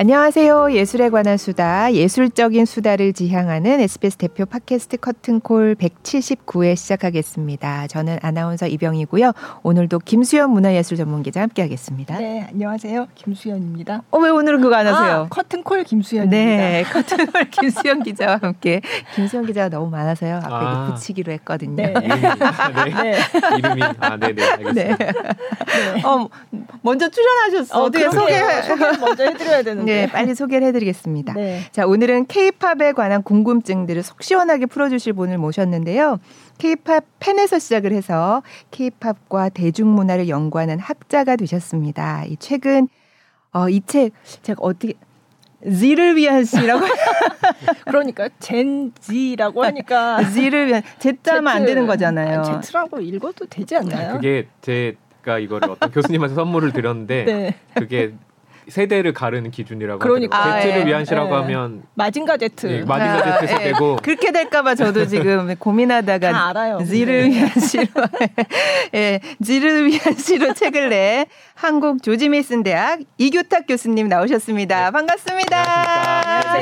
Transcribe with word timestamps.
안녕하세요. 0.00 0.74
예술에 0.74 1.08
관한 1.10 1.36
수다, 1.36 1.92
예술적인 1.92 2.66
수다를 2.66 3.12
지향하는 3.12 3.80
SBS 3.80 4.16
대표 4.16 4.46
팟캐스트 4.46 4.98
커튼콜 4.98 5.74
179회 5.74 6.76
시작하겠습니다. 6.76 7.88
저는 7.88 8.20
아나운서 8.22 8.68
이병이고요. 8.68 9.32
오늘도 9.64 9.98
김수현 9.98 10.50
문화예술 10.52 10.98
전문기자 10.98 11.40
함께하겠습니다. 11.40 12.16
네, 12.18 12.46
안녕하세요. 12.48 13.08
김수현입니다. 13.16 14.02
어, 14.12 14.18
왜 14.20 14.30
오늘은 14.30 14.60
그거 14.60 14.76
안 14.76 14.86
하세요? 14.86 15.22
아, 15.22 15.28
커튼콜 15.30 15.82
김수현입니다. 15.82 16.36
네, 16.36 16.84
커튼콜 16.92 17.50
김수현 17.50 18.04
기자와 18.04 18.38
함께. 18.40 18.80
김수현 19.16 19.46
기자가 19.46 19.68
너무 19.68 19.90
많아서요. 19.90 20.36
앞에 20.36 20.48
아. 20.48 20.94
붙이기로 20.94 21.32
했거든요. 21.32 21.74
네. 21.74 21.92
이름이, 21.92 22.26
아, 22.40 23.02
네. 23.02 23.18
이름이 23.58 23.82
아, 23.98 24.16
네네, 24.16 24.32
네, 24.32 24.44
알겠습니다. 24.44 24.72
네. 24.74 26.02
어, 26.04 26.28
먼저 26.82 27.08
출연하셨어. 27.08 27.82
어, 27.82 27.90
떻게 27.90 28.08
소개 28.08 28.62
소개 28.62 28.96
먼저 29.00 29.24
해드려야 29.24 29.62
되는데. 29.64 29.87
네, 29.92 30.06
빨리 30.08 30.34
소개를 30.34 30.66
해드리겠습니다. 30.68 31.32
네. 31.34 31.60
자, 31.72 31.86
오늘은 31.86 32.26
K-팝에 32.26 32.92
관한 32.92 33.22
궁금증들을 33.22 34.02
속 34.02 34.22
시원하게 34.22 34.66
풀어주실 34.66 35.12
분을 35.14 35.38
모셨는데요. 35.38 36.18
K-팝 36.58 37.04
팬에서 37.20 37.58
시작을 37.58 37.92
해서 37.92 38.42
K-팝과 38.70 39.50
대중문화를 39.50 40.28
연구하는 40.28 40.78
학자가 40.78 41.36
되셨습니다. 41.36 42.24
이 42.26 42.36
최근 42.38 42.88
어, 43.52 43.68
이 43.68 43.80
책 43.86 44.12
제가 44.42 44.58
어떻게 44.62 44.94
Z를 45.68 46.14
위한 46.14 46.44
씨라고 46.44 46.84
그러니까 47.84 48.28
젠지라고 48.38 49.64
하니까 49.64 50.22
Z를 50.30 50.68
위한 50.68 50.82
Z자면 51.00 51.48
안 51.48 51.64
되는 51.64 51.86
거잖아요. 51.86 52.40
아, 52.40 52.60
Z라고 52.60 53.00
읽어도 53.00 53.46
되지 53.46 53.74
않나요? 53.76 54.14
그게 54.14 54.46
제가 54.60 55.38
이거를 55.40 55.70
어떤 55.70 55.90
교수님한테 55.90 56.34
선물을 56.36 56.72
드렸는데 56.72 57.24
네. 57.26 57.54
그게 57.74 58.14
세대를 58.68 59.12
가르는 59.12 59.50
기준이라고 59.50 59.98
그러니까 59.98 60.38
하더라고요. 60.38 60.62
Z를 60.62 60.74
아, 60.74 60.80
예. 60.80 60.86
위한 60.86 61.04
시라고 61.04 61.34
예. 61.34 61.40
하면 61.40 61.82
마징가 61.94 62.36
Z. 62.36 62.52
예, 62.64 62.82
마징가 62.82 63.40
Z 63.40 63.46
세대고 63.46 63.92
예. 63.92 64.04
그렇게 64.04 64.32
될까봐 64.32 64.74
저도 64.74 65.06
지금 65.08 65.54
고민하다가 65.56 66.32
다 66.32 66.48
알아요. 66.48 66.78
Z를 66.84 67.30
위한 67.30 67.50
시로 67.60 67.84
예, 68.94 69.20
Z를 69.42 69.86
위한 69.86 70.14
시로 70.16 70.52
책을 70.54 70.90
내 70.90 71.26
한국 71.54 72.02
조지 72.02 72.28
메이슨 72.28 72.62
대학 72.62 73.00
이교탁 73.16 73.66
교수님 73.66 74.08
나오셨습니다. 74.08 74.84
네. 74.86 74.90
반갑습니다. 74.90 75.64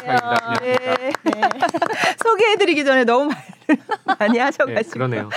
안녕하세요. 0.06 0.18
네. 0.62 0.76
네. 1.24 1.40
소개해드리기 2.22 2.84
전에 2.84 3.04
너무 3.04 3.30
많이 4.18 4.38
하셔가지고 4.38 4.82
네, 4.82 4.90
그러네요. 4.90 5.30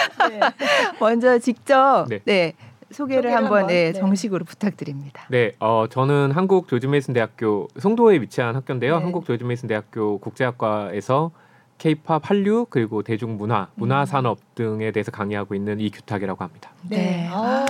먼저 1.00 1.40
직접 1.40 2.06
네. 2.26 2.54
네. 2.90 2.96
소개를 2.96 3.36
한번, 3.36 3.68
네, 3.68 3.92
네, 3.92 3.94
정식으로 3.94 4.46
부탁드립니다. 4.46 5.26
네, 5.30 5.52
어, 5.60 5.86
저는 5.90 6.32
한국 6.32 6.68
조지 6.68 6.88
메이슨 6.88 7.14
대학교 7.14 7.68
송도에 7.78 8.20
위치한 8.22 8.56
학교인데요. 8.56 8.98
네. 8.98 9.04
한국 9.04 9.26
조지 9.26 9.44
메이슨 9.44 9.68
대학교 9.68 10.18
국제학과에서 10.20 11.32
K-팝 11.78 12.30
한류 12.30 12.66
그리고 12.70 13.04
대중문화, 13.04 13.70
문화 13.76 14.06
산업 14.06 14.40
음. 14.40 14.44
등에 14.56 14.92
대해서 14.92 15.12
강의하고 15.12 15.56
있는 15.56 15.80
이규탁이라고 15.80 16.44
합니다. 16.44 16.72
네. 16.90 16.98
네. 16.98 17.30
아. 17.32 17.66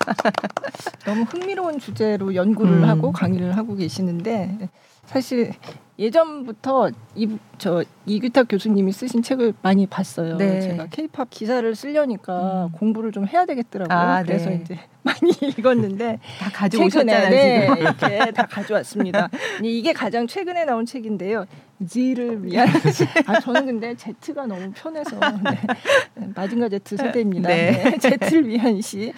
너무 1.06 1.22
흥미로운 1.22 1.78
주제로 1.78 2.34
연구를 2.34 2.72
음. 2.82 2.84
하고 2.84 3.12
강의를 3.12 3.56
하고 3.56 3.76
계시는데 3.76 4.68
사실 5.06 5.52
예전부터 5.98 6.90
이 7.14 7.38
저 7.60 7.84
이규탁 8.10 8.48
교수님이 8.48 8.90
쓰신 8.92 9.22
책을 9.22 9.54
많이 9.62 9.86
봤어요. 9.86 10.36
네. 10.36 10.60
제가 10.60 10.86
케이팝 10.86 11.30
기사를 11.30 11.74
쓰려니까 11.74 12.66
음. 12.66 12.72
공부를 12.72 13.12
좀 13.12 13.26
해야 13.26 13.46
되겠더라고요. 13.46 13.96
아, 13.96 14.22
그래서 14.24 14.50
네. 14.50 14.60
이제 14.62 14.78
많이 15.02 15.30
읽었는데 15.40 16.18
다 16.40 16.50
가져오셨잖아요. 16.52 17.30
네, 17.30 17.68
이렇게 17.78 18.32
다 18.34 18.46
가져왔습니다. 18.46 19.28
이게 19.62 19.92
가장 19.92 20.26
최근에 20.26 20.64
나온 20.64 20.84
책인데요. 20.84 21.46
G를 21.88 22.44
위한 22.44 22.68
아 23.26 23.40
저는 23.40 23.64
근데 23.64 23.94
Z가 23.96 24.46
너무 24.46 24.70
편해서 24.74 25.18
네. 25.42 26.28
마징가 26.34 26.68
Z 26.68 26.96
세대입니다. 26.96 27.48
네. 27.48 27.96
네. 27.98 28.16
Z를 28.18 28.48
위한 28.48 28.80
시. 28.82 29.12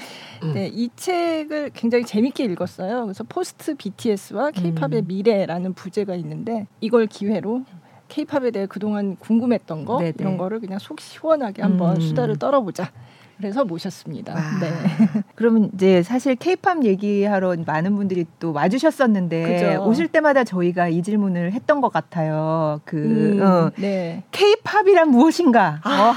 네, 0.55 0.71
이 0.73 0.89
책을 0.95 1.71
굉장히 1.75 2.05
재밌게 2.05 2.45
읽었어요. 2.45 3.05
그래서 3.05 3.25
포스트 3.25 3.75
BTS와 3.75 4.51
K-팝의 4.53 5.01
음. 5.01 5.05
미래라는 5.09 5.73
부제가 5.73 6.15
있는데 6.15 6.67
이걸 6.81 7.07
기회로 7.07 7.65
케이팝에 8.13 8.51
대해 8.51 8.67
그동안 8.67 9.17
궁금했던 9.17 9.87
거 9.87 9.99
네네. 9.99 10.13
이런 10.19 10.37
거를 10.37 10.61
그냥 10.61 10.79
속 10.79 11.01
시원하게 11.01 11.63
한번 11.63 11.97
음. 11.97 12.01
수다를 12.01 12.37
떨어보자. 12.37 12.91
그래서 13.39 13.65
모셨습니다. 13.65 14.35
와. 14.35 14.41
네. 14.61 14.69
그러면 15.35 15.71
이제 15.75 16.03
사실 16.03 16.37
케이팝 16.37 16.85
얘기하러 16.85 17.57
많은 17.67 17.97
분들이 17.97 18.27
또 18.39 18.53
와주셨었는데 18.53 19.73
그죠. 19.73 19.85
오실 19.89 20.09
때마다 20.09 20.45
저희가 20.45 20.89
이 20.89 21.03
질문을 21.03 21.53
했던 21.53 21.81
것 21.81 21.91
같아요. 21.91 22.81
그 22.85 22.99
음, 22.99 23.43
어, 23.43 23.71
네. 23.77 24.23
케이팝이란 24.31 25.09
무엇인가? 25.09 25.81
아, 25.83 26.15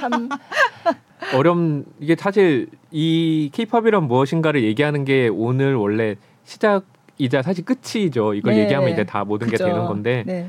참 0.00 0.28
어려운 1.32 1.86
이게 2.00 2.16
사실 2.18 2.68
이 2.90 3.50
케이팝이란 3.54 4.02
무엇인가를 4.08 4.64
얘기하는 4.64 5.04
게 5.04 5.28
오늘 5.28 5.76
원래 5.76 6.16
시작이자 6.44 7.42
사실 7.42 7.64
끝이죠. 7.64 8.34
이걸 8.34 8.54
네. 8.54 8.64
얘기하면 8.64 8.90
이제 8.90 9.04
다 9.04 9.24
모든 9.24 9.46
그죠. 9.48 9.64
게 9.64 9.70
되는 9.70 9.86
건데. 9.86 10.24
네. 10.26 10.48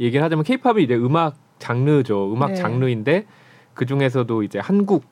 얘기를 0.00 0.24
하자면 0.24 0.44
케이팝이 0.44 0.82
이제 0.82 0.94
음악 0.94 1.36
장르죠. 1.58 2.32
음악 2.32 2.48
네. 2.48 2.54
장르인데 2.54 3.26
그 3.74 3.86
중에서도 3.86 4.42
이제 4.42 4.58
한국 4.58 5.04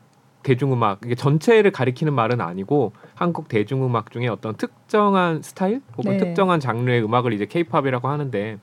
대중음악 0.42 1.00
이게 1.04 1.14
전체를 1.14 1.70
가리키는 1.70 2.12
말은 2.12 2.40
아니고 2.40 2.92
한국 3.14 3.48
대중음악 3.48 4.10
중에 4.10 4.28
어떤 4.28 4.54
특정한 4.56 5.42
스타일 5.42 5.80
혹은 5.96 6.12
네. 6.12 6.18
특정한 6.18 6.60
장르의 6.60 7.02
음악을 7.02 7.32
이제 7.32 7.46
케이팝이라고 7.46 8.08
하는데 8.08 8.58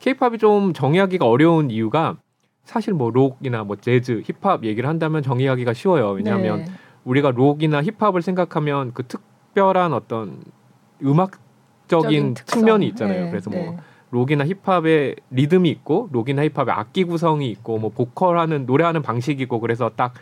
케이팝이 0.00 0.38
좀 0.38 0.74
정의하기가 0.74 1.26
어려운 1.26 1.70
이유가 1.70 2.16
사실 2.64 2.92
뭐 2.92 3.10
록이나 3.10 3.64
뭐 3.64 3.76
재즈, 3.76 4.22
힙합 4.24 4.64
얘기를 4.64 4.88
한다면 4.88 5.22
정의하기가 5.22 5.72
쉬워요. 5.72 6.10
왜냐하면 6.10 6.64
네. 6.64 6.72
우리가 7.04 7.30
록이나 7.30 7.82
힙합을 7.82 8.20
생각하면 8.20 8.92
그 8.92 9.06
특별한 9.06 9.94
어떤 9.94 10.42
음악적인 11.02 12.34
측면이 12.34 12.86
있잖아요. 12.88 13.24
네. 13.24 13.30
그래서 13.30 13.50
뭐 13.50 13.70
네. 13.70 13.76
록이나 14.16 14.46
힙합의 14.46 15.16
리듬이 15.30 15.68
있고 15.68 16.08
록이나 16.10 16.42
힙합의 16.44 16.74
악기 16.74 17.04
구성이 17.04 17.50
있고 17.50 17.76
뭐 17.78 17.90
보컬하는 17.90 18.64
노래하는 18.64 19.02
방식이고 19.02 19.60
그래서 19.60 19.90
딱 19.94 20.14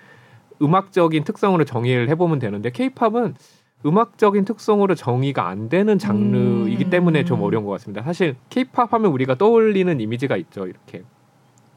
음악적인 0.60 1.22
특성으로 1.22 1.64
정의를 1.64 2.08
해보면 2.08 2.40
되는데 2.40 2.70
케이팝은 2.70 3.36
음악적인 3.86 4.44
특성으로 4.46 4.96
정의가 4.96 5.46
안 5.46 5.68
되는 5.68 5.98
장르이기 5.98 6.86
음. 6.86 6.90
때문에 6.90 7.24
좀 7.24 7.42
어려운 7.42 7.64
것 7.64 7.70
같습니다. 7.72 8.02
사실 8.02 8.34
케이팝 8.48 8.92
하면 8.92 9.12
우리가 9.12 9.36
떠올리는 9.36 10.00
이미지가 10.00 10.36
있죠. 10.38 10.66
이렇게 10.66 11.02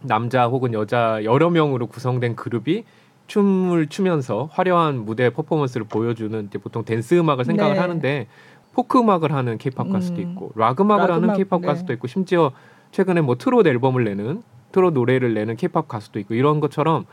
남자 0.03 0.47
혹은 0.47 0.73
여자 0.73 1.23
여러 1.23 1.49
명으로 1.51 1.85
구성된 1.87 2.35
그룹이 2.35 2.85
춤을 3.27 3.87
추면서 3.87 4.49
화려한 4.51 5.05
무대 5.05 5.29
퍼포먼스를 5.29 5.85
보여주는 5.85 6.49
보통 6.63 6.83
댄스 6.83 7.15
음악을 7.15 7.45
생각을 7.45 7.73
네. 7.73 7.79
하는데 7.79 8.27
포크 8.77 8.99
음악을 8.99 9.31
하는 9.31 9.57
케이팝 9.57 9.89
가수도 9.89 10.21
음. 10.21 10.29
있고 10.29 10.51
락 10.53 10.79
음악을 10.79 11.09
락 11.09 11.15
하는 11.15 11.33
케이팝 11.33 11.61
네. 11.61 11.67
가수도 11.67 11.93
있고 11.93 12.05
심지어 12.05 12.51
최근에 12.91 13.21
뭐 13.21 13.35
트롯 13.35 13.65
앨범을 13.65 14.03
내는 14.03 14.43
트롯 14.71 14.93
노래를 14.93 15.33
내는 15.33 15.55
케이팝 15.55 15.87
가수도 15.87 16.19
있고 16.19 16.35
이런 16.35 16.59
것처럼 16.59 17.07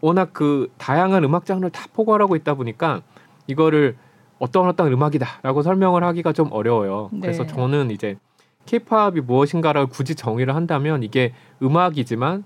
워낙 0.00 0.30
그 0.32 0.72
다양한 0.78 1.22
음악 1.22 1.44
장르를 1.44 1.68
다 1.68 1.84
포괄하고 1.92 2.36
있다 2.36 2.54
보니까 2.54 3.02
이거를 3.46 3.98
어떤 4.38 4.66
어떤 4.66 4.90
음악이다라고 4.90 5.60
설명을 5.60 6.02
하기가 6.04 6.32
좀 6.32 6.50
어려워요. 6.50 7.10
네. 7.12 7.20
그래서 7.20 7.46
저는 7.46 7.90
이제 7.90 8.16
케이팝이 8.64 9.20
무엇인가를 9.20 9.88
굳이 9.88 10.14
정의를 10.14 10.54
한다면 10.54 11.02
이게 11.02 11.34
음악이지만 11.62 12.44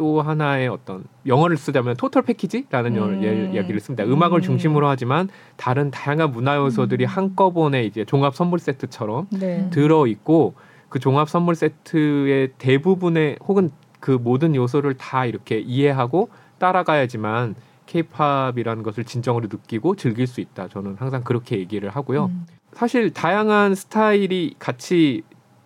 또 0.00 0.22
하나의 0.22 0.68
어떤 0.68 1.04
영어를 1.26 1.58
쓰자면 1.58 1.94
total 1.94 2.22
package라는 2.22 2.96
음. 2.96 3.22
예, 3.22 3.52
이야기를 3.52 3.80
씁니다. 3.80 4.02
음악을 4.02 4.38
음. 4.38 4.40
중심으로 4.40 4.88
하지만 4.88 5.28
다른 5.58 5.90
다양한 5.90 6.32
문화 6.32 6.56
요소들이 6.56 7.04
음. 7.04 7.06
한꺼번에 7.06 7.84
이제 7.84 8.06
종합 8.06 8.34
선물 8.34 8.60
세트처럼 8.60 9.26
네. 9.28 9.68
들어 9.68 10.06
있고 10.06 10.54
그 10.88 11.00
종합 11.00 11.28
선물 11.28 11.54
세트의 11.54 12.52
대부분의 12.56 13.36
혹은 13.46 13.68
그 14.00 14.12
모든 14.12 14.54
요소를 14.54 14.94
다 14.94 15.26
이렇게 15.26 15.58
이해하고 15.58 16.30
따라가야지만 16.56 17.54
케이팝이라는 17.84 18.82
것을 18.82 19.04
진정으로 19.04 19.48
느끼고 19.52 19.96
즐길 19.96 20.26
수 20.26 20.40
있다. 20.40 20.68
저는 20.68 20.96
항상 20.98 21.22
그렇게 21.22 21.58
얘기를 21.58 21.90
하고요. 21.90 22.30
음. 22.32 22.46
사실 22.72 23.12
다양한 23.12 23.74
스타일이 23.74 24.54
같이 24.58 25.24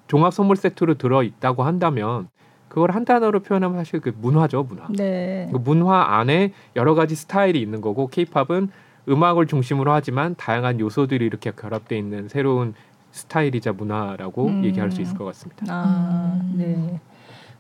종합 0.09 0.35
선물 0.35 0.57
세트로 0.57 0.95
들어 0.95 1.23
있다고 1.23 1.63
한다면 1.63 2.27
그걸 2.75 2.91
한 2.91 3.05
단어로 3.05 3.39
표현하면 3.39 3.79
사실 3.79 4.01
그 4.01 4.13
문화죠, 4.21 4.65
문화. 4.65 4.89
네. 4.91 5.49
그 5.53 5.59
문화 5.59 6.19
안에 6.19 6.53
여러 6.75 6.97
가지 6.97 7.15
스타일이 7.15 7.61
있는 7.61 7.81
거고 7.81 8.09
케이팝은 8.09 8.69
음악을 9.09 9.47
중심으로 9.47 9.93
하지만 9.93 10.35
다양한 10.35 10.81
요소들이 10.81 11.25
이렇게 11.25 11.53
결합돼 11.53 11.97
있는 11.97 12.27
새로운 12.27 12.75
스타일이자 13.13 13.73
문화라고 13.73 14.49
음. 14.49 14.65
얘기할 14.65 14.91
수 14.91 15.01
있을 15.03 15.17
것 15.17 15.25
같습니다. 15.27 15.67
아, 15.69 16.43
네. 16.53 16.99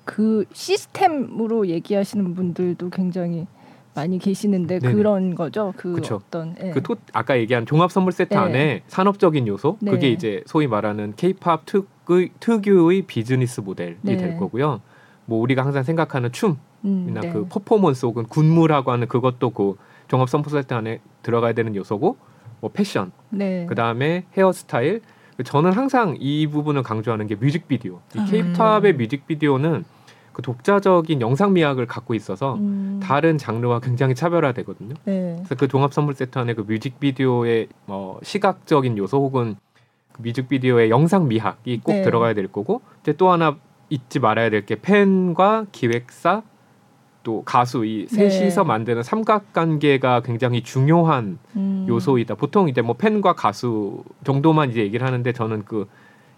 그 0.04 0.46
시스템으로 0.52 1.68
얘기하시는 1.68 2.34
분들도 2.34 2.90
굉장히 2.90 3.46
많이 3.94 4.18
계시는데 4.18 4.80
네네. 4.80 4.94
그런 4.94 5.36
거죠. 5.36 5.72
그 5.76 5.92
그쵸. 5.92 6.20
어떤 6.26 6.56
예. 6.60 6.70
그 6.72 6.82
토, 6.82 6.96
아까 7.12 7.38
얘기한 7.38 7.66
종합 7.66 7.92
선물 7.92 8.12
세트 8.12 8.34
네. 8.34 8.40
안에 8.40 8.82
산업적인 8.88 9.46
요소 9.46 9.76
네. 9.78 9.92
그게 9.92 10.10
이제 10.10 10.42
소위 10.46 10.66
말하는 10.66 11.14
케이팝 11.14 11.66
특의, 11.66 12.30
특유의 12.40 13.02
비즈니스 13.02 13.60
모델이 13.60 13.98
네. 14.02 14.16
될 14.16 14.36
거고요. 14.38 14.80
뭐 15.26 15.40
우리가 15.40 15.64
항상 15.64 15.82
생각하는 15.82 16.32
춤이나 16.32 16.58
음, 16.84 17.14
네. 17.20 17.32
그 17.32 17.46
퍼포먼스 17.48 18.06
혹은 18.06 18.24
군무라고 18.24 18.92
하는 18.92 19.08
그것도 19.08 19.50
그 19.50 19.76
종합 20.08 20.28
선물 20.28 20.50
세트 20.50 20.74
안에 20.74 21.00
들어가야 21.22 21.52
되는 21.52 21.74
요소고 21.74 22.16
뭐 22.60 22.70
패션, 22.72 23.12
네. 23.30 23.66
그 23.68 23.74
다음에 23.74 24.24
헤어스타일. 24.36 25.02
저는 25.44 25.72
항상 25.72 26.16
이 26.20 26.46
부분을 26.46 26.82
강조하는 26.82 27.26
게 27.26 27.34
뮤직비디오. 27.34 28.00
이 28.14 28.20
아. 28.20 28.24
케이팝의 28.24 28.92
음. 28.92 28.96
뮤직비디오는 28.98 29.84
그 30.32 30.42
독자적인 30.42 31.20
영상 31.20 31.52
미학을 31.52 31.86
갖고 31.86 32.14
있어서 32.14 32.54
음. 32.54 33.00
다른 33.02 33.38
장르와 33.38 33.80
굉장히 33.80 34.14
차별화되거든요. 34.14 34.94
네. 35.04 35.34
그래서 35.36 35.54
그 35.54 35.68
종합 35.68 35.92
선물 35.92 36.14
세트 36.14 36.38
안에 36.38 36.54
그 36.54 36.62
뮤직비디오의 36.62 37.68
뭐 37.86 38.18
시각적인 38.22 38.98
요소 38.98 39.18
혹은 39.18 39.56
그 40.12 40.22
뮤직비디오의 40.22 40.90
영상 40.90 41.28
미학이 41.28 41.80
꼭 41.82 41.92
네. 41.92 42.02
들어가야 42.02 42.34
될 42.34 42.48
거고 42.48 42.82
이제 43.02 43.12
또 43.12 43.30
하나 43.30 43.56
잊지 43.94 44.18
말아야 44.18 44.50
될 44.50 44.64
게 44.66 44.76
팬과 44.80 45.66
기획사 45.72 46.42
또 47.22 47.42
가수 47.44 47.84
이 47.86 48.06
셋이서 48.08 48.62
네. 48.62 48.68
만드는 48.68 49.02
삼각관계가 49.02 50.20
굉장히 50.20 50.62
중요한 50.62 51.38
음. 51.56 51.86
요소이다. 51.88 52.34
보통 52.34 52.68
이제 52.68 52.82
뭐 52.82 52.96
팬과 52.96 53.32
가수 53.34 54.04
정도만 54.24 54.70
이제 54.70 54.80
얘기를 54.80 55.06
하는데 55.06 55.32
저는 55.32 55.64
그 55.64 55.88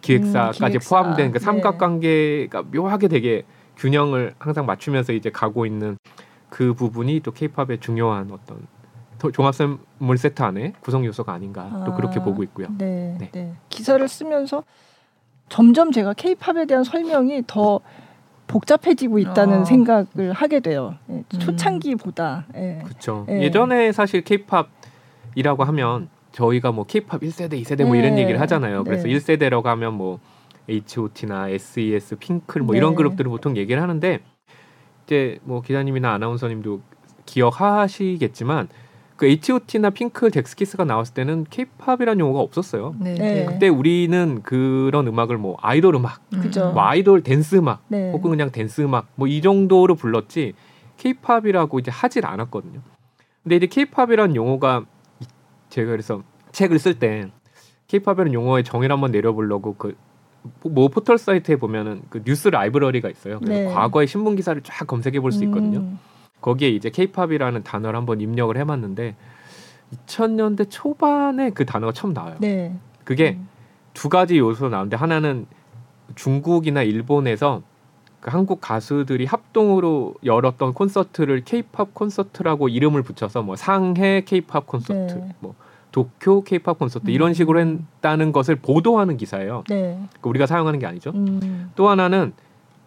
기획사까지 0.03 0.63
음, 0.65 0.69
기획사. 0.69 0.89
포함된 1.03 1.33
그 1.33 1.39
네. 1.39 1.45
삼각관계가 1.45 2.63
네. 2.71 2.79
묘하게 2.79 3.09
되게 3.09 3.43
균형을 3.77 4.35
항상 4.39 4.65
맞추면서 4.67 5.13
이제 5.13 5.31
가고 5.31 5.67
있는 5.67 5.99
그 6.49 6.73
부분이 6.75 7.21
또 7.21 7.33
케이팝의 7.33 7.81
중요한 7.81 8.31
어떤 8.31 8.67
종합 9.33 9.55
선물 9.55 10.19
세트 10.19 10.43
안에 10.43 10.73
구성 10.81 11.05
요소가 11.05 11.33
아닌가 11.33 11.69
또 11.85 11.93
아, 11.93 11.97
그렇게 11.97 12.21
보고 12.21 12.43
있고요. 12.45 12.69
네, 12.79 13.17
네. 13.19 13.31
네. 13.33 13.55
기사를 13.71 14.07
쓰면서 14.07 14.63
점점 15.49 15.93
제가 15.93 16.13
케이팝에 16.15 16.67
대한 16.67 16.85
설명이 16.85 17.45
더 17.47 17.81
복잡해지고 18.47 19.19
있다는 19.19 19.61
어. 19.61 19.65
생각을 19.65 20.33
하게 20.33 20.61
돼요. 20.61 20.95
예, 21.11 21.15
음. 21.15 21.25
초창기보다. 21.39 22.47
예. 22.55 22.81
그렇죠. 22.85 23.27
예. 23.29 23.51
전에 23.51 23.93
사실 23.93 24.23
케이팝이라고 24.23 25.65
하면 25.65 26.09
저희가 26.33 26.73
뭐 26.73 26.85
케이팝 26.85 27.23
1세대, 27.23 27.61
2세대 27.63 27.85
뭐 27.85 27.97
이런 27.97 28.15
네. 28.15 28.23
얘기를 28.23 28.41
하잖아요. 28.43 28.85
그래서 28.85 29.09
네. 29.09 29.15
1세대라고 29.15 29.65
하면 29.65 29.95
뭐 29.95 30.21
H.O.T나 30.69 31.49
S.E.S, 31.49 32.17
핑클 32.17 32.63
뭐 32.63 32.73
네. 32.73 32.79
이런 32.79 32.95
그룹들을 32.95 33.29
보통 33.31 33.57
얘기를 33.57 33.81
하는데 33.81 34.21
이제 35.07 35.39
뭐 35.45 35.63
기자님이나 35.63 36.13
아나운서님도 36.13 36.81
기억하시겠지만 37.25 38.69
그 39.17 39.25
H.O.T나 39.27 39.91
핑클, 39.91 40.31
젝스키스가 40.31 40.85
나왔을 40.85 41.15
때는 41.15 41.47
K-팝이라는 41.49 42.21
용어가 42.21 42.41
없었어요. 42.41 42.95
네. 42.99 43.15
네. 43.15 43.47
그때 43.47 43.69
우리는 43.69 44.43
그런 44.43 45.07
음악을 45.07 45.39
뭐 45.39 45.57
아이돌 45.63 45.95
음악, 45.95 46.21
그죠. 46.31 46.73
뭐 46.73 46.83
아이돌 46.83 47.23
댄스 47.23 47.57
음악, 47.57 47.83
네. 47.89 48.11
혹은 48.13 48.31
그냥 48.31 48.51
댄스 48.53 48.83
음악 48.83 49.07
뭐 49.15 49.27
이 49.29 49.41
정도로 49.41 49.95
불렀지 49.95 50.53
K-팝이라고 50.99 51.79
이제 51.79 51.91
하질 51.91 52.27
않았거든요. 52.27 52.81
근데 53.43 53.57
이제 53.57 53.67
K-팝이라는 53.67 54.37
용어가 54.37 54.85
제가 55.71 55.91
그래서 55.93 56.23
책을 56.53 56.79
쓸때 56.79 57.31
K-팝이라는 57.89 58.33
용어의 58.35 58.65
정의를 58.65 58.93
한번 58.95 59.13
내려보려고 59.13 59.77
그뭐 60.63 60.89
포털 60.89 61.17
사이트에 61.19 61.57
보면은 61.57 62.03
그 62.11 62.23
뉴스 62.25 62.49
라이브러리가 62.49 63.09
있어요. 63.09 63.39
그래서 63.41 63.69
네. 63.69 63.73
과거의 63.75 64.07
신문 64.09 64.37
기사를 64.37 64.61
쫙 64.63 64.87
검색해 64.87 65.21
볼 65.21 65.33
수 65.33 65.43
있거든요. 65.45 65.79
음. 65.79 65.99
거기에 66.41 66.69
이제 66.69 66.91
케이팝이라는 66.91 67.63
단어를 67.63 67.97
한번 67.97 68.21
입력을 68.21 68.57
해봤는데 68.57 69.15
2000년대 70.07 70.67
초반에 70.69 71.51
그 71.51 71.65
단어가 71.65 71.93
처음 71.93 72.13
나와요. 72.13 72.37
네. 72.41 72.75
그게 73.05 73.37
음. 73.39 73.49
두 73.95 74.09
가지 74.09 74.39
요소 74.39 74.69
나오는데 74.69 74.97
하나는 74.97 75.47
중국이나 76.15 76.83
일본에서 76.83 77.63
그 78.21 78.31
한국 78.31 78.61
가수들이 78.61 79.25
합동으로 79.25 80.15
열었던 80.25 80.75
콘서트를 80.75 81.45
케이팝 81.45 81.95
콘서트라고 81.95 82.69
이름을 82.69 83.03
붙여서 83.03 83.43
뭐 83.43 83.57
상해 83.57 84.23
케이팝 84.23 84.67
콘서트, 84.67 85.15
네. 85.15 85.35
뭐 85.41 85.55
도쿄 85.93 86.43
케이팝 86.43 86.79
콘서트 86.79 87.07
음. 87.07 87.11
이런 87.11 87.35
식으로 87.35 87.61
했다는 87.61 88.33
것을 88.33 88.57
보도하는 88.57 89.17
기사예요. 89.17 89.65
네. 89.69 89.99
그러니까 89.99 90.31
우리가 90.31 90.47
사용하는 90.47 90.79
게 90.79 90.87
아니죠. 90.87 91.13
음. 91.15 91.71
또 91.75 91.89
하나는 91.89 92.33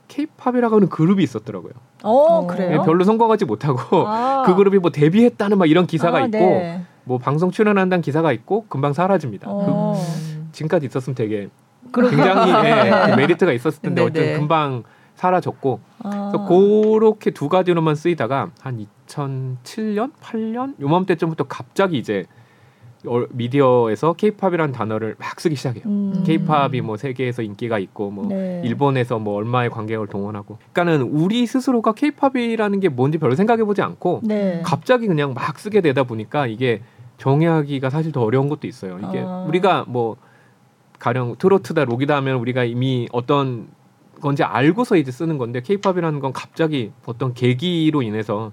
케이팝이라고 0.10 0.76
하는 0.76 0.90
그룹이 0.90 1.24
있었더라고요. 1.24 1.72
어, 2.04 2.46
그래요? 2.48 2.70
네, 2.70 2.86
별로 2.86 3.06
성공하지 3.06 3.46
못하고 3.46 3.80
아. 4.10 4.44
그 4.46 4.56
그룹이 4.56 4.80
뭐 4.80 4.92
데뷔했다는 4.92 5.58
막 5.58 5.70
이런 5.70 5.88
기사가 5.88 6.18
아, 6.18 6.26
있고 6.26 6.38
네. 6.38 6.82
뭐 7.06 7.18
방송 7.18 7.52
출연한다는 7.52 8.02
기사가 8.02 8.34
있고 8.34 8.66
금방 8.68 8.92
사라집니다. 8.92 9.48
어. 9.50 9.94
그, 9.96 10.52
지금까지 10.52 10.88
있었으면 10.88 11.16
되게 11.16 11.50
굉장히 11.94 12.52
예, 12.52 13.12
그 13.12 13.16
메리트가 13.16 13.54
있었을 13.54 13.82
텐데 13.82 14.02
어쨌든 14.02 14.22
네, 14.22 14.34
네. 14.34 14.40
금방 14.40 14.84
사라졌고 15.16 15.80
아. 16.04 16.32
그래서 16.32 16.48
그렇게 16.48 17.32
두 17.32 17.48
가지로만 17.48 17.96
쓰이다가 17.96 18.50
한 18.62 18.86
2007년, 19.08 20.12
8년 20.22 20.80
요맘때쯤부터 20.82 21.46
갑자기 21.48 21.98
이제 21.98 22.26
미디어에서 23.30 24.14
케이팝이라는 24.14 24.74
단어를 24.74 25.16
막 25.18 25.40
쓰기 25.40 25.56
시작해요. 25.56 25.84
음. 25.86 26.24
케이팝이 26.26 26.82
뭐 26.82 26.98
세계에서 26.98 27.42
인기가 27.42 27.80
있고 27.80 28.12
뭐 28.12 28.28
네. 28.28 28.62
일본에서 28.66 29.20
뭐 29.20 29.36
얼마의 29.36 29.70
관객을 29.70 30.08
동원하고. 30.08 30.58
그러니까는 30.74 31.08
우리 31.10 31.46
스스로가 31.46 31.94
케이팝이라는 31.94 32.80
게 32.80 32.90
뭔지 32.90 33.18
별로 33.18 33.36
생각해 33.36 33.64
보지 33.64 33.82
않고 33.82 34.22
네. 34.24 34.62
갑자기 34.66 35.08
그냥 35.08 35.34
막 35.34 35.58
쓰게 35.60 35.82
되다 35.82 36.04
보니까 36.04 36.48
이게 36.48 36.82
정의하기가 37.18 37.90
사실 37.90 38.12
더 38.12 38.22
어려운 38.22 38.50
것도 38.50 38.68
있어요. 38.68 39.00
이게 39.00 39.20
아. 39.26 39.46
우리가 39.48 39.86
뭐 39.88 40.18
가령 41.00 41.38
트로트다 41.38 41.86
록이다 41.86 42.16
하면 42.18 42.38
우리가 42.38 42.66
이미 42.66 43.08
어떤 43.14 43.70
건지 44.20 44.44
알고서 44.44 44.98
이제 44.98 45.12
쓰는 45.12 45.38
건데 45.38 45.62
케이팝이라는 45.62 46.20
건 46.20 46.34
갑자기 46.34 46.92
어떤 47.06 47.34
계기로 47.34 48.02
인해서 48.02 48.52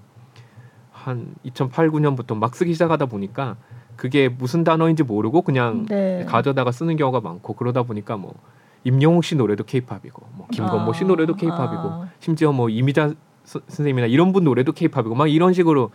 한 0.91 1.35
2008, 1.43 1.89
9년부터 1.89 2.37
막 2.37 2.55
쓰기 2.55 2.73
시작하다 2.73 3.07
보니까 3.07 3.57
그게 3.97 4.29
무슨 4.29 4.63
단어인지 4.63 5.03
모르고 5.03 5.41
그냥 5.41 5.85
네. 5.87 6.23
가져다가 6.25 6.71
쓰는 6.71 6.95
경우가 6.95 7.19
많고 7.19 7.53
그러다 7.53 7.83
보니까 7.83 8.15
뭐 8.15 8.35
임영웅 8.83 9.21
씨 9.21 9.35
노래도 9.35 9.63
케이팝이고 9.63 10.27
뭐 10.35 10.47
김건모 10.51 10.91
아. 10.91 10.93
씨 10.93 11.03
노래도 11.03 11.35
케이팝이고 11.35 11.81
아. 11.83 12.09
심지어 12.19 12.53
뭐 12.53 12.69
이미자 12.69 13.13
서, 13.43 13.59
선생님이나 13.67 14.07
이런 14.07 14.31
분 14.31 14.43
노래도 14.43 14.71
케이팝이고 14.71 15.15
막 15.15 15.27
이런 15.27 15.53
식으로 15.53 15.91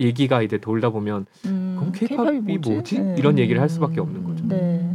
얘기가 0.00 0.42
이제 0.42 0.58
돌다 0.58 0.90
보면 0.90 1.26
음, 1.46 1.76
그럼 1.78 1.92
케이팝이 1.92 2.40
뭐지? 2.40 2.70
뭐지? 2.70 2.98
네. 3.00 3.14
이런 3.18 3.38
얘기를 3.38 3.60
할 3.60 3.68
수밖에 3.68 4.00
없는 4.00 4.24
거죠. 4.24 4.44
네. 4.46 4.88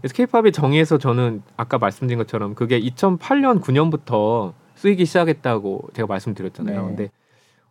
그래서 0.00 0.14
케이팝의 0.14 0.52
정의에서 0.52 0.98
저는 0.98 1.42
아까 1.56 1.78
말씀드린 1.78 2.18
것처럼 2.18 2.54
그게 2.54 2.80
2008년 2.80 3.60
9년부터 3.60 4.52
쓰이기 4.74 5.06
시작했다고 5.06 5.90
제가 5.94 6.06
말씀드렸잖아요. 6.06 6.80
네. 6.82 6.86
근데 6.88 7.10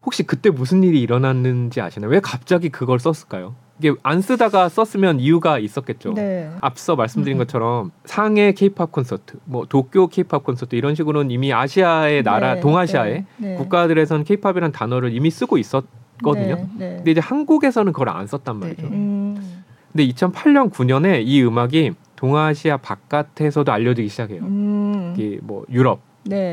혹시 0.04 0.24
그때 0.24 0.50
무슨 0.50 0.84
일이 0.84 1.02
일어났는지 1.02 1.80
아시나요? 1.80 2.12
왜 2.12 2.20
갑자기 2.20 2.70
그걸 2.70 3.00
썼을까요? 3.00 3.56
이게 3.80 3.94
안 4.04 4.22
쓰다가 4.22 4.70
썼으면 4.70 5.20
이유가 5.20 5.58
있었겠죠. 5.58 6.14
네. 6.14 6.50
앞서 6.62 6.96
말씀드린 6.96 7.38
음. 7.38 7.40
것처럼 7.40 7.92
상해 8.06 8.52
케이팝 8.54 8.92
콘서트, 8.92 9.38
뭐 9.46 9.66
도쿄 9.66 10.08
케이팝 10.08 10.44
콘서트 10.44 10.76
이런 10.76 10.96
식으로는 10.96 11.32
이미 11.32 11.52
아시아의 11.52 12.24
나라, 12.24 12.56
네. 12.56 12.62
동아시아의 12.62 13.26
네. 13.38 13.48
네. 13.50 13.56
국가들에서는 13.56 14.26
케이팝이라는 14.26 14.72
단어를 14.72 15.14
이미 15.14 15.32
쓰고 15.32 15.58
있었거든요. 15.58 16.56
네. 16.56 16.68
네. 16.78 16.96
근데 16.98 17.12
이제 17.12 17.20
한국에서는 17.20 17.92
그걸 17.94 18.10
안 18.10 18.28
썼단 18.28 18.58
말이죠. 18.58 18.88
음. 18.88 19.64
근데 19.92 20.08
2008년 20.08 20.72
9년에 20.72 21.24
이 21.26 21.44
음악이 21.44 21.94
동아시아 22.16 22.78
바깥에서도 22.78 23.72
알려지기 23.72 24.08
시작해요. 24.08 24.44
음. 24.44 25.14
이게 25.16 25.40
뭐 25.42 25.66
유럽, 25.70 26.00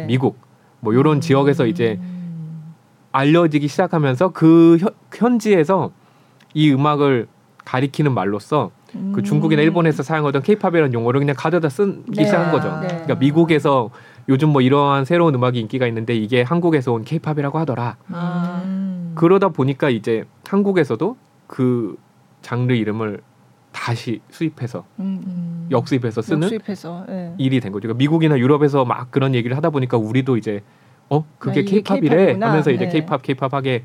미국 0.06 0.38
뭐 0.80 0.94
이런 0.94 1.18
음. 1.18 1.20
지역에서 1.20 1.66
이제 1.66 2.00
알려지기 3.12 3.68
시작하면서 3.68 4.30
그 4.30 4.78
현지에서 5.14 5.92
이 6.54 6.73
음악을 6.73 7.28
가리키는 7.64 8.12
말로써 8.12 8.71
그 8.90 8.99
음. 8.99 9.12
그 9.14 9.23
중국이나 9.23 9.62
일본에서 9.62 10.02
사용하던 10.02 10.42
케이팝이라는 10.42 10.92
용어를 10.92 11.21
그냥 11.21 11.37
가져다 11.38 11.69
쓰기 11.69 12.11
네. 12.12 12.25
시작한 12.25 12.50
거죠. 12.50 12.69
네. 12.80 12.88
그러니까 12.88 13.14
미국에서 13.16 13.90
요즘 14.28 14.50
뭐 14.50 14.61
이러한 14.61 15.04
새로운 15.04 15.35
음악이 15.35 15.59
인기가 15.61 15.87
있는데 15.87 16.14
이게 16.14 16.42
한국에서 16.42 16.92
온 16.92 17.04
케이팝이라고 17.04 17.59
하더라. 17.61 17.97
음. 18.09 19.12
그러다 19.14 19.49
보니까 19.49 19.90
이제 19.90 20.25
한국에서도 20.47 21.16
그 21.47 21.97
장르 22.42 22.73
이름을 22.73 23.21
다시 23.73 24.21
수입해서 24.30 24.85
음, 24.99 25.23
음. 25.26 25.69
역수입해서 25.71 26.23
쓰는 26.23 26.42
역수입해서, 26.42 27.04
네. 27.09 27.35
일이 27.38 27.61
된 27.61 27.71
거죠. 27.71 27.83
그러니까 27.83 27.99
미국이나 27.99 28.38
유럽에서 28.38 28.85
막 28.85 29.11
그런 29.11 29.35
얘기를 29.35 29.57
하다 29.57 29.71
보니까 29.71 29.97
우리도 29.97 30.37
이제 30.37 30.62
어 31.09 31.25
그게 31.38 31.61
아, 31.61 31.62
케이팝이래 31.64 32.38
하면서 32.40 32.71
이제 32.71 32.88
케이팝 32.88 33.23
케이팝 33.23 33.54
하게 33.54 33.85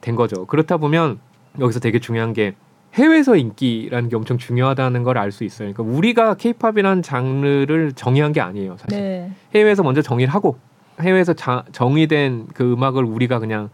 된 0.00 0.14
거죠. 0.14 0.46
그렇다 0.46 0.76
보면 0.76 1.18
여기서 1.60 1.80
되게 1.80 1.98
중요한 1.98 2.32
게 2.32 2.54
해외에서 2.94 3.36
인기라는 3.36 4.08
게 4.08 4.16
엄청 4.16 4.38
중요하다는 4.38 5.02
걸 5.02 5.16
알 5.18 5.32
수 5.32 5.44
있어요. 5.44 5.72
그러니까 5.72 5.96
우리가 5.96 6.34
케이팝이라는 6.34 7.02
장르를 7.02 7.92
정의한 7.92 8.32
게 8.32 8.40
아니에요, 8.40 8.76
사실. 8.78 8.98
네. 9.00 9.30
해외에서 9.54 9.82
먼저 9.82 10.00
정의를 10.02 10.32
하고 10.32 10.58
해외에서 11.00 11.32
자, 11.32 11.64
정의된 11.72 12.48
그 12.54 12.72
음악을 12.72 13.02
우리가 13.04 13.40
그냥 13.40 13.70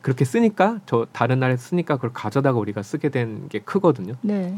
그렇게 0.00 0.24
쓰니까 0.24 0.80
저 0.86 1.06
다른 1.12 1.40
나라에 1.40 1.56
쓰니까 1.56 1.96
그걸 1.96 2.12
가져다가 2.12 2.58
우리가 2.58 2.82
쓰게 2.82 3.08
된 3.08 3.48
게 3.48 3.58
크거든요. 3.60 4.14
네. 4.22 4.54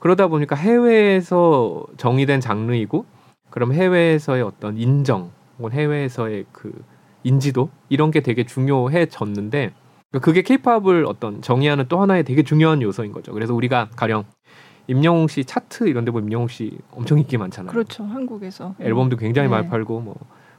그러다 0.00 0.26
보니까 0.26 0.56
해외에서 0.56 1.84
정의된 1.96 2.40
장르이고 2.40 3.04
그럼 3.50 3.72
해외에서의 3.72 4.42
어떤 4.42 4.76
인정 4.78 5.30
혹은 5.58 5.72
해외에서의 5.72 6.46
그 6.52 6.72
인지도 7.22 7.70
이런 7.88 8.10
게 8.10 8.20
되게 8.20 8.44
중요해졌는데 8.44 9.72
그게 10.20 10.42
케이팝을 10.42 11.06
어떤 11.06 11.42
정의하는 11.42 11.86
또 11.88 12.00
하나의 12.00 12.24
되게 12.24 12.42
중요한 12.42 12.82
요소인 12.82 13.12
거죠. 13.12 13.32
그래서 13.32 13.54
우리가 13.54 13.88
가령 13.96 14.24
임영웅 14.86 15.28
씨 15.28 15.44
차트 15.44 15.88
이런 15.88 16.04
데 16.04 16.10
보면 16.10 16.28
임영웅 16.28 16.48
씨 16.48 16.78
엄청 16.92 17.18
인기 17.18 17.38
많잖아요. 17.38 17.70
그렇죠. 17.72 18.04
한국에서. 18.04 18.74
앨범도 18.80 19.16
굉장히 19.16 19.48
네. 19.48 19.54
많이 19.54 19.68
팔고 19.68 20.00
뭐 20.00 20.16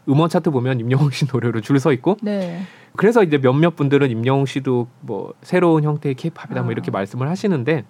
음원 0.09 0.29
차트 0.29 0.51
보면 0.51 0.79
임영웅 0.79 1.11
씨 1.11 1.25
노래로 1.31 1.61
줄 1.61 1.77
서 1.79 1.91
있고 1.93 2.17
네. 2.21 2.61
그래서 2.95 3.23
이제 3.23 3.37
몇몇 3.37 3.75
분들은 3.75 4.09
임영웅 4.09 4.45
씨도 4.45 4.87
뭐 5.01 5.33
새로운 5.41 5.83
형태의 5.83 6.15
케이팝이다 6.15 6.61
아. 6.61 6.63
뭐 6.63 6.71
이렇게 6.71 6.91
말씀을 6.91 7.27
하시는데 7.29 7.83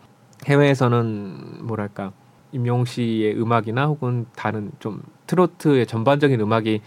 해외에서는 0.46 1.66
뭐랄까 1.66 2.12
임영웅 2.52 2.86
씨의 2.86 3.40
음악이나 3.40 3.86
혹은 3.88 4.26
다른 4.36 4.72
좀 4.80 5.02
트로트의 5.28 5.86
전반적인 5.88 6.40
음악이 6.40 6.82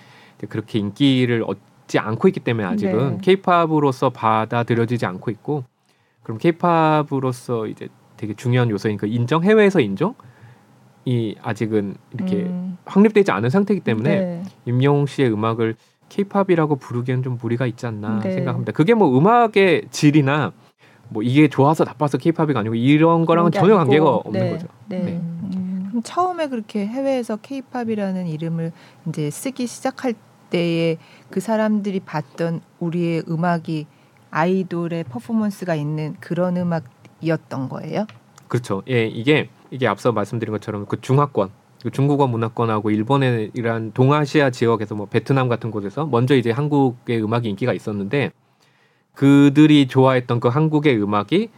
그렇게 0.49 0.79
인기를 0.79 1.45
얻 1.47 1.59
지 1.89 1.99
않고 1.99 2.29
있기 2.29 2.41
때문에 2.41 2.67
아직은 2.67 3.11
네. 3.13 3.19
케이팝으로서 3.23 4.11
받아들여지지 4.11 5.07
않고 5.07 5.31
있고 5.33 5.65
그럼 6.23 6.39
케이팝으로서 6.39 7.67
이제 7.67 7.89
되게 8.17 8.35
중요한 8.35 8.71
요소인 8.71 8.99
그 8.99 9.07
인정 9.07 9.43
해외에서 9.43 9.81
인정 9.81 10.15
이 11.05 11.35
아직은 11.43 11.95
이렇게 12.13 12.37
음. 12.43 12.77
확립되지 12.85 13.31
않은 13.33 13.49
상태이기 13.49 13.83
때문에 13.83 14.21
네. 14.21 14.43
임영웅 14.67 15.07
씨의 15.07 15.33
음악을 15.33 15.77
케이팝이라고 16.11 16.77
부르기엔 16.77 17.23
좀 17.23 17.39
무리가 17.41 17.67
있지 17.67 17.87
않나 17.87 18.21
네. 18.23 18.33
생각합니다. 18.33 18.73
그게 18.73 18.95
뭐 18.95 19.17
음악의 19.17 19.87
질이나 19.91 20.53
뭐 21.09 21.23
이게 21.23 21.49
좋아서 21.49 21.85
나빠서 21.85 22.19
케이팝이 22.19 22.53
아니고 22.55 22.75
이런 22.75 23.25
거랑은 23.25 23.51
전혀 23.53 23.77
아니고. 23.77 23.79
관계가 23.79 24.11
없는 24.11 24.41
네. 24.41 24.51
거죠. 24.51 24.67
네. 24.87 24.99
네. 25.01 25.13
음. 25.13 25.87
그럼 25.89 26.03
처음에 26.03 26.49
그렇게 26.49 26.87
해외에서 26.87 27.37
케이팝이라는 27.37 28.27
이름을 28.27 28.73
이제 29.09 29.31
쓰기 29.31 29.67
시작할 29.67 30.15
때에 30.51 30.99
그 31.31 31.41
사람들이 31.41 32.01
봤던 32.01 32.61
우리의 32.81 33.25
음악이 33.29 33.87
아이돌의 34.31 35.05
퍼포먼스가 35.05 35.75
있는 35.75 36.17
그런 36.21 36.57
음악이었던 36.57 37.69
거예요? 37.69 38.07
그렇죠. 38.49 38.83
예, 38.89 39.07
이게 39.07 39.49
이게 39.71 39.87
앞서 39.87 40.13
말씀드린 40.13 40.53
것처럼 40.53 40.87
그 40.87 41.01
중화권 41.01 41.51
그 41.83 41.91
중국어 41.91 42.27
문화권하고 42.27 42.91
일본의 42.91 43.53
이런 43.55 43.93
동아시아 43.93 44.51
지역에서 44.51 44.95
뭐 44.95 45.07
베트남 45.07 45.49
같은 45.49 45.71
곳에서 45.71 46.07
먼저 46.07 46.35
이제 46.35 46.51
한국의 46.51 47.23
음악이 47.23 47.49
인기가 47.49 47.73
있었는데 47.73 48.33
그들이 49.15 49.89
좋아했던 49.89 50.41
그 50.41 50.49
한국의 50.49 51.01
음악이 51.01 51.51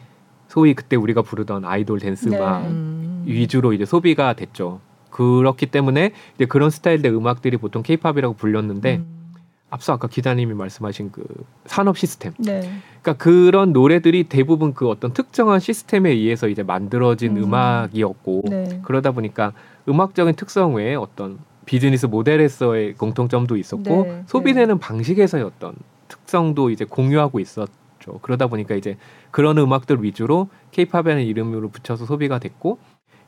소위 0.49 0.75
그때 0.75 0.97
우리가 0.97 1.23
부르던 1.23 1.65
아이돌 1.65 2.01
댄스 2.01 2.29
네. 2.29 2.37
음악 2.37 2.63
음. 2.67 3.23
위주로 3.27 3.73
이제 3.73 3.85
소비가 3.85 4.33
됐죠. 4.35 4.81
그렇기 5.11 5.67
때문에 5.67 6.13
이제 6.37 6.47
그런 6.47 6.71
스타일의 6.71 7.15
음악들이 7.15 7.57
보통 7.57 7.83
케이팝이라고 7.83 8.35
불렸는데 8.35 8.97
음. 8.97 9.21
앞서 9.71 9.93
아까 9.93 10.09
기자님이 10.09 10.55
말씀하신 10.55 11.13
그 11.13 11.25
산업 11.65 11.97
시스템. 11.97 12.33
네. 12.39 12.61
그러니까 13.03 13.13
그런 13.23 13.73
노래들이 13.73 14.25
대부분 14.25 14.75
그 14.75 14.89
어떤 14.89 15.13
특정한 15.13 15.61
시스템에 15.61 16.11
의해서 16.11 16.49
이제 16.49 16.63
만들어진 16.63 17.37
음. 17.37 17.55
악이었고 17.55 18.45
네. 18.51 18.81
그러다 18.85 19.13
보니까 19.13 19.53
음악적인 19.89 20.35
특성 20.35 20.75
외에 20.75 20.97
어떤 20.97 21.39
비즈니스 21.67 22.07
모델에서의 22.07 22.95
공통점도 22.95 23.57
있었고 23.57 24.03
네. 24.03 24.25
소비되는 24.27 24.75
네. 24.75 24.81
방식에서의 24.81 25.45
어떤 25.45 25.75
특성도 26.09 26.71
이제 26.71 26.85
공유하고 26.85 27.39
있었죠. 27.39 28.19
그러다 28.23 28.49
보니까 28.49 28.75
이제 28.75 28.97
그런 29.31 29.57
음악들 29.57 30.03
위주로 30.03 30.49
케이팝이라는 30.73 31.23
이름으로 31.23 31.69
붙여서 31.69 32.07
소비가 32.07 32.41
됐고 32.41 32.79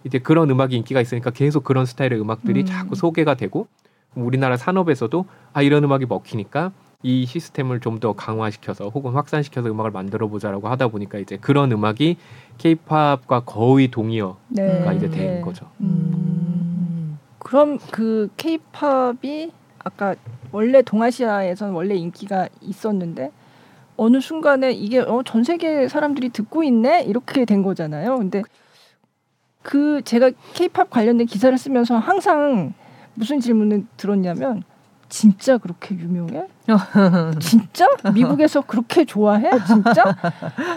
이제 0.04 0.18
그런 0.18 0.50
음악이 0.50 0.76
인기가 0.76 1.00
있으니까 1.00 1.30
계속 1.30 1.64
그런 1.64 1.86
스타일의 1.86 2.20
음악들이 2.20 2.60
음. 2.60 2.66
자꾸 2.66 2.94
소개가 2.94 3.34
되고 3.34 3.66
우리나라 4.14 4.56
산업에서도 4.56 5.24
아 5.52 5.62
이런 5.62 5.84
음악이 5.84 6.06
먹히니까 6.06 6.72
이 7.02 7.26
시스템을 7.26 7.80
좀 7.80 7.98
더 7.98 8.12
강화시켜서 8.14 8.88
혹은 8.88 9.12
확산시켜서 9.12 9.70
음악을 9.70 9.90
만들어 9.90 10.26
보자라고 10.28 10.68
하다 10.68 10.88
보니까 10.88 11.18
이제 11.18 11.36
그런 11.36 11.70
음악이 11.70 12.16
케이팝과 12.58 13.40
거의 13.40 13.88
동의어가 13.88 14.38
네. 14.48 14.92
이제 14.96 15.08
된 15.08 15.34
네. 15.36 15.40
거죠. 15.40 15.66
음. 15.80 17.18
그럼 17.38 17.78
그 17.90 18.28
케이팝이 18.36 19.50
아까 19.84 20.14
원래 20.52 20.82
동아시아에서는 20.82 21.74
원래 21.74 21.94
인기가 21.94 22.48
있었는데 22.60 23.30
어느 23.96 24.20
순간에 24.20 24.72
이게 24.72 24.98
어, 25.00 25.22
전 25.24 25.44
세계 25.44 25.86
사람들이 25.88 26.30
듣고 26.30 26.62
있네 26.64 27.02
이렇게 27.04 27.44
된 27.44 27.62
거잖아요. 27.62 28.18
근데 28.18 28.42
그 29.62 30.02
제가 30.04 30.30
케이팝 30.54 30.90
관련된 30.90 31.26
기사를 31.26 31.56
쓰면서 31.56 31.98
항상 31.98 32.74
무슨 33.14 33.40
질문을 33.40 33.84
들었냐면 33.96 34.64
진짜 35.08 35.58
그렇게 35.58 35.94
유명해? 35.94 36.44
진짜? 37.38 37.86
미국에서 38.14 38.62
그렇게 38.62 39.04
좋아해? 39.04 39.50
진짜? 39.66 40.16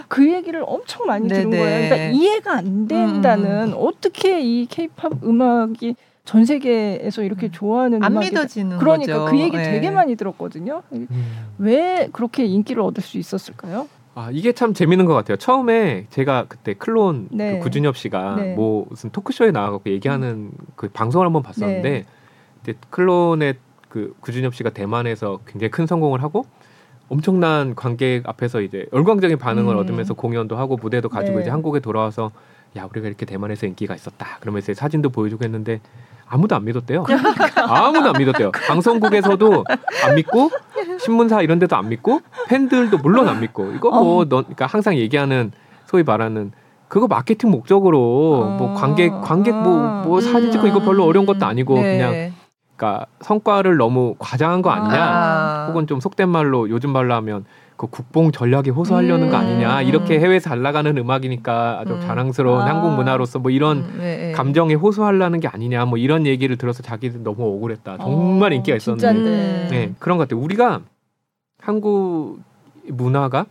그 0.08 0.30
얘기를 0.30 0.62
엄청 0.66 1.06
많이 1.06 1.26
들은 1.26 1.50
거예요. 1.50 1.88
그러니까 1.88 1.96
이해가 2.10 2.56
안 2.58 2.86
된다는 2.86 3.72
음. 3.72 3.74
어떻게 3.78 4.40
이 4.42 4.66
케이팝 4.66 5.24
음악이 5.24 5.96
전 6.26 6.44
세계에서 6.44 7.22
이렇게 7.22 7.50
좋아하는 7.50 8.02
안 8.02 8.12
음악이 8.12 8.30
믿어지는 8.30 8.78
그러니까 8.78 9.20
거죠. 9.20 9.30
그 9.30 9.40
얘기 9.40 9.56
네. 9.56 9.62
되게 9.62 9.90
많이 9.90 10.16
들었거든요. 10.16 10.82
음. 10.92 11.08
왜 11.56 12.10
그렇게 12.12 12.44
인기를 12.44 12.82
얻을 12.82 13.02
수 13.02 13.16
있었을까요? 13.16 13.88
아 14.18 14.30
이게 14.32 14.52
참 14.52 14.72
재밌는 14.72 15.04
것 15.04 15.12
같아요. 15.12 15.36
처음에 15.36 16.06
제가 16.08 16.46
그때 16.48 16.72
클론 16.72 17.28
그 17.28 17.34
네. 17.36 17.58
그 17.58 17.64
구준엽 17.64 17.98
씨가 17.98 18.36
네. 18.36 18.54
뭐 18.54 18.86
무슨 18.88 19.10
토크쇼에 19.10 19.50
나와갖고 19.50 19.90
얘기하는 19.90 20.52
그 20.74 20.88
방송을 20.88 21.26
한번 21.26 21.42
봤었는데 21.42 22.06
네. 22.64 22.74
클론의 22.88 23.56
그 23.90 24.14
구준엽 24.20 24.54
씨가 24.54 24.70
대만에서 24.70 25.40
굉장히 25.46 25.70
큰 25.70 25.86
성공을 25.86 26.22
하고 26.22 26.46
엄청난 27.10 27.74
관객 27.74 28.26
앞에서 28.26 28.62
이제 28.62 28.86
열광적인 28.94 29.36
반응을 29.36 29.74
음. 29.74 29.80
얻으면서 29.80 30.14
공연도 30.14 30.56
하고 30.56 30.78
무대도 30.78 31.10
가지고 31.10 31.36
네. 31.36 31.42
이제 31.42 31.50
한국에 31.50 31.80
돌아와서 31.80 32.30
야 32.78 32.88
우리가 32.90 33.08
이렇게 33.08 33.26
대만에서 33.26 33.66
인기가 33.66 33.94
있었다 33.94 34.38
그러면서 34.40 34.72
사진도 34.72 35.10
보여주고 35.10 35.44
했는데 35.44 35.82
아무도 36.28 36.56
안 36.56 36.64
믿었대요. 36.64 37.04
아무도 37.68 38.10
안 38.10 38.14
믿었대요. 38.18 38.50
방송국에서도 38.52 39.64
안 40.06 40.14
믿고 40.16 40.50
신문사 41.00 41.42
이런 41.42 41.58
데도 41.58 41.76
안 41.76 41.88
믿고 41.88 42.20
팬들도 42.48 42.98
물론 42.98 43.28
안 43.28 43.40
믿고 43.40 43.72
이거 43.72 43.90
뭐넌 43.90 44.38
어. 44.38 44.42
그러니까 44.42 44.66
항상 44.66 44.96
얘기하는 44.96 45.52
소위 45.86 46.02
말하는 46.02 46.52
그거 46.88 47.06
마케팅 47.06 47.50
목적으로 47.50 48.42
어. 48.44 48.56
뭐 48.58 48.74
관객 48.74 49.10
관객 49.22 49.54
뭐뭐 49.54 50.02
뭐 50.04 50.20
사진 50.20 50.50
찍고 50.50 50.66
이거 50.66 50.80
별로 50.80 51.04
어려운 51.04 51.26
것도 51.26 51.46
아니고 51.46 51.74
네. 51.76 51.96
그냥 51.96 52.32
그러니까 52.76 53.06
성과를 53.20 53.76
너무 53.76 54.14
과장한 54.18 54.62
거 54.62 54.70
아니냐 54.70 54.96
아. 54.98 55.66
혹은 55.68 55.86
좀 55.86 56.00
속된 56.00 56.28
말로 56.28 56.68
요즘 56.68 56.90
말로 56.90 57.14
하면 57.14 57.44
그 57.76 57.86
국뽕 57.88 58.32
전략에 58.32 58.70
호소하려는 58.70 59.26
음. 59.26 59.30
거 59.30 59.36
아니냐 59.36 59.82
이렇게 59.82 60.18
해외 60.18 60.40
잘 60.40 60.62
나가는 60.62 60.96
음악이니까 60.96 61.80
아주 61.80 61.94
음. 61.94 62.00
자랑스러운 62.00 62.62
아. 62.62 62.66
한국 62.66 62.94
문화로서 62.94 63.38
뭐 63.38 63.50
이런 63.50 63.78
음, 63.78 63.96
네, 63.98 64.16
네. 64.16 64.32
감정에 64.32 64.74
호소하려는 64.74 65.40
게 65.40 65.48
아니냐 65.48 65.84
뭐 65.84 65.98
이런 65.98 66.26
얘기를 66.26 66.56
들어서 66.56 66.82
자기들 66.82 67.22
너무 67.22 67.44
억울했다 67.44 67.98
정말 67.98 68.52
어, 68.52 68.54
인기가 68.54 68.76
있었는데 68.76 69.68
네, 69.70 69.92
그런 69.98 70.16
것 70.16 70.28
같아요 70.28 70.42
우리가 70.42 70.80
한국 71.58 72.40
문화가 72.88 73.46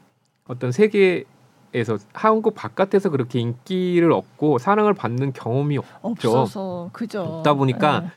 어떤 0.48 0.72
세계 0.72 1.26
에서 1.74 1.98
한국 2.14 2.56
바깥에서 2.56 3.10
그렇게 3.10 3.42
인기를 3.42 4.14
얻고 4.14 4.60
사랑을 4.60 4.94
받는 4.94 5.34
경험이 5.34 5.78
없죠 6.02 6.30
없어서 6.30 6.90
그죠 6.94 7.22
없다 7.22 7.56
보니까 7.56 8.00
네. 8.00 8.08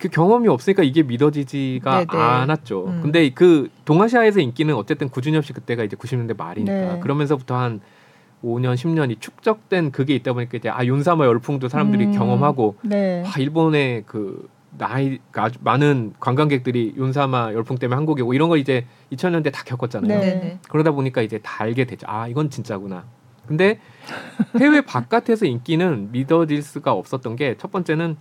그 0.00 0.08
경험이 0.08 0.48
없으니까 0.48 0.82
이게 0.82 1.02
믿어지지가 1.02 2.06
네네. 2.06 2.22
않았죠. 2.22 2.86
음. 2.86 3.00
근데 3.02 3.28
그 3.30 3.68
동아시아에서 3.84 4.40
인기는 4.40 4.74
어쨌든 4.74 5.08
구준엽 5.10 5.44
씨 5.44 5.52
그때가 5.52 5.84
이제 5.84 5.96
90년대 5.96 6.36
말이니까 6.36 6.94
네. 6.94 7.00
그러면서부터 7.00 7.54
한 7.56 7.80
5년 8.42 8.74
10년이 8.74 9.20
축적된 9.20 9.92
그게 9.92 10.14
있다 10.14 10.32
보니까 10.32 10.56
이제 10.56 10.70
아 10.70 10.84
윤사마 10.84 11.26
열풍도 11.26 11.68
사람들이 11.68 12.06
음. 12.06 12.12
경험하고 12.12 12.76
네. 12.82 13.22
아 13.26 13.38
일본의 13.38 14.04
그 14.06 14.48
나이 14.78 15.18
아주 15.34 15.58
많은 15.62 16.14
관광객들이 16.18 16.94
윤사마 16.96 17.52
열풍 17.52 17.76
때문에 17.76 17.96
한국에 17.96 18.22
오고 18.22 18.32
이런 18.32 18.48
걸 18.48 18.58
이제 18.58 18.86
2000년대 19.12 19.52
다 19.52 19.62
겪었잖아요. 19.66 20.18
네. 20.20 20.58
그러다 20.70 20.92
보니까 20.92 21.20
이제 21.20 21.38
다 21.42 21.62
알게 21.64 21.84
되죠. 21.84 22.06
아 22.08 22.26
이건 22.28 22.48
진짜구나. 22.48 23.04
근데 23.46 23.80
해외 24.58 24.80
바깥에서 24.80 25.44
인기는 25.44 26.10
믿어질 26.12 26.62
수가 26.62 26.92
없었던 26.92 27.36
게 27.36 27.56
첫 27.58 27.70
번째는 27.70 28.16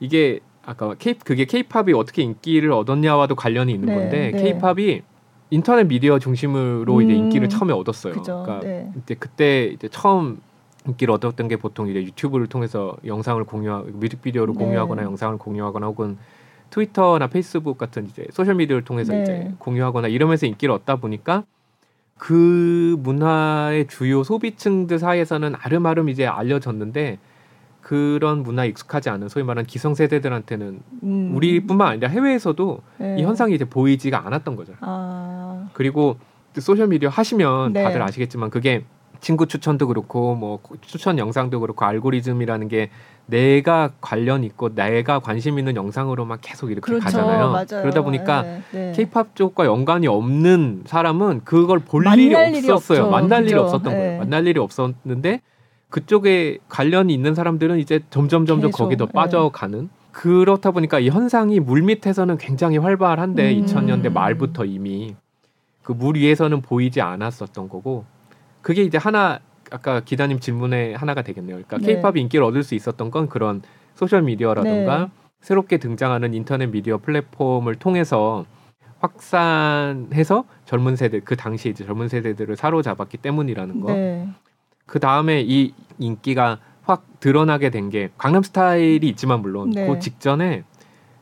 이게 0.00 0.40
아까 0.66 0.94
케이 0.98 1.14
그게 1.14 1.44
케이팝이 1.44 1.92
어떻게 1.94 2.22
인기를 2.22 2.72
얻었냐와도 2.72 3.36
관련이 3.36 3.72
있는 3.72 3.88
네, 3.88 3.94
건데 3.94 4.32
네. 4.32 4.40
케이팝이 4.40 5.02
인터넷 5.50 5.84
미디어 5.84 6.18
중심으로 6.18 6.96
음, 6.96 7.02
이제 7.02 7.14
인기를 7.14 7.48
처음에 7.48 7.72
얻었어요. 7.72 8.12
그죠, 8.12 8.42
그러니까 8.44 8.66
네. 8.66 8.90
이제 8.96 9.14
그때 9.14 9.66
이제 9.66 9.88
처음 9.88 10.40
인기를 10.86 11.14
얻었던 11.14 11.46
게 11.46 11.56
보통 11.56 11.88
이제 11.88 12.02
유튜브를 12.02 12.48
통해서 12.48 12.96
영상을 13.06 13.42
공유하 13.44 13.84
뮤직비디오를 13.86 14.54
네. 14.54 14.58
공유하거나 14.58 15.02
영상을 15.04 15.38
공유하거나 15.38 15.86
혹은 15.86 16.18
트위터나 16.70 17.28
페이스북 17.28 17.78
같은 17.78 18.06
이제 18.06 18.26
소셜 18.32 18.56
미디어를 18.56 18.84
통해서 18.84 19.12
네. 19.12 19.20
이제 19.22 19.52
공유하거나 19.58 20.08
이러면서 20.08 20.46
인기를 20.46 20.74
얻다 20.74 20.96
보니까 20.96 21.44
그 22.18 22.96
문화의 22.98 23.86
주요 23.86 24.24
소비층들 24.24 24.98
사이에서는 24.98 25.54
알음알음 25.56 26.08
이제 26.08 26.26
알려졌는데 26.26 27.18
그런 27.86 28.42
문화에 28.42 28.66
익숙하지 28.66 29.10
않은 29.10 29.28
소위 29.28 29.44
말하는 29.44 29.64
기성세대들한테는 29.64 30.80
음. 31.04 31.32
우리뿐만 31.36 31.86
아니라 31.86 32.08
해외에서도 32.08 32.80
네. 32.98 33.16
이 33.16 33.22
현상이 33.22 33.54
이제 33.54 33.64
보이지가 33.64 34.26
않았던 34.26 34.56
거죠. 34.56 34.72
아. 34.80 35.68
그리고 35.72 36.16
소셜 36.58 36.88
미디어 36.88 37.08
하시면 37.08 37.74
네. 37.74 37.84
다들 37.84 38.02
아시겠지만 38.02 38.50
그게 38.50 38.82
친구 39.20 39.46
추천도 39.46 39.86
그렇고 39.86 40.34
뭐 40.34 40.58
추천 40.80 41.16
영상도 41.16 41.60
그렇고 41.60 41.84
알고리즘이라는 41.84 42.66
게 42.66 42.90
내가 43.26 43.92
관련 44.00 44.42
있고 44.42 44.74
내가 44.74 45.20
관심 45.20 45.56
있는 45.60 45.76
영상으로만 45.76 46.38
계속 46.40 46.72
이렇게 46.72 46.80
그렇죠. 46.80 47.04
가잖아요. 47.04 47.50
맞아요. 47.52 47.82
그러다 47.82 48.02
보니까 48.02 48.42
네, 48.42 48.62
네. 48.72 48.92
케이팝 48.96 49.36
쪽과 49.36 49.64
연관이 49.64 50.08
없는 50.08 50.82
사람은 50.86 51.42
그걸 51.44 51.78
볼 51.78 52.04
일이 52.18 52.34
없었어요. 52.34 53.02
일이 53.02 53.10
만날 53.12 53.44
그렇죠. 53.44 53.46
일이 53.46 53.58
없었던 53.60 53.92
네. 53.92 53.96
거예요. 53.96 54.18
만날 54.18 54.46
일이 54.48 54.58
없었는데 54.58 55.40
그쪽에 55.96 56.58
관련이 56.68 57.14
있는 57.14 57.34
사람들은 57.34 57.78
이제 57.78 58.00
점점 58.10 58.44
점점 58.44 58.70
거기도 58.70 59.06
네. 59.06 59.12
빠져가는 59.12 59.88
그렇다 60.12 60.70
보니까 60.70 60.98
이 60.98 61.08
현상이 61.08 61.58
물 61.58 61.80
밑에서는 61.80 62.36
굉장히 62.36 62.76
활발한데 62.76 63.54
음. 63.54 63.64
2000년대 63.64 64.12
말부터 64.12 64.66
이미 64.66 65.16
그 65.82 65.94
물 65.94 66.16
위에서는 66.16 66.60
보이지 66.60 67.00
않았었던 67.00 67.70
거고 67.70 68.04
그게 68.60 68.82
이제 68.82 68.98
하나 68.98 69.38
아까 69.70 70.00
기자님 70.00 70.38
질문에 70.38 70.92
하나가 70.92 71.22
되겠네요. 71.22 71.56
그러니까 71.56 71.78
네. 71.78 71.86
케이팝이 71.86 72.14
네. 72.16 72.20
인기를 72.20 72.44
얻을 72.44 72.62
수 72.62 72.74
있었던 72.74 73.10
건 73.10 73.30
그런 73.30 73.62
소셜 73.94 74.20
미디어라든가 74.20 74.98
네. 74.98 75.10
새롭게 75.40 75.78
등장하는 75.78 76.34
인터넷 76.34 76.66
미디어 76.66 76.98
플랫폼을 76.98 77.76
통해서 77.76 78.44
확산해서 78.98 80.44
젊은 80.66 80.94
세대 80.94 81.20
그 81.20 81.36
당시 81.36 81.70
이제 81.70 81.86
젊은 81.86 82.08
세대들을 82.08 82.54
사로잡았기 82.56 83.16
때문이라는 83.16 83.80
거. 83.80 83.92
네. 83.94 84.28
그 84.86 85.00
다음에 85.00 85.42
이 85.42 85.72
인기가 85.98 86.58
확 86.84 87.04
드러나게 87.20 87.70
된 87.70 87.90
게 87.90 88.10
강남 88.16 88.42
스타일이 88.42 89.08
있지만 89.08 89.42
물론 89.42 89.70
네. 89.70 89.86
그 89.86 89.98
직전에 89.98 90.62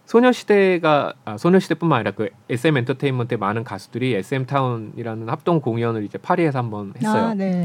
소녀시대가 0.04 1.14
아, 1.24 1.36
소녀시대뿐만 1.38 1.96
아니라 2.00 2.10
그 2.10 2.28
SM 2.50 2.76
엔터테인먼트의 2.76 3.38
많은 3.38 3.64
가수들이 3.64 4.14
SM 4.16 4.44
타운이라는 4.46 5.28
합동 5.30 5.60
공연을 5.60 6.04
이제 6.04 6.18
파리에서 6.18 6.58
한번 6.58 6.92
했어요. 6.96 7.22
아, 7.28 7.34
네. 7.34 7.64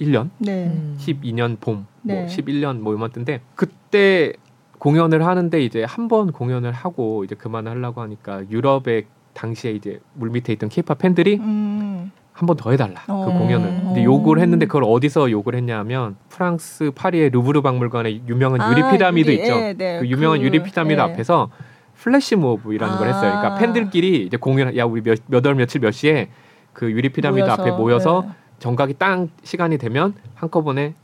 2011년, 0.00 0.30
네. 0.38 0.76
12년 0.98 1.60
봄, 1.60 1.86
뭐 2.02 2.14
네. 2.16 2.26
11년 2.26 2.80
뭐 2.80 2.94
이맘때인데 2.94 3.42
그때 3.54 4.32
공연을 4.78 5.24
하는데 5.24 5.60
이제 5.62 5.84
한 5.84 6.08
번 6.08 6.32
공연을 6.32 6.72
하고 6.72 7.22
이제 7.24 7.34
그만하려고 7.36 8.00
하니까 8.00 8.42
유럽의 8.50 9.06
당시에 9.34 9.70
이제 9.72 10.00
물 10.14 10.30
밑에 10.30 10.52
있던 10.54 10.68
케이팝 10.68 10.98
팬들이 10.98 11.36
음. 11.36 12.10
한 12.38 12.46
번 12.46 12.56
더 12.56 12.70
해달라 12.70 13.02
그 13.06 13.12
어. 13.12 13.24
그 13.24 13.32
공연을. 13.32 13.68
근데 13.82 14.04
요구를 14.04 14.38
했는데 14.38 14.66
그걸 14.66 14.84
어디서 14.84 15.32
요구를 15.32 15.56
했냐면 15.56 16.14
프랑스 16.28 16.92
파리의 16.94 17.30
루브르 17.30 17.62
박물관에 17.62 18.22
유명한 18.28 18.60
아, 18.60 18.70
유리 18.70 18.88
피라미드 18.88 19.28
있죠. 19.32 19.54
예, 19.54 19.74
네, 19.76 19.98
그 19.98 20.06
유명한 20.06 20.38
그, 20.38 20.44
유리 20.44 20.62
피라미드 20.62 21.00
예. 21.00 21.02
앞에서 21.02 21.50
flash 21.96 22.36
mob이라는 22.36 22.94
아. 22.94 22.98
걸 22.98 23.08
했어요. 23.08 23.32
그러니까 23.32 23.54
아. 23.56 23.58
팬들끼리 23.58 24.24
이제 24.24 24.36
공연 24.36 24.76
야 24.76 24.84
우리 24.84 25.02
몇, 25.02 25.18
몇월 25.26 25.56
며칠 25.56 25.80
몇 25.80 25.90
시에 25.90 26.28
그 26.72 26.88
유리 26.92 27.08
피라미드 27.08 27.44
모여서, 27.44 27.60
앞에 27.60 27.70
모여서 27.72 28.24
네. 28.24 28.32
정각이 28.60 28.94
딱 28.98 29.26
시간이 29.42 29.78
되면 29.78 30.14
한꺼번에 30.36 30.94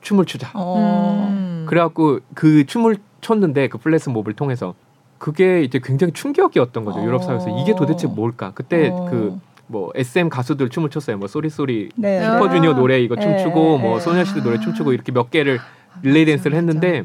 춤을 0.00 0.24
추자. 0.24 0.48
음. 0.56 1.66
그래갖고 1.68 2.20
그 2.34 2.64
춤을 2.64 2.96
췄는데 3.20 3.68
그 3.68 3.76
flash 3.76 4.08
mob을 4.08 4.34
통해서 4.34 4.72
그게 5.18 5.62
이제 5.62 5.80
굉장히 5.84 6.14
충격이었던 6.14 6.84
거죠. 6.86 7.04
유럽 7.04 7.24
사회에서 7.24 7.50
이게 7.60 7.74
도대체 7.74 8.06
뭘까? 8.06 8.52
그때 8.54 8.88
어. 8.90 9.06
그 9.10 9.38
뭐 9.68 9.92
SM 9.94 10.28
가수들 10.28 10.68
춤을 10.70 10.90
췄어요. 10.90 11.18
뭐 11.18 11.28
Sorry 11.28 11.50
네. 11.94 12.24
슈퍼주니어 12.24 12.74
노래 12.74 13.00
이거 13.00 13.14
네. 13.14 13.22
춤추고 13.22 13.78
뭐 13.78 13.98
네. 13.98 14.00
소녀시대 14.00 14.42
노래 14.42 14.58
춤추고 14.58 14.92
이렇게 14.92 15.12
몇 15.12 15.30
개를 15.30 15.60
릴레이 16.02 16.24
댄스를 16.24 16.56
했는데 16.56 17.04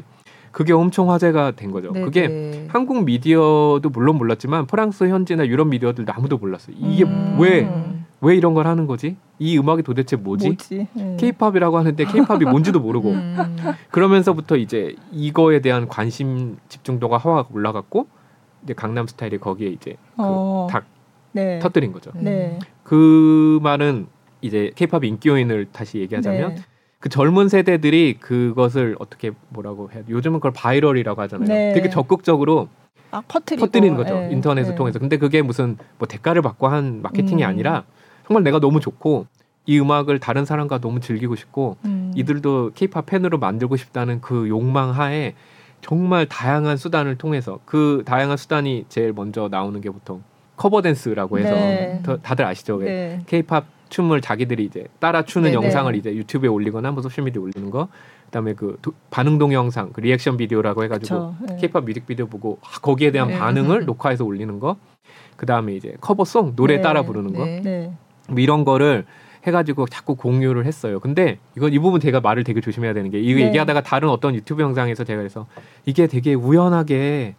그게 0.50 0.72
엄청 0.72 1.10
화제가 1.10 1.52
된 1.52 1.70
거죠. 1.70 1.92
네, 1.92 2.02
그게 2.02 2.28
네. 2.28 2.68
한국 2.70 3.04
미디어도 3.04 3.90
물론 3.92 4.16
몰랐지만 4.16 4.66
프랑스 4.66 5.04
현지나 5.04 5.46
유럽 5.46 5.68
미디어들도 5.68 6.12
아무도 6.12 6.38
몰랐어요. 6.38 6.74
이게 6.78 7.04
왜왜 7.38 7.62
음. 7.62 8.06
왜 8.20 8.36
이런 8.36 8.54
걸 8.54 8.66
하는 8.66 8.86
거지? 8.86 9.16
이 9.38 9.58
음악이 9.58 9.82
도대체 9.82 10.16
뭐지? 10.16 10.56
케이팝이라고 11.18 11.76
하는데 11.76 12.04
케이팝이 12.04 12.44
뭔지도 12.44 12.80
모르고 12.80 13.10
음. 13.10 13.56
그러면서부터 13.90 14.56
이제 14.56 14.94
이거에 15.12 15.60
대한 15.60 15.88
관심 15.88 16.56
집중도가 16.68 17.18
확 17.18 17.54
올라갔고 17.54 18.06
이제 18.62 18.72
강남 18.72 19.06
스타일이 19.06 19.38
거기에 19.38 19.68
이제 19.68 19.96
어. 20.16 20.66
그냥 20.68 20.86
탁 20.86 20.93
네. 21.34 21.58
터뜨린 21.58 21.92
거죠. 21.92 22.12
네. 22.14 22.58
그 22.82 23.58
말은 23.62 24.06
이제 24.40 24.70
케이팝 24.74 25.04
인기 25.04 25.28
요인을 25.28 25.66
다시 25.72 25.98
얘기하자면 25.98 26.54
네. 26.54 26.62
그 27.00 27.08
젊은 27.08 27.48
세대들이 27.48 28.18
그것을 28.20 28.96
어떻게 28.98 29.32
뭐라고 29.50 29.90
해야 29.92 30.02
요즘은 30.08 30.38
그걸 30.38 30.52
viral이라고 30.52 31.20
하잖아요. 31.22 31.48
네. 31.48 31.72
되게 31.74 31.90
적극적으로 31.90 32.68
아, 33.10 33.22
터뜨리는 33.28 33.94
거죠. 33.96 34.14
네. 34.14 34.30
인터넷을 34.32 34.70
네. 34.70 34.76
통해서. 34.76 34.98
근데 34.98 35.18
그게 35.18 35.42
무슨 35.42 35.76
뭐 35.98 36.08
대가를 36.08 36.40
받고 36.40 36.68
한 36.68 37.02
마케팅이 37.02 37.42
음. 37.42 37.48
아니라 37.48 37.84
정말 38.26 38.42
내가 38.42 38.58
너무 38.58 38.80
좋고 38.80 39.26
이 39.66 39.78
음악을 39.78 40.18
다른 40.18 40.44
사람과 40.44 40.78
너무 40.78 41.00
즐기고 41.00 41.36
싶고 41.36 41.76
음. 41.84 42.12
이들도 42.14 42.72
케이팝 42.74 43.06
팬으로 43.06 43.38
만들고 43.38 43.76
싶다는 43.76 44.20
그 44.20 44.48
욕망 44.48 44.90
하에 44.90 45.34
정말 45.80 46.26
다양한 46.26 46.76
수단을 46.76 47.16
통해서 47.16 47.60
그 47.66 48.02
다양한 48.06 48.36
수단이 48.36 48.86
제일 48.88 49.12
먼저 49.12 49.48
나오는 49.50 49.80
게 49.80 49.90
보통 49.90 50.22
커버 50.56 50.82
댄스라고 50.82 51.38
해서 51.38 51.50
네. 51.50 52.02
다들 52.22 52.44
아시죠? 52.44 52.78
네. 52.78 53.20
케이팝 53.26 53.64
춤을 53.88 54.20
자기들이 54.20 54.64
이제 54.64 54.86
따라 54.98 55.22
추는 55.22 55.50
네, 55.50 55.50
네 55.50 55.54
영상을 55.54 55.94
이제 55.94 56.14
유튜브에 56.14 56.48
올리거나 56.48 56.90
뭐 56.92 57.02
소셜 57.02 57.24
미디어에 57.24 57.42
올리는 57.42 57.70
거. 57.70 57.88
그다음에 58.26 58.54
그 58.54 58.76
도, 58.82 58.92
반응 59.10 59.38
동영상, 59.38 59.92
그 59.92 60.00
reaction 60.00 60.36
video라고 60.36 60.82
해 60.82 60.88
가지고 60.88 61.34
네. 61.46 61.56
케이팝 61.60 61.84
뮤직 61.84 62.06
비디오 62.06 62.26
보고 62.26 62.58
아, 62.62 62.80
거기에 62.80 63.12
대한 63.12 63.28
네. 63.28 63.38
반응을 63.38 63.84
녹화해서 63.86 64.24
올리는 64.24 64.58
거. 64.58 64.76
그다음에 65.36 65.74
이제 65.74 65.94
cover 66.00 66.31
song 66.31 66.56
노래 66.56 66.80
따라 66.80 67.02
부르는 67.02 67.32
거. 67.32 67.44
뭐 68.28 68.38
이런 68.40 68.64
거를 68.64 69.04
해가지고 69.46 69.86
자꾸 69.86 70.16
공유를 70.16 70.64
했어요. 70.64 71.00
근데 71.00 71.38
이건 71.56 71.72
이 71.72 71.78
부분 71.78 72.00
제가 72.00 72.20
말을 72.20 72.44
되게 72.44 72.60
조심해야 72.60 72.94
되는 72.94 73.10
게 73.10 73.20
이거 73.20 73.40
얘기하다가 73.40 73.82
다른 73.82 74.08
어떤 74.08 74.34
유튜브 74.34 74.62
영상에서 74.62 75.04
제가 75.04 75.18
그래서 75.18 75.46
이게 75.84 76.06
되게 76.06 76.34
우연하게 76.34 77.34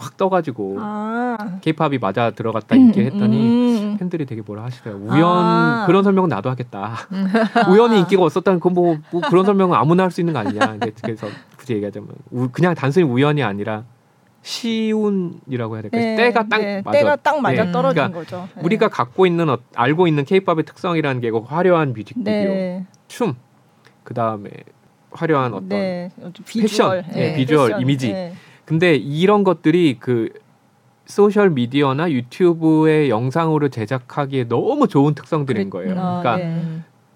확 0.00 0.16
떠가지고 0.16 0.76
아. 0.80 1.36
케이팝이 1.60 1.98
맞아 1.98 2.30
들어갔다 2.30 2.74
음, 2.74 2.92
했더니 2.96 3.80
음. 3.82 3.96
팬들이 3.98 4.24
되게 4.24 4.40
뭐라 4.40 4.64
하시더라고요. 4.64 5.10
우연 5.12 5.24
아. 5.26 5.84
그런 5.86 6.02
설명은 6.02 6.30
나도 6.30 6.48
하겠다. 6.48 6.94
우연히 7.70 7.98
인기가 8.00 8.22
얻었다는 8.24 8.60
건뭐 8.60 8.96
뭐 9.12 9.20
그런 9.28 9.44
설명은 9.44 9.76
아무나 9.76 10.04
할 10.04 10.10
수 10.10 10.20
있는 10.20 10.32
거 10.32 10.40
아니냐. 10.40 10.78
그래서 11.02 11.26
굳이 11.56 11.74
얘기하자면 11.74 12.08
우, 12.32 12.48
그냥 12.48 12.74
단순히 12.74 13.04
우연이 13.06 13.42
아니라 13.42 13.84
시운이라고 14.42 15.74
해야 15.74 15.82
될까? 15.82 15.96
네, 15.98 16.16
때가 16.16 16.48
딱 16.48 16.58
네, 16.58 16.82
맞아. 16.82 16.98
때가 16.98 17.16
딱 17.16 17.40
맞아 17.40 17.64
네. 17.64 17.72
떨어진 17.72 17.96
그러니까 17.96 18.18
거죠. 18.18 18.48
네. 18.56 18.62
우리가 18.64 18.88
갖고 18.88 19.26
있는 19.26 19.50
어, 19.50 19.58
알고 19.74 20.06
있는 20.08 20.24
케이팝의 20.24 20.64
특성이라는 20.64 21.20
게그 21.20 21.40
화려한 21.46 21.92
뮤직비디오, 21.92 22.32
네. 22.32 22.86
춤, 23.06 23.34
그 24.02 24.14
다음에 24.14 24.48
화려한 25.12 25.52
어떤 25.52 25.68
네, 25.68 26.10
비주얼, 26.46 27.02
패션, 27.02 27.12
네, 27.12 27.36
비주얼, 27.36 27.68
패션, 27.68 27.80
이미지. 27.82 28.32
근데 28.70 28.94
이런 28.94 29.42
것들이 29.42 29.96
그 29.98 30.28
소셜 31.04 31.50
미디어나 31.50 32.12
유튜브의 32.12 33.10
영상으로 33.10 33.68
제작하기에 33.68 34.44
너무 34.46 34.86
좋은 34.86 35.16
특성들인 35.16 35.70
거예요. 35.70 35.92
그러니까 35.92 36.36
네. 36.36 36.62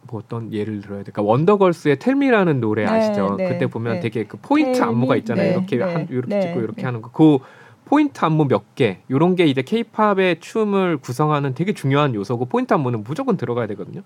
뭐 0.03 0.21
어떤 0.21 0.53
예를 0.53 0.81
들어야 0.81 1.05
될까 1.05 1.23
원더걸스의 1.23 2.01
텔미라는 2.01 2.61
노래 2.61 2.85
네, 2.85 2.91
아시죠? 2.91 3.37
네, 3.39 3.51
그때 3.51 3.69
보면 3.69 3.95
네. 3.95 4.01
되게 4.01 4.25
그 4.25 4.37
포인트? 4.43 4.83
안무가 4.83 5.15
있잖아요. 5.15 5.47
네, 5.47 5.53
이렇게 5.53 5.81
한, 5.81 6.09
이렇게 6.11 6.41
찍고 6.41 6.61
이렇게 6.61 6.83
하는 6.83 7.01
거. 7.03 7.13
그 7.13 7.39
포인트 7.85 8.25
안무 8.25 8.49
몇 8.49 8.75
개, 8.75 8.99
요런 9.09 9.37
게 9.37 9.47
이제 9.47 9.63
케이팝의 9.63 10.41
춤을 10.41 10.97
구성하는 10.97 11.55
되게 11.55 11.73
중요한 11.73 12.17
요소고 12.17 12.47
포인트 12.47 12.75
안무는 12.75 13.05
무조건 13.05 13.37
들어가야 13.37 13.69
되거든요. 13.69 14.03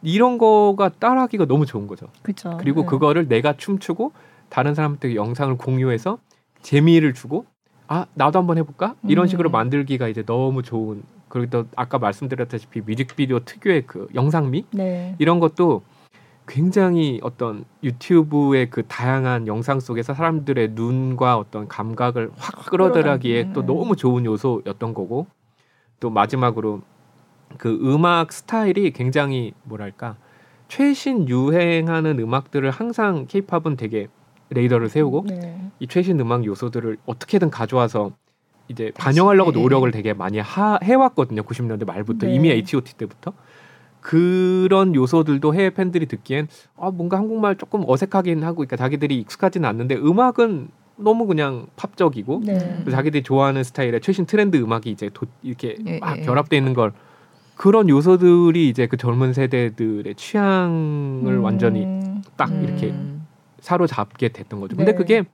이런 0.00 0.38
거가 0.38 0.88
따라하기가 0.98 1.44
너무 1.44 1.66
좋은 1.66 1.86
거죠. 1.86 2.06
그쵸, 2.22 2.56
그리고 2.58 2.86
그거를 2.86 3.28
내가 3.28 3.54
춤추고 3.58 4.12
다른 4.48 4.74
사람한테 4.74 5.14
영상을 5.14 5.58
공유해서 5.58 6.18
재미를 6.62 7.14
주고 7.14 7.46
아 7.88 8.06
나도 8.14 8.38
한번 8.38 8.58
해볼까 8.58 8.94
이런 9.04 9.26
음. 9.26 9.28
식으로 9.28 9.50
만들기가 9.50 10.08
이제 10.08 10.22
너무 10.24 10.62
좋은 10.62 11.02
그리고 11.28 11.50
또 11.50 11.64
아까 11.76 11.98
말씀드렸다시피 11.98 12.80
뮤직비디오 12.80 13.40
특유의 13.40 13.86
그 13.86 14.08
영상미 14.14 14.64
네. 14.72 15.14
이런 15.18 15.40
것도 15.40 15.82
굉장히 16.46 17.20
어떤 17.22 17.64
유튜브의 17.84 18.70
그 18.70 18.82
다양한 18.82 19.46
영상 19.46 19.78
속에서 19.78 20.14
사람들의 20.14 20.70
눈과 20.72 21.38
어떤 21.38 21.68
감각을 21.68 22.32
확 22.36 22.66
끌어들이기에 22.66 23.52
또 23.52 23.64
너무 23.64 23.94
좋은 23.94 24.24
요소였던 24.24 24.92
거고 24.92 25.28
또 26.00 26.10
마지막으로 26.10 26.82
그 27.56 27.78
음악 27.82 28.32
스타일이 28.32 28.90
굉장히 28.90 29.52
뭐랄까 29.62 30.16
최신 30.66 31.28
유행하는 31.28 32.18
음악들을 32.18 32.68
항상 32.70 33.26
케이팝은 33.28 33.76
되게 33.76 34.08
레이더를 34.50 34.88
세우고 34.88 35.24
네. 35.28 35.70
이 35.78 35.86
최신 35.86 36.20
음악 36.20 36.44
요소들을 36.44 36.98
어떻게든 37.06 37.50
가져와서 37.50 38.12
이제 38.68 38.92
반영하려고 38.96 39.50
노력을 39.50 39.90
되게 39.90 40.12
많이 40.12 40.38
하, 40.38 40.78
해왔거든요. 40.82 41.42
90년대 41.42 41.86
말부터 41.86 42.26
네. 42.26 42.34
이미 42.34 42.50
H.O.T 42.50 42.94
때부터 42.94 43.32
그런 44.00 44.94
요소들도 44.94 45.54
해외 45.54 45.70
팬들이 45.70 46.06
듣기엔 46.06 46.48
아 46.76 46.90
뭔가 46.90 47.18
한국말 47.18 47.56
조금 47.56 47.84
어색하긴 47.86 48.42
하고 48.44 48.56
그러니까 48.56 48.76
자기들이 48.76 49.18
익숙하지는 49.18 49.68
않는데 49.68 49.96
음악은 49.96 50.68
너무 50.96 51.26
그냥 51.26 51.66
팝적이고 51.76 52.42
네. 52.44 52.84
자기들이 52.90 53.22
좋아하는 53.22 53.64
스타일의 53.64 54.00
최신 54.00 54.26
트렌드 54.26 54.56
음악이 54.56 54.90
이제 54.90 55.10
도, 55.12 55.26
이렇게 55.42 55.76
예, 55.86 55.98
막 55.98 56.18
예. 56.18 56.22
결합돼 56.22 56.56
있는 56.56 56.74
걸 56.74 56.92
그런 57.56 57.88
요소들이 57.88 58.68
이제 58.68 58.86
그 58.86 58.96
젊은 58.96 59.32
세대들의 59.32 60.14
취향을 60.14 61.32
음. 61.32 61.44
완전히 61.44 61.86
딱 62.36 62.50
이렇게 62.62 62.88
음. 62.88 63.19
사로잡게 63.60 64.28
됐던 64.28 64.60
거죠. 64.60 64.76
근데 64.76 64.92
네. 64.92 64.98
그게 64.98 65.24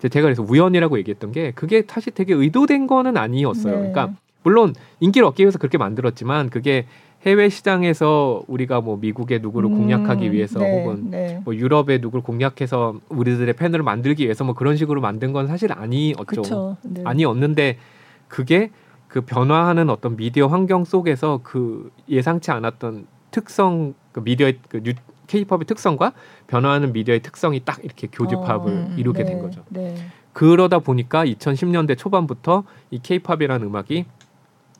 제가 0.00 0.22
그래서 0.22 0.42
우연이라고 0.42 0.98
얘기했던 0.98 1.32
게 1.32 1.52
그게 1.52 1.84
사실 1.86 2.12
되게 2.12 2.34
의도된 2.34 2.86
거는 2.86 3.16
아니었어요. 3.16 3.74
네. 3.74 3.92
그러니까 3.92 4.14
물론 4.42 4.74
인기를 5.00 5.26
얻기 5.26 5.42
위해서 5.42 5.58
그렇게 5.58 5.78
만들었지만 5.78 6.50
그게 6.50 6.86
해외 7.24 7.48
시장에서 7.48 8.42
우리가 8.48 8.80
뭐 8.80 8.96
미국의 8.96 9.40
누구를 9.40 9.70
음, 9.70 9.76
공략하기 9.76 10.32
위해서 10.32 10.58
네, 10.58 10.82
혹은 10.82 11.10
네. 11.10 11.40
뭐 11.44 11.54
유럽의 11.54 12.00
누구를 12.00 12.22
공략해서 12.24 12.98
우리들의 13.08 13.54
팬을 13.54 13.82
만들기 13.82 14.24
위해서 14.24 14.42
뭐 14.42 14.54
그런 14.54 14.76
식으로 14.76 15.00
만든 15.00 15.32
건 15.32 15.46
사실 15.46 15.72
아니었죠. 15.72 16.78
네. 16.82 17.02
아니었는데 17.04 17.78
그게 18.26 18.70
그 19.06 19.20
변화하는 19.20 19.88
어떤 19.88 20.16
미디어 20.16 20.48
환경 20.48 20.84
속에서 20.84 21.40
그 21.44 21.92
예상치 22.08 22.50
않았던 22.50 23.06
특성 23.30 23.94
그 24.10 24.20
미디어의 24.20 24.58
그 24.68 24.82
뉴, 25.32 25.44
K-팝의 25.44 25.64
특성과 25.66 26.12
변화하는 26.46 26.92
미디어의 26.92 27.20
특성이 27.20 27.60
딱 27.64 27.82
이렇게 27.82 28.06
교집합을 28.12 28.72
어, 28.72 28.94
이루게 28.96 29.24
된 29.24 29.36
네, 29.36 29.42
거죠. 29.42 29.64
네. 29.70 29.94
그러다 30.34 30.78
보니까 30.78 31.24
2010년대 31.24 31.96
초반부터 31.96 32.64
이 32.90 32.98
K-팝이라는 33.02 33.66
음악이 33.66 34.04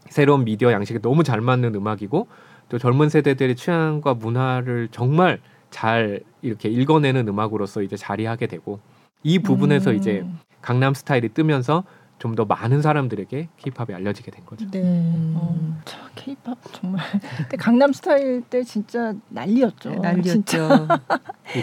새로운 0.09 0.45
미디어 0.45 0.73
양식에 0.73 1.01
너무 1.01 1.25
잘 1.25 1.41
맞는 1.41 1.75
음악이고 1.75 2.27
또 2.69 2.79
젊은 2.79 3.09
세대들의 3.09 3.57
취향과 3.57 4.15
문화를 4.15 4.89
정말 4.91 5.41
잘 5.71 6.21
이렇게 6.43 6.69
읽어내는 6.69 7.29
음악으로서 7.29 7.83
이제 7.83 7.97
자리하게 7.97 8.47
되고 8.47 8.81
이 9.23 9.39
부분에서 9.39 9.91
음. 9.91 9.97
이제 9.97 10.27
강남 10.61 10.95
스타일이 10.95 11.29
뜨면서 11.31 11.85
좀 12.23 12.37
더 12.37 12.45
많은 12.45 12.83
사람들에게 12.83 13.49
케이팝이 13.57 13.95
알려지게 13.97 14.31
된 14.31 14.47
거죠. 14.47 14.71
네. 14.71 14.81
음. 14.81 15.35
어, 15.37 15.57
케이팝 16.15 16.57
정말 16.73 17.05
근데 17.37 17.57
강남 17.57 17.93
스타일 17.93 18.43
때 18.43 18.63
진짜 18.63 19.13
난리였죠. 19.29 19.91
네, 19.91 19.97
난리였죠. 19.97 20.69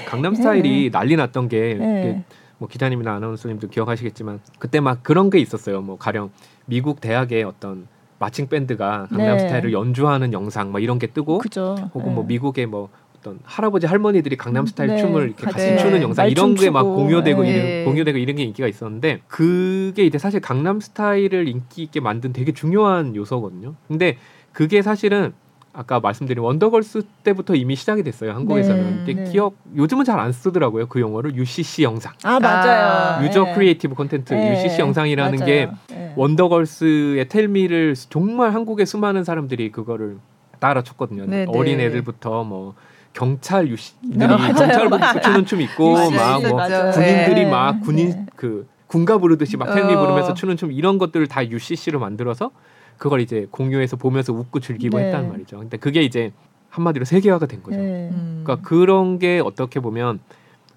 강남 0.06 0.36
스타일이 0.36 0.84
네. 0.84 0.92
난리 0.92 1.16
났던 1.16 1.48
게 1.48 1.76
네. 1.80 2.24
뭐 2.58 2.68
기자님이나 2.68 3.16
아나운서님도 3.16 3.70
기억하시겠지만 3.70 4.42
그때 4.60 4.82
막 4.82 5.02
그런 5.02 5.30
게 5.30 5.40
있었어요. 5.40 5.80
뭐 5.82 5.98
가령 5.98 6.30
미국 6.66 7.00
대학의 7.00 7.46
어떤 7.46 7.88
마칭 8.20 8.50
밴드가 8.50 9.08
강남 9.10 9.38
네. 9.38 9.40
스타일을 9.40 9.72
연주하는 9.72 10.34
영상 10.34 10.74
막 10.74 10.84
이런 10.84 11.00
게 11.00 11.08
뜨고 11.08 11.38
그죠. 11.38 11.76
혹은 11.94 12.14
뭐 12.14 12.26
네. 12.26 12.34
미국의 12.34 12.66
뭐 12.66 12.90
어떤 13.20 13.40
할아버지 13.44 13.86
할머니들이 13.86 14.38
강남 14.38 14.66
스타일 14.66 14.92
네. 14.92 14.98
춤을 14.98 15.24
이렇게 15.28 15.46
같이 15.46 15.58
네. 15.58 15.78
추는 15.78 16.02
영상 16.02 16.30
이런 16.30 16.56
게 16.56 16.70
막 16.70 16.84
공유되고 16.84 17.42
네. 17.44 17.50
이런, 17.50 17.86
공유되고 17.86 18.18
이런 18.18 18.36
게 18.38 18.44
인기가 18.44 18.68
있었는데 18.68 19.22
그게 19.28 20.06
이제 20.06 20.18
사실 20.18 20.40
강남 20.40 20.80
스타일을 20.80 21.48
인기 21.48 21.84
있게 21.84 22.00
만든 22.00 22.32
되게 22.32 22.52
중요한 22.54 23.16
요소거든요. 23.16 23.76
근데 23.88 24.18
그게 24.54 24.82
사실은 24.82 25.34
아까 25.74 26.00
말씀드린 26.00 26.44
원더걸스 26.44 27.04
때부터 27.24 27.54
이미 27.56 27.76
시작이 27.76 28.02
됐어요 28.04 28.32
한국에서는 28.34 29.06
네, 29.06 29.14
네. 29.14 29.24
기억 29.32 29.54
요즘은 29.76 30.04
잘 30.04 30.20
안 30.20 30.32
쓰더라고요 30.32 30.88
그 30.88 31.00
용어를 31.00 31.36
UCC 31.36 31.84
영상 31.84 32.14
아 32.24 32.40
맞아요 32.40 33.24
user 33.26 33.44
네. 33.44 33.54
creative 33.54 33.94
content 33.94 34.34
네. 34.34 34.52
UCC 34.66 34.82
영상이라는 34.82 35.38
맞아요. 35.40 35.46
게 35.46 35.70
네. 35.90 36.14
원더걸스의 36.16 37.30
Tell 37.30 37.55
Me를 37.55 37.94
정말 38.10 38.54
한국의 38.56 38.88
수많은 38.88 39.24
사람들이 39.24 39.72
그거를 39.72 40.18
따라 40.60 40.76
췄거든요 40.76 41.26
네, 41.28 41.46
네. 41.46 41.52
어린 41.56 41.80
애들부터 41.80 42.44
뭐 42.44 42.74
경찰 43.14 43.68
아저씨들이 43.68 44.18
경찰복 44.20 45.02
입고 45.02 45.22
추는 45.22 45.46
춤 45.46 45.62
있고 45.62 45.94
막 46.12 46.42
뭐 46.42 46.92
군인들이 46.92 47.46
막 47.46 47.82
군인 47.82 48.26
그 48.36 48.68
군가 48.88 49.18
부르듯이 49.18 49.58
막 49.58 49.74
Tell 49.74 49.87
Me 49.87 49.94
어. 49.94 50.00
부르면서 50.00 50.34
추는 50.34 50.58
춤 50.58 50.72
이런 50.72 50.98
것들을 50.98 51.28
다 51.28 51.46
UCC로 51.48 52.00
만들어서 52.00 52.52
그걸 52.98 53.22
이제 53.22 53.48
공유해서 53.52 53.96
보면서 53.98 54.34
웃고 54.34 54.60
즐기고 54.60 54.98
네. 54.98 55.06
했단 55.06 55.30
말이죠. 55.30 55.60
근데 55.60 55.78
그게 55.78 56.02
이제 56.02 56.32
한마디로 56.70 57.06
세계화가 57.06 57.46
된 57.46 57.64
거죠. 57.64 57.78
네. 57.78 58.10
음. 58.12 58.42
그러니까 58.44 58.68
그런 58.68 59.20
게 59.20 59.40
어떻게 59.44 59.80
보면 59.80 60.20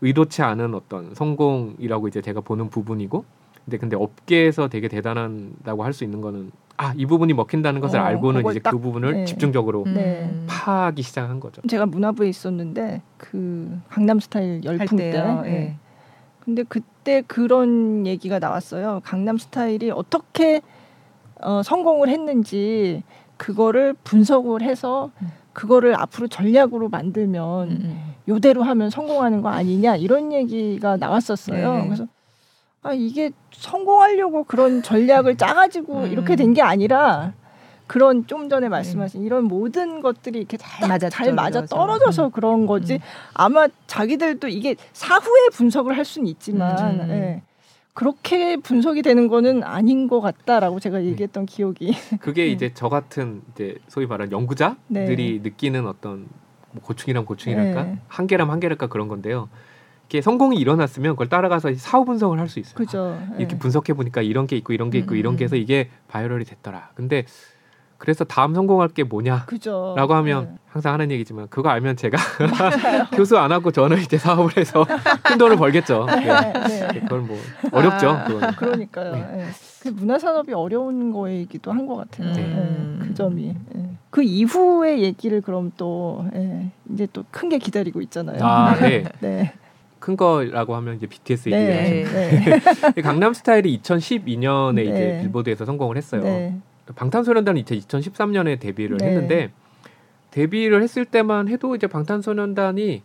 의도치 0.01 0.43
않은 0.43 0.75
어떤 0.75 1.15
성공이라고 1.15 2.09
이제 2.09 2.21
제가 2.21 2.41
보는 2.41 2.71
부분이고 2.71 3.25
근데 3.65 3.77
근데 3.79 3.97
업계에서 3.97 4.69
되게 4.69 4.89
대단하다고 4.89 5.85
할 5.85 5.93
수 5.93 6.05
있는 6.05 6.21
거는 6.21 6.51
아 6.77 6.93
이 6.97 7.07
부분이 7.07 7.33
먹힌다는 7.35 7.81
것을 7.81 7.99
어, 7.99 8.03
알고는 8.03 8.49
이제 8.51 8.61
그 8.61 8.79
부분을 8.79 9.13
네. 9.13 9.25
집중적으로 9.25 9.85
네. 9.87 10.31
파하기 10.47 11.03
시작한 11.03 11.41
거죠. 11.41 11.63
제가 11.69 11.87
문화부에 11.87 12.29
있었는데 12.29 13.03
그 13.17 13.79
강남 13.89 14.21
스타일 14.21 14.63
열풍 14.65 14.99
때. 14.99 15.13
네. 15.13 15.43
네. 15.43 15.77
근데 16.41 16.65
그때 16.65 17.23
그런 17.27 18.07
얘기가 18.07 18.39
나왔어요. 18.39 19.01
강남 19.05 19.39
스타일이 19.39 19.91
어떻게 19.91 20.61
어, 21.41 21.63
성공을 21.63 22.09
했는지 22.09 23.03
그거를 23.37 23.95
분석을 24.05 24.63
해서 24.63 25.11
음. 25.21 25.29
그거를 25.53 25.95
앞으로 26.01 26.29
전략으로 26.29 26.89
만들면 26.89 27.71
음, 27.71 27.79
음. 27.83 28.15
요대로 28.29 28.63
하면 28.63 28.91
성공하는 28.91 29.43
거 29.43 29.51
아니냐 29.51 29.97
이런 29.97 30.33
얘기가 30.33 30.97
나왔었어요. 30.97 31.75
네. 31.75 31.85
그래서 31.87 32.07
아 32.83 32.93
이게 32.93 33.31
성공하려고 33.53 34.45
그런 34.45 34.83
전략을 34.83 35.37
짜가지고 35.37 36.01
음. 36.01 36.13
이렇게 36.13 36.37
된 36.37 36.53
게 36.53 36.61
아니라 36.63 37.33
그런 37.87 38.27
좀 38.27 38.49
전에 38.49 38.69
말씀하신 38.69 39.21
네. 39.21 39.27
이런 39.27 39.45
모든 39.45 40.01
것들이 40.01 40.39
이렇게 40.41 40.57
잘 40.57 40.89
맞아 40.89 41.09
잘 41.09 41.33
맞아 41.33 41.65
떨어져서 41.65 42.27
음. 42.27 42.31
그런 42.31 42.67
거지 42.67 42.95
음. 42.95 42.99
아마 43.35 43.69
자기들도 43.87 44.49
이게 44.49 44.77
사후에 44.93 45.49
분석을 45.53 45.97
할 45.97 46.05
수는 46.05 46.27
있지만 46.29 47.01
음. 47.01 47.11
예. 47.11 47.43
그렇게 47.95 48.57
분석이 48.57 49.03
되는 49.03 49.29
거는 49.29 49.63
아닌 49.63 50.09
것 50.09 50.21
같다라고 50.21 50.81
제가 50.81 50.99
네. 50.99 51.07
얘기했던 51.07 51.47
네. 51.47 51.55
기억이. 51.55 51.95
그게 52.21 52.47
이제 52.53 52.71
저 52.75 52.89
같은 52.89 53.43
이제 53.53 53.77
소위 53.89 54.07
말하는 54.07 54.33
연구자들이 54.33 54.77
네. 54.89 55.41
느끼는 55.43 55.87
어떤 55.87 56.27
뭐 56.73 56.83
고충이란 56.83 57.27
고충이랄까 57.27 57.83
네. 57.85 57.99
한계람 58.09 58.51
한계랄까 58.51 58.87
그런 58.89 59.09
건데요. 59.09 59.49
이게 60.13 60.21
성공이 60.21 60.59
일어났으면 60.59 61.13
그걸 61.13 61.31
따라가서 61.31 61.73
사후 61.77 62.05
분석을 62.05 62.39
할 62.39 62.47
수 62.47 62.59
있어요. 62.61 62.75
그죠. 62.75 63.19
이렇게 63.39 63.55
네. 63.55 63.59
분석해 63.59 63.95
보니까 63.95 64.21
이런 64.21 64.47
게 64.47 64.57
있고 64.57 64.75
이런 64.75 64.91
게 64.91 64.99
있고 64.99 65.15
음. 65.15 65.17
이런 65.17 65.37
게 65.37 65.45
해서 65.45 65.57
이게 65.57 65.89
viral이 66.09 66.45
됐더라. 66.45 66.91
근데 66.95 67.25
그래서 67.97 68.23
다음 68.25 68.53
성공할 68.55 68.89
게 68.89 69.05
뭐냐라고 69.05 69.47
그죠. 69.47 69.95
하면 69.97 70.45
네. 70.45 70.51
항상 70.69 70.93
하는 70.93 71.11
얘기지만 71.13 71.47
그거 71.49 71.71
알면 71.71 71.97
제가 71.97 72.19
교수 73.17 73.39
안 73.39 73.53
하고 73.53 73.71
저는 73.71 74.01
이제 74.03 74.19
사업을 74.19 74.59
해서 74.59 74.85
큰 75.25 75.39
돈을 75.39 75.57
벌겠죠. 75.57 76.05
네. 76.05 76.17
네. 76.27 76.53
네. 76.93 77.01
그건 77.01 77.27
뭐 77.27 77.39
어렵죠. 77.71 78.11
아, 78.11 78.51
그러니까요. 78.57 79.13
네. 79.15 79.21
네. 79.37 79.47
그 79.81 79.89
문화 79.89 80.19
산업이 80.19 80.53
어려운 80.53 81.11
거이기도 81.11 81.73
한 81.73 81.87
것 81.87 81.97
같아요. 81.97 82.35
네. 82.35 82.99
그 83.01 83.15
점이. 83.15 83.55
그 84.11 84.23
이후의 84.23 85.03
얘기를 85.03 85.41
그럼 85.41 85.73
또 85.79 86.27
이제 86.93 87.07
또 87.15 87.25
큰 87.33 87.49
게 87.49 87.57
기다리고 87.57 88.03
있잖아요. 88.03 88.45
아, 88.45 88.75
네. 88.77 89.55
네. 90.03 90.07
큰 90.07 90.17
거라고 90.17 90.75
하면 90.77 90.97
이제 90.97 91.07
BTS 91.07 91.49
얘기를 91.51 91.67
네, 91.67 92.05
네. 92.95 93.03
강남 93.03 93.33
스타일이 93.33 93.81
2012년에 93.81 94.75
네. 94.75 94.83
이제 94.83 95.19
빌보드에서 95.23 95.65
성공을 95.65 95.97
했어요. 95.97 96.23
네. 96.23 96.59
방탄소년단이 96.95 97.65
2013년에 97.65 98.59
데뷔를 98.59 98.97
네. 98.99 99.07
했는데 99.07 99.53
데뷔를 100.33 100.83
했을 100.83 101.05
때만 101.05 101.49
해도 101.49 101.75
이제 101.77 101.87
방탄소년단이 101.87 103.03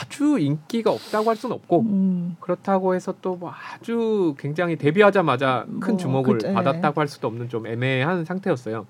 아주 0.00 0.38
인기가 0.38 0.90
없다고 0.92 1.28
할 1.28 1.36
수는 1.36 1.54
없고 1.56 1.80
음. 1.80 2.36
그렇다고 2.40 2.94
해서 2.94 3.14
또 3.20 3.36
뭐 3.36 3.52
아주 3.52 4.34
굉장히 4.38 4.76
데뷔하자마자 4.76 5.66
큰 5.80 5.92
뭐, 5.94 5.96
주목을 5.98 6.38
그 6.38 6.52
받았다고 6.52 7.00
할 7.00 7.08
수도 7.08 7.26
없는 7.28 7.48
좀 7.48 7.66
애매한 7.66 8.24
상태였어요. 8.24 8.86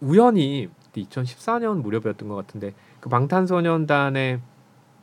우연히 0.00 0.68
2014년 0.96 1.82
무렵이었던 1.82 2.28
것 2.28 2.34
같은데 2.34 2.72
그 3.00 3.08
방탄소년단의 3.08 4.36
그 4.36 4.51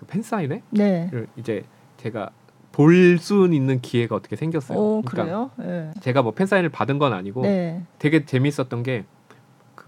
팬 0.07 0.21
사인회 0.21 0.61
네. 0.69 1.09
이제 1.35 1.63
제가 1.97 2.29
볼수 2.71 3.49
있는 3.51 3.81
기회가 3.81 4.15
어떻게 4.15 4.35
생겼어요. 4.35 4.77
오, 4.77 5.01
그러니까 5.01 5.49
네. 5.57 5.91
제가 6.01 6.21
뭐 6.21 6.31
팬사인을 6.31 6.69
받은 6.69 6.97
건 6.99 7.13
아니고 7.13 7.41
네. 7.41 7.83
되게 7.97 8.25
재밌었던 8.25 8.83
게 8.83 9.05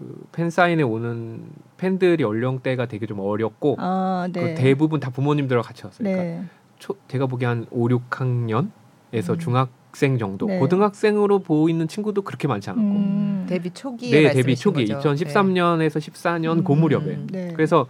그 0.02 0.24
팬사인회 0.32 0.82
오는 0.82 1.44
팬들이 1.76 2.24
연령대가 2.24 2.86
되게 2.86 3.06
좀 3.06 3.20
어렸고 3.20 3.76
아, 3.78 4.28
네. 4.32 4.40
그 4.40 4.54
대부분 4.60 5.00
다 5.00 5.10
부모님들과 5.10 5.62
같이 5.62 5.84
왔어요. 5.84 6.02
그러니까 6.02 6.22
네. 6.22 6.44
초, 6.78 6.96
제가 7.08 7.26
보기에 7.26 7.46
한 7.46 7.66
5, 7.70 7.88
6학년에서 7.88 8.70
음. 9.12 9.38
중학생 9.38 10.18
정도 10.18 10.46
네. 10.46 10.58
고등학생으로 10.58 11.40
보이는 11.40 11.86
친구도 11.86 12.22
그렇게 12.22 12.48
많지 12.48 12.70
않았고 12.70 12.88
음. 12.88 13.46
데뷔 13.48 13.70
초기에 13.70 14.28
네 14.28 14.32
데뷔 14.32 14.56
초기 14.56 14.86
거죠. 14.86 15.12
2013년에서 15.12 15.98
14년 15.98 16.58
음. 16.58 16.64
고무렵에 16.64 17.18
네. 17.30 17.52
그래서 17.54 17.86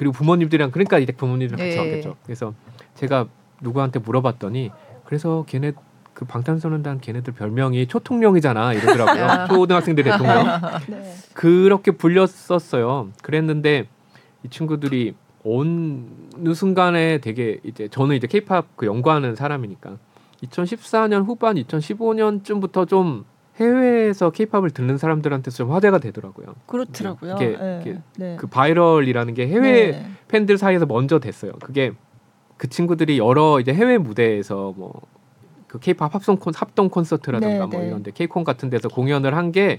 그리고 0.00 0.14
부모님들이랑 0.14 0.70
그러니까 0.70 0.98
이제 0.98 1.12
부모님들이랑 1.12 1.58
같이 1.58 1.78
왔겠죠. 1.78 2.16
그래서 2.24 2.54
제가 2.94 3.26
누구한테 3.60 3.98
물어봤더니 3.98 4.70
그래서 5.04 5.44
걔네 5.46 5.72
그 6.14 6.24
방탄소년단 6.24 7.02
걔네들 7.02 7.34
별명이 7.34 7.86
초통령이잖아 7.86 8.72
이러더라고요. 8.72 9.24
아. 9.26 9.46
초등학생들 9.46 10.04
대통령. 10.04 10.46
네. 10.88 11.14
그렇게 11.34 11.90
불렸었어요. 11.90 13.10
그랬는데 13.22 13.88
이 14.42 14.48
친구들이 14.48 15.16
어느 15.44 16.54
순간에 16.54 17.18
되게 17.18 17.60
이제 17.62 17.88
저는 17.88 18.16
이제 18.16 18.26
케이팝 18.26 18.76
그 18.76 18.86
연구하는 18.86 19.36
사람이니까 19.36 19.98
2014년 20.44 21.26
후반 21.26 21.56
2015년쯤부터 21.56 22.88
좀 22.88 23.26
해외에서 23.60 24.30
케이팝을 24.30 24.70
듣는 24.70 24.96
사람들한테 24.98 25.50
좀 25.50 25.70
화제가 25.70 25.98
되더라고요. 25.98 26.54
그렇더라고요. 26.66 27.34
이게, 27.36 27.56
네. 27.56 27.78
이게 27.82 27.98
네. 28.16 28.36
그 28.38 28.46
viral이라는 28.46 29.34
게 29.34 29.46
해외 29.48 29.90
네. 29.92 30.06
팬들 30.28 30.56
사이에서 30.58 30.86
먼저 30.86 31.18
됐어요. 31.18 31.52
그게 31.62 31.92
그 32.56 32.68
친구들이 32.68 33.18
여러 33.18 33.60
이제 33.60 33.72
해외 33.74 33.98
무대에서 33.98 34.72
뭐그 34.76 35.78
케이팝 35.80 36.14
합성 36.14 36.36
콘 36.36 36.52
합동 36.56 36.88
콘서트라든가 36.88 37.66
뭐 37.66 37.78
네, 37.78 37.78
네. 37.78 37.86
이런데 37.88 38.10
케이콘 38.12 38.44
같은 38.44 38.70
데서 38.70 38.88
공연을 38.88 39.34
한 39.36 39.52
게 39.52 39.78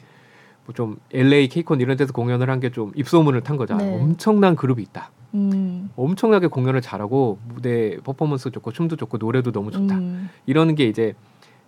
뭐 0.67 0.73
좀 0.75 0.97
LA 1.11 1.47
케이콘 1.49 1.81
이런 1.81 1.97
데서 1.97 2.13
공연을 2.13 2.49
한 2.49 2.59
게 2.59 2.69
좀 2.69 2.91
입소문을 2.95 3.41
탄 3.41 3.57
거죠. 3.57 3.75
네. 3.77 3.99
엄청난 3.99 4.55
그룹이 4.55 4.83
있다. 4.83 5.09
음. 5.33 5.89
엄청나게 5.95 6.47
공연을 6.47 6.81
잘하고 6.81 7.39
무대 7.47 7.97
퍼포먼스 8.03 8.51
좋고 8.51 8.71
춤도 8.71 8.95
좋고 8.95 9.17
노래도 9.17 9.51
너무 9.51 9.71
좋다. 9.71 9.95
음. 9.97 10.29
이러는 10.45 10.75
게 10.75 10.85
이제 10.85 11.13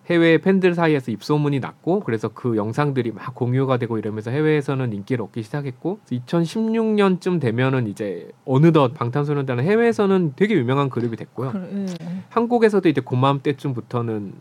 해외 0.09 0.37
팬들 0.37 0.75
사이에서 0.75 1.11
입소문이 1.11 1.59
났고 1.59 2.01
그래서 2.01 2.27
그 2.27 2.57
영상들이 2.57 3.11
막 3.11 3.33
공유가 3.35 3.77
되고 3.77 3.97
이러면서 3.97 4.31
해외에서는 4.31 4.91
인기를 4.91 5.23
얻기 5.23 5.43
시작했고 5.43 5.99
2016년쯤 6.11 7.39
되면은 7.39 7.87
이제 7.87 8.29
어느덧 8.45 8.93
방탄소년단은 8.93 9.63
해외에서는 9.63 10.33
되게 10.35 10.55
유명한 10.55 10.89
그룹이 10.89 11.15
됐고요. 11.15 11.51
그래, 11.51 11.85
예. 12.01 12.07
한국에서도 12.29 12.87
이제 12.89 12.99
고맘 12.99 13.41
때쯤부터는 13.43 14.33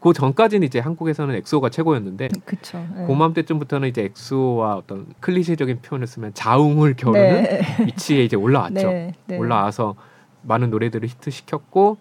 그 0.00 0.12
전까지는 0.12 0.66
이제 0.66 0.80
한국에서는 0.80 1.34
엑소가 1.36 1.68
최고였는데 1.68 2.28
그쵸, 2.46 2.84
예. 2.98 3.04
고맘 3.04 3.34
때쯤부터는 3.34 3.88
이제 3.88 4.04
엑소와 4.04 4.76
어떤 4.76 5.06
클리셰적인 5.20 5.80
표현을 5.82 6.06
쓰면 6.06 6.32
자웅을 6.32 6.94
겨루는 6.96 7.42
네. 7.42 7.60
위치에 7.86 8.24
이제 8.24 8.34
올라왔죠. 8.36 8.74
네, 8.88 9.12
네. 9.26 9.36
올라와서 9.36 9.94
많은 10.42 10.70
노래들을 10.70 11.06
히트시켰고 11.06 11.98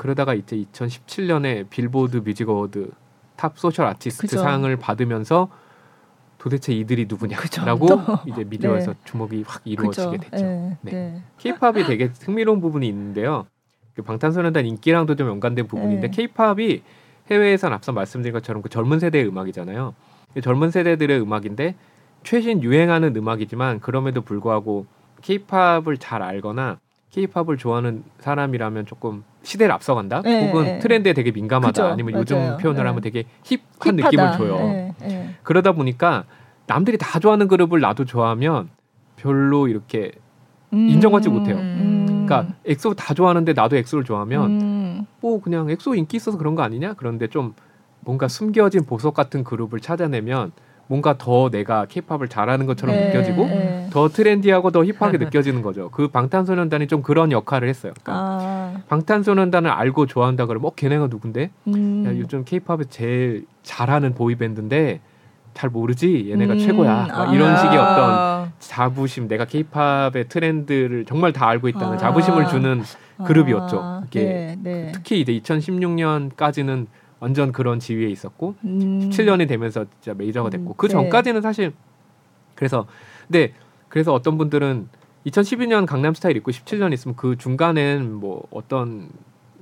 그러다가 0.00 0.32
이제 0.32 0.56
2017년에 0.56 1.68
Billboard 1.68 2.22
Music 2.24 2.48
Award 2.48 2.90
Top 3.36 3.58
Social 3.58 3.84
Artist 3.84 4.28
그죠. 4.28 4.38
상을 4.38 4.74
받으면서 4.76 5.50
도대체 6.38 6.72
이들이 6.72 7.04
누구냐라고 7.06 7.86
이제 8.24 8.44
미디어에서 8.44 8.92
네. 8.92 8.98
주목이 9.04 9.44
확 9.46 9.60
이루어지게 9.66 10.16
그죠. 10.16 10.30
됐죠. 10.30 10.42
네. 10.42 10.78
네. 10.80 11.22
케이팝이 11.36 11.84
되게 11.84 12.10
흥미로운 12.18 12.62
부분이 12.62 12.88
있는데요. 12.88 13.44
그 13.94 14.00
방탄소년단 14.00 14.64
인기랑도 14.64 15.16
좀 15.16 15.28
연관된 15.28 15.66
부분인데 15.66 16.08
케이팝이 16.08 16.66
네. 16.66 16.82
해외에선 17.30 17.74
앞서 17.74 17.92
말씀드린 17.92 18.32
것처럼 18.32 18.62
그 18.62 18.70
젊은 18.70 19.00
세대의 19.00 19.28
음악이잖아요. 19.28 19.94
젊은 20.42 20.70
세대들의 20.70 21.20
음악인데 21.20 21.74
최신 22.22 22.62
유행하는 22.62 23.14
음악이지만 23.14 23.80
그럼에도 23.80 24.22
불구하고 24.22 24.86
케이팝을 25.20 25.98
잘 25.98 26.22
알거나 26.22 26.78
케이팝을 27.10 27.58
좋아하는 27.58 28.02
사람이라면 28.20 28.86
조금 28.86 29.24
시대를 29.42 29.72
앞서간다 29.72 30.22
네, 30.22 30.46
혹은 30.48 30.64
네. 30.64 30.78
트렌드에 30.78 31.12
되게 31.12 31.30
민감하다 31.30 31.70
그죠, 31.72 31.84
아니면 31.86 32.12
맞아요. 32.12 32.20
요즘 32.22 32.56
표현을 32.58 32.82
네. 32.82 32.88
하면 32.88 33.00
되게 33.02 33.24
힙한 33.44 33.98
힙하다. 33.98 34.10
느낌을 34.10 34.32
줘요 34.32 34.56
네, 34.58 34.94
네. 35.00 35.34
그러다 35.42 35.72
보니까 35.72 36.24
남들이 36.66 36.98
다 36.98 37.18
좋아하는 37.18 37.48
그룹을 37.48 37.80
나도 37.80 38.04
좋아하면 38.04 38.68
별로 39.16 39.68
이렇게 39.68 40.12
음, 40.72 40.88
인정받지 40.88 41.28
못해요 41.28 41.56
음. 41.56 42.26
그러니까 42.26 42.54
엑소 42.64 42.94
다 42.94 43.14
좋아하는데 43.14 43.52
나도 43.54 43.76
엑소를 43.76 44.04
좋아하면 44.04 44.60
음. 44.60 45.06
뭐 45.20 45.40
그냥 45.40 45.68
엑소 45.70 45.94
인기 45.94 46.16
있어서 46.16 46.38
그런 46.38 46.54
거 46.54 46.62
아니냐 46.62 46.94
그런데 46.94 47.26
좀 47.26 47.54
뭔가 48.00 48.28
숨겨진 48.28 48.84
보석 48.84 49.14
같은 49.14 49.42
그룹을 49.44 49.80
찾아내면 49.80 50.52
뭔가 50.90 51.16
더 51.16 51.50
내가 51.50 51.86
케이팝을 51.86 52.26
잘 52.26 52.41
아는 52.41 52.66
것처럼 52.66 52.96
네, 52.96 53.06
느껴지고 53.06 53.46
네. 53.46 53.86
더 53.92 54.08
trendy하고 54.08 54.72
더 54.72 54.84
hip하게 54.84 55.18
느껴지는 55.24 55.62
거죠. 55.62 55.88
그 55.90 56.08
방탄소년단이 56.08 56.88
좀 56.88 57.00
그런 57.00 57.30
역할을 57.30 57.68
했어요. 57.68 57.92
그러니까 58.02 58.12
아. 58.12 58.74
방탄소년단을 58.88 59.70
알고 59.70 60.06
좋아한다 60.06 60.46
그러면 60.46 60.66
어 60.66 60.72
걔네가 60.74 61.06
누군데? 61.06 61.50
음. 61.68 62.04
야, 62.08 62.18
요즘 62.18 62.44
케이팝에 62.44 62.78
제일 62.90 63.46
잘하는 63.62 64.14
boy 64.14 64.37
band인데 64.37 64.98
잘 65.54 65.70
모르지 65.70 66.28
얘네가 66.28 66.54
음. 66.54 66.58
최고야 66.58 67.06
아. 67.08 67.32
이런 67.32 67.56
식의 67.56 67.78
어떤 67.78 68.50
자부심 68.58 69.28
내가 69.28 69.44
케이팝의 69.44 70.26
트렌드를 70.28 71.04
정말 71.04 71.32
다 71.32 71.46
알고 71.48 71.68
있다는 71.68 71.92
아. 71.94 71.96
자부심을 71.98 72.48
주는 72.48 72.82
그룹이었죠. 73.24 74.02
이게 74.08 74.24
네, 74.24 74.56
네. 74.60 74.92
특히 74.92 75.20
이제 75.20 75.38
2016년까지는 75.38 76.88
완전 77.20 77.52
그런 77.52 77.78
지위에 77.78 78.08
있었고 78.08 78.54
음. 78.64 79.10
17년이 79.10 79.46
되면서 79.46 79.84
진짜 80.00 80.16
메이저가 80.16 80.50
됐고 80.50 80.70
음. 80.70 80.74
그 80.76 80.86
네. 80.86 80.92
전까지는 80.92 81.42
사실 81.42 81.72
그래서 82.54 82.86
근데 83.28 83.52
그래서 83.88 84.12
어떤 84.12 84.38
분들은 84.38 84.88
2012년 85.26 85.86
강남 85.86 86.14
스타일 86.14 86.36
있고 86.38 86.50
17년 86.50 86.92
있으면 86.94 87.14
그 87.14 87.36
중간엔 87.36 88.14
뭐 88.14 88.42
어떤 88.50 89.10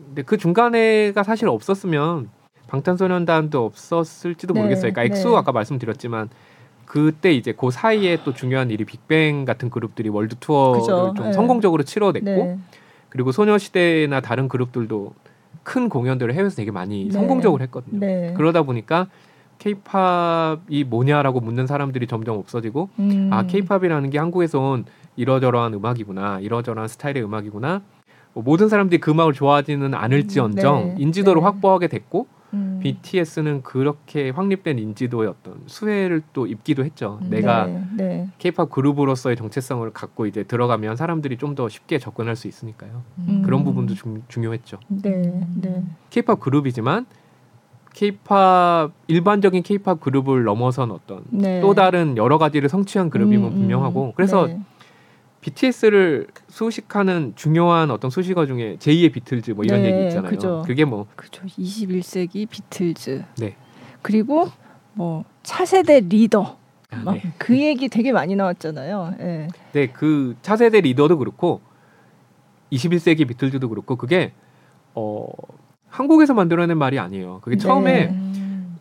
근데 0.06 0.22
그 0.22 0.36
중간에가 0.36 1.22
사실 1.24 1.48
없었으면 1.48 2.30
방탄소년단도 2.68 3.64
없었을지도 3.64 4.54
네, 4.54 4.60
모르겠어요. 4.60 4.92
그러니까 4.92 5.14
엑소 5.14 5.30
네. 5.30 5.36
아까 5.36 5.52
말씀드렸지만 5.52 6.28
그때 6.84 7.32
이제 7.32 7.52
그 7.52 7.70
사이에 7.70 8.18
또 8.24 8.32
중요한 8.32 8.70
일이 8.70 8.84
빅뱅 8.84 9.44
같은 9.44 9.68
그룹들이 9.68 10.08
world 10.08 10.37
tour를 10.37 10.80
그죠, 10.80 11.14
좀 11.16 11.26
네. 11.26 11.32
성공적으로 11.32 11.82
치러냈고 11.82 12.24
네. 12.24 12.58
그리고 13.08 13.32
소녀시대나 13.32 14.20
다른 14.20 14.48
그룹들도 14.48 15.12
큰 15.68 15.90
공연들을 15.90 16.33
해외에서 16.33 16.57
되게 16.57 16.70
많이 16.70 17.04
네. 17.04 17.11
성공적으로 17.11 17.62
했거든요. 17.64 18.00
네. 18.00 18.33
그러다 18.38 18.62
보니까 18.62 19.09
케이팝이 19.59 20.85
뭐냐라고 20.87 21.40
묻는 21.40 21.66
사람들이 21.66 22.07
점점 22.07 22.38
없어지고 22.38 22.88
음. 22.98 23.28
아 23.31 23.42
케이팝이라는 23.46 24.09
게 24.09 24.18
한국에서 24.18 24.61
온 24.61 24.87
이러저러한 25.16 25.74
음악이구나 25.74 26.40
이러저러한 26.40 26.88
스타일의 26.88 27.22
음악이구나 27.22 27.83
뭐 28.33 28.42
모든 28.42 28.70
사람들이 28.70 28.98
그 28.98 29.11
음악을 29.11 29.35
좋아하지는 29.35 29.92
않을지언정 29.92 30.85
네. 30.85 30.94
인지도를 30.98 31.42
네. 31.42 31.44
확보하게 31.44 31.88
됐고 31.88 32.26
음. 32.54 32.80
BTS는 32.82 33.62
그렇게 33.62 34.30
확립된 34.30 34.78
인지도의 34.78 35.28
어떤 35.28 35.61
수혜를 35.66 36.22
또 36.32 36.46
입기도 36.46 36.84
했죠. 36.84 37.18
음. 37.22 37.30
내가 37.30 37.66
네, 37.96 38.28
케이팝 38.38 38.68
네. 38.68 38.74
그룹으로서의 38.74 39.37
정체성을 39.37 39.90
갖고 39.92 40.26
이제 40.26 40.44
들어가면 40.44 40.96
사람들이 40.96 41.37
좀 41.37 41.48
더 41.58 41.68
쉽게 41.68 41.98
접근할 41.98 42.37
수 42.37 42.46
있으니까요. 42.46 43.02
음. 43.26 43.42
그런 43.44 43.64
부분도 43.64 43.94
중, 43.94 44.22
중요했죠. 44.28 44.78
네, 44.88 45.44
네. 45.61 45.82
케이팝 46.11 46.38
그룹이지만 46.38 47.06
케이팝 47.94 48.92
일반적인 49.08 49.62
케이팝 49.62 50.00
그룹을 50.00 50.44
넘어선 50.44 50.90
어떤 50.92 51.24
네. 51.30 51.61
또 51.61 51.74
다른 51.74 52.16
여러 52.16 52.38
가지를 52.38 52.68
성취한 52.68 53.11
그룹임은 53.11 53.48
음, 53.48 53.52
음. 53.52 53.58
분명하고 53.58 54.12
그래서 54.14 54.46
네. 54.46 54.61
BTS를 55.40 56.27
수식하는 56.48 57.33
중요한 57.37 57.90
어떤 57.90 58.11
수식어 58.11 58.46
중에 58.46 58.77
제2의 58.79 59.12
비틀즈 59.12 59.53
뭐 59.53 59.64
이런 59.64 59.83
네, 59.83 59.92
얘기 59.92 60.07
있잖아요. 60.09 60.31
그죠. 60.31 60.64
그게 60.66 60.85
뭐 60.85 61.07
그죠. 61.14 61.42
21세기 61.46 62.48
비틀즈. 62.48 63.24
네. 63.38 63.57
그리고 64.03 64.51
뭐 64.94 65.24
차세대 65.42 66.01
리더. 66.09 66.59
아, 66.90 67.12
네. 67.12 67.22
그 67.38 67.59
얘기 67.59 67.88
되게 67.88 68.12
많이 68.12 68.35
나왔잖아요. 68.35 69.14
네. 69.18 69.48
네, 69.72 69.87
그 69.88 70.37
차세대 70.42 70.81
리더도 70.81 71.18
그렇고 71.18 71.61
21세기 72.72 73.29
비틀즈도 73.29 73.68
그렇고 73.68 73.96
그게 73.96 74.33
어 74.94 75.27
한국에서 75.88 76.35
만들어낸 76.35 76.79
말이 76.79 76.98
아니에요. 76.98 77.40
그게 77.42 77.57
네. 77.57 77.62
처음에 77.62 78.14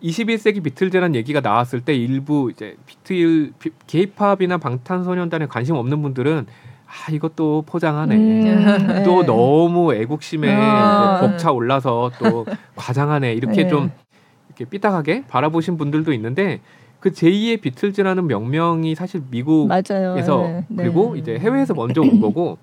21세기 0.03 0.63
비틀즈라는 0.63 1.15
얘기가 1.15 1.41
나왔을 1.41 1.81
때 1.81 1.95
일부 1.95 2.51
이제 2.51 2.75
비틀 2.85 3.53
케이팝이나 3.87 4.57
방탄소년단에 4.57 5.47
관심 5.47 5.75
없는 5.75 6.01
분들은 6.01 6.45
아 6.87 7.11
이것도 7.11 7.63
포장하네. 7.65 8.15
음, 8.15 9.03
또 9.03 9.21
네. 9.21 9.27
너무 9.27 9.93
애국심에 9.93 10.53
아. 10.53 11.19
벅차 11.19 11.51
올라서 11.51 12.11
또 12.19 12.45
과장하네. 12.75 13.33
이렇게 13.33 13.63
네. 13.63 13.67
좀 13.67 13.91
이렇게 14.47 14.65
삐딱하게 14.65 15.25
바라보신 15.27 15.77
분들도 15.77 16.13
있는데 16.13 16.61
그 16.99 17.11
제2의 17.11 17.61
비틀즈라는 17.61 18.27
명명이 18.27 18.95
사실 18.95 19.21
미국에서 19.29 20.41
네. 20.41 20.65
그리고 20.75 21.13
네. 21.13 21.19
이제 21.19 21.37
해외에서 21.37 21.73
먼저 21.73 22.01
온 22.01 22.21
거고 22.21 22.57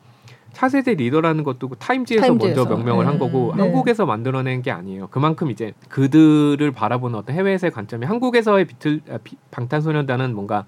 차세대 0.55 0.95
리더라는 0.95 1.45
것도 1.45 1.69
그 1.69 1.77
타임지에서, 1.77 2.23
타임지에서. 2.27 2.65
먼저 2.65 2.75
명명을 2.77 3.05
네. 3.05 3.11
한 3.11 3.19
거고 3.19 3.53
네. 3.57 3.63
한국에서 3.63 4.07
만들어낸 4.07 4.63
게 4.63 4.71
아니에요. 4.71 5.09
그만큼 5.09 5.51
이제 5.51 5.73
그들을 5.89 6.71
바라보는 6.73 7.19
어떤 7.19 7.37
해외에서의 7.37 7.71
관점이 7.73 8.07
한국에서의 8.07 8.65
비틀 8.65 9.03
아, 9.11 9.19
비, 9.23 9.37
방탄소년단은 9.51 10.35
뭔가 10.35 10.65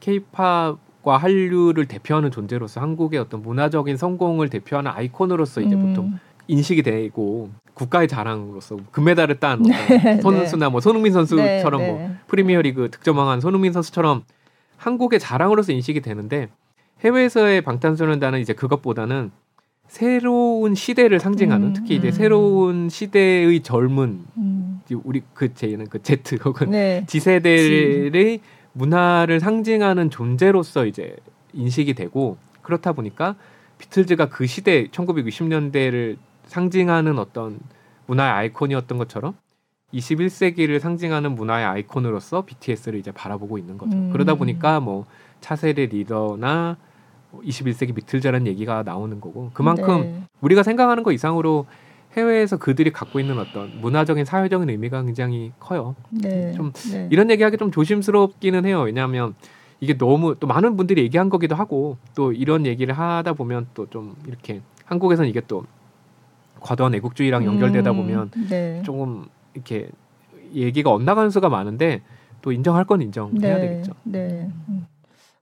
케이팝과 0.00 1.16
한류를 1.16 1.86
대표하는 1.86 2.30
존재로서 2.30 2.80
한국의 2.80 3.20
어떤 3.20 3.40
문화적인 3.40 3.96
성공을 3.96 4.50
대표하는 4.50 4.90
아이콘으로서 4.90 5.62
이제 5.62 5.74
음. 5.74 5.88
보통 5.88 6.18
인식이 6.48 6.82
되고 6.82 7.50
국가의 7.72 8.08
자랑으로서 8.08 8.76
금메달을 8.90 9.40
딴 9.40 9.62
네, 9.62 10.20
선수나 10.20 10.68
뭐 10.68 10.80
손흥민 10.80 11.12
선수처럼 11.12 11.80
네, 11.80 11.90
뭐 11.90 11.98
네. 11.98 12.14
프리미어리그 12.26 12.90
득점왕한 12.90 13.40
손흥민 13.40 13.72
선수처럼 13.72 14.24
한국의 14.76 15.18
자랑으로서 15.18 15.72
인식이 15.72 16.00
되는데 16.00 16.48
해외에서의 17.04 17.60
방탄소년단은 17.60 18.40
이제 18.40 18.52
그것보다는 18.54 19.30
새로운 19.86 20.74
시대를 20.74 21.20
상징하는 21.20 21.68
음, 21.68 21.72
특히 21.74 21.96
이제 21.96 22.08
음. 22.08 22.12
새로운 22.12 22.88
시대의 22.88 23.60
젊은 23.60 24.24
음. 24.38 24.80
우리 25.04 25.22
그 25.34 25.52
제는 25.54 25.86
그 25.88 26.02
Z 26.02 26.36
혹은 26.44 26.70
네. 26.70 27.04
지세대의 27.06 28.40
문화를 28.72 29.40
상징하는 29.40 30.10
존재로서 30.10 30.86
이제 30.86 31.14
인식이 31.52 31.94
되고 31.94 32.38
그렇다 32.62 32.92
보니까 32.92 33.36
비틀즈가 33.78 34.30
그 34.30 34.46
시대 34.46 34.86
1960년대를 34.88 36.16
상징하는 36.46 37.18
어떤 37.18 37.58
문화의 38.06 38.32
아이콘이었던 38.32 38.98
것처럼 38.98 39.34
21세기를 39.92 40.80
상징하는 40.80 41.34
문화의 41.34 41.64
아이콘으로서 41.66 42.44
BTS를 42.46 42.98
이제 42.98 43.12
바라보고 43.12 43.58
있는 43.58 43.78
거죠. 43.78 43.96
음. 43.96 44.10
그러다 44.12 44.34
보니까 44.34 44.80
뭐 44.80 45.06
차세대 45.40 45.86
리더나 45.86 46.76
21세기 47.44 47.94
비틀즈라는 47.94 48.46
얘기가 48.46 48.82
나오는 48.82 49.20
거고 49.20 49.50
그만큼 49.54 50.00
네. 50.02 50.22
우리가 50.40 50.62
생각하는 50.62 51.02
것 51.02 51.12
이상으로 51.12 51.66
해외에서 52.16 52.58
그들이 52.58 52.92
갖고 52.92 53.18
있는 53.18 53.38
어떤 53.38 53.80
문화적인 53.80 54.24
사회적인 54.24 54.70
의미가 54.70 55.02
굉장히 55.02 55.52
커요. 55.58 55.96
네. 56.10 56.52
좀 56.52 56.72
네. 56.92 57.08
이런 57.10 57.30
얘기하기 57.30 57.56
좀 57.56 57.70
조심스럽기는 57.70 58.64
해요. 58.64 58.82
왜냐하면 58.82 59.34
이게 59.80 59.98
너무 59.98 60.36
또 60.38 60.46
많은 60.46 60.76
분들이 60.76 61.02
얘기한 61.02 61.28
거기도 61.28 61.54
하고 61.56 61.96
또 62.14 62.32
이런 62.32 62.66
얘기를 62.66 62.96
하다 62.96 63.32
보면 63.32 63.66
또 63.74 63.86
좀 63.90 64.14
이렇게 64.26 64.60
한국에서는 64.84 65.28
이게 65.28 65.40
또 65.46 65.64
과도한 66.60 66.94
애국주의랑 66.94 67.44
연결되다 67.44 67.90
음, 67.90 67.96
보면 67.96 68.30
네. 68.48 68.82
조금 68.84 69.26
이렇게 69.54 69.88
얘기가 70.54 70.90
엇나가는 70.90 71.28
수가 71.30 71.48
많은데 71.48 72.02
또 72.42 72.52
인정할 72.52 72.84
건 72.84 73.02
인정해야 73.02 73.56
네, 73.58 73.60
되겠죠. 73.60 73.92
네. 74.04 74.48
음. 74.68 74.86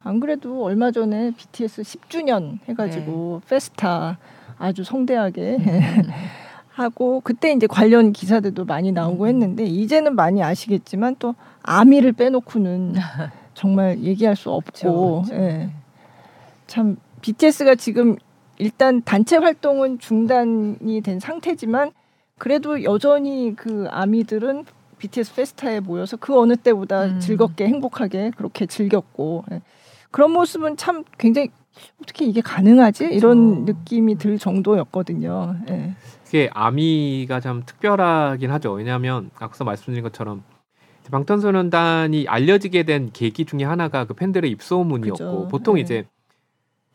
안 0.05 0.21
그래도 0.21 0.65
얼마 0.65 0.91
전에 0.91 1.33
BTS 1.37 1.83
10주년 1.83 2.59
해가지고 2.69 3.41
네. 3.43 3.49
페스타 3.49 4.19
아주 4.59 4.85
성대하게 4.85 5.57
음. 5.61 6.03
하고 6.71 7.21
그때 7.23 7.53
이제 7.53 7.67
관련 7.67 8.13
기사들도 8.13 8.65
많이 8.65 8.93
나오고 8.93 9.25
음. 9.25 9.29
했는데 9.29 9.65
이제는 9.65 10.17
많이 10.17 10.43
아시겠지만 10.43 11.17
또 11.19 11.35
아미를 11.63 12.13
빼놓고는 12.13 12.95
정말 13.55 13.99
얘기할 14.03 14.35
수 14.35 14.51
없고 14.51 15.23
그렇죠, 15.23 15.35
그렇죠. 15.35 15.43
예. 15.43 15.71
참 16.67 16.97
BTS가 17.21 17.75
지금 17.75 18.17
일단 18.59 19.03
단체 19.03 19.37
활동은 19.37 19.99
중단이 19.99 21.01
된 21.03 21.21
상태지만 21.21 21.93
그래도 22.39 22.83
여전히 22.83 23.55
그 23.55 23.87
아미들은 23.91 24.65
BTS 24.99 25.35
페스타에 25.35 25.81
모여서 25.81 26.17
그 26.17 26.39
어느 26.39 26.57
때보다 26.57 27.05
음. 27.05 27.21
즐겁게 27.21 27.67
행복하게 27.67 28.31
그렇게 28.37 28.67
즐겼고 28.67 29.45
예. 29.53 29.61
그런 30.13 30.31
모습은 30.31 30.77
참 30.77 31.03
굉장히 31.19 31.51
어떻게 32.01 32.27
이게 32.27 32.41
가능하지 32.41 33.05
그렇죠. 33.05 33.17
이런 33.17 33.65
느낌이 33.65 34.17
들 34.17 34.39
정도였거든요. 34.39 35.57
예. 35.71 35.95
이게 36.29 36.51
아미가 36.53 37.41
참 37.41 37.63
특별하긴 37.67 38.51
하죠. 38.53 38.73
왜냐하면 38.73 39.31
앞서 39.39 39.65
말씀드린 39.65 40.03
것처럼 40.03 40.45
방탄소년단이 41.11 42.27
알려지게 42.29 42.85
된 42.85 43.11
계기 43.13 43.45
중에 43.45 43.65
하나가 43.65 44.05
그 44.05 44.15
팬들의 44.15 44.51
입소문이었고 44.51 45.13
그죠. 45.13 45.49
보통 45.51 45.75
네. 45.75 45.81
이제 45.81 46.05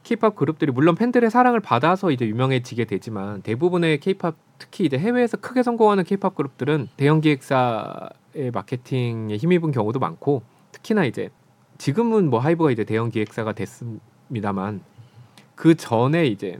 케이팝 0.04 0.36
그룹들이 0.36 0.72
물론 0.72 0.96
팬들의 0.96 1.30
사랑을 1.30 1.60
받아서 1.60 2.12
이제 2.12 2.26
유명해지게 2.26 2.86
되지만 2.86 3.42
대부분의 3.42 4.00
케이팝 4.00 4.36
특히 4.58 4.86
이제 4.86 4.98
해외에서 4.98 5.38
크게 5.38 5.64
성공하는 5.64 6.06
케이팝 6.06 6.34
그룹들은 6.36 6.88
대형 6.96 7.20
기획사의 7.20 8.52
마케팅에 8.54 9.36
힘입은 9.36 9.72
경우도 9.72 10.00
많고 10.00 10.44
특히나 10.72 11.04
이제 11.04 11.30
지금은 11.78 12.30
뭐 12.30 12.40
하이브가 12.40 12.72
이제 12.72 12.84
대형 12.84 13.10
기획사가 13.10 13.54
됐습니다만 13.54 14.82
그 15.56 15.76
전에 15.76 16.28
이제 16.28 16.58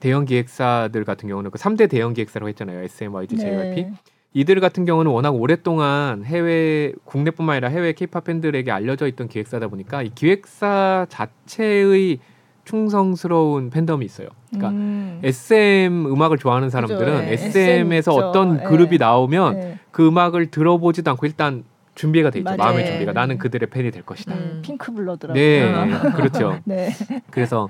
대형 0.00 0.24
기획사들 0.24 1.04
같은 1.04 1.28
경우는 1.28 1.50
그 1.50 1.58
3대 1.58 1.88
대형 1.88 2.12
기획사라고 2.12 2.48
했잖아요. 2.48 2.82
SM, 2.82 3.14
YG, 3.14 3.36
JYP. 3.36 3.82
네. 3.82 3.92
이들 4.34 4.58
같은 4.60 4.84
경우는 4.84 5.12
워낙 5.12 5.30
오랫동안 5.30 6.24
해외 6.24 6.92
국내뿐만 7.04 7.54
아니라 7.54 7.68
해외 7.68 7.92
케이팝 7.92 8.24
팬들에게 8.24 8.70
알려져 8.70 9.06
있던 9.06 9.28
기획사다 9.28 9.68
보니까 9.68 10.02
이 10.02 10.10
기획사 10.14 11.06
자체의 11.08 12.18
충성스러운 12.64 13.70
팬덤이 13.70 14.04
있어요. 14.04 14.28
그러니까 14.48 14.70
음. 14.70 15.20
SM 15.22 16.06
음악을 16.06 16.38
좋아하는 16.38 16.70
사람들은 16.70 17.28
그죠, 17.28 17.32
SM에서 17.32 18.12
SM 18.12 18.24
어떤 18.24 18.56
네. 18.56 18.64
그룹이 18.64 18.98
나오면 18.98 19.54
네. 19.54 19.78
그 19.90 20.06
음악을 20.08 20.50
들어보지도 20.50 21.10
않고 21.12 21.26
일단 21.26 21.62
준비가 21.94 22.30
돼 22.30 22.40
있죠. 22.40 22.44
맞아요. 22.44 22.56
마음의 22.58 22.86
준비가 22.86 23.12
나는 23.12 23.38
그들의 23.38 23.70
팬이 23.70 23.90
될 23.90 24.02
것이다. 24.02 24.34
음. 24.34 24.60
핑크 24.62 24.92
블러드라고. 24.92 25.38
네, 25.38 25.72
그렇죠. 26.16 26.58
네. 26.64 26.90
그래서 27.30 27.68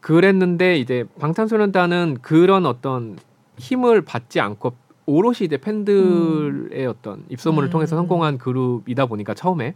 그랬는데 0.00 0.78
이제 0.78 1.04
방탄소년단은 1.18 2.18
그런 2.22 2.66
어떤 2.66 3.18
힘을 3.58 4.02
받지 4.02 4.40
않고 4.40 4.74
오롯이 5.06 5.38
이제 5.42 5.56
팬들의 5.56 6.84
음. 6.84 6.88
어떤 6.88 7.24
입소문을 7.28 7.68
음. 7.68 7.70
통해서 7.70 7.96
성공한 7.96 8.38
그룹이다 8.38 9.06
보니까 9.06 9.34
처음에 9.34 9.74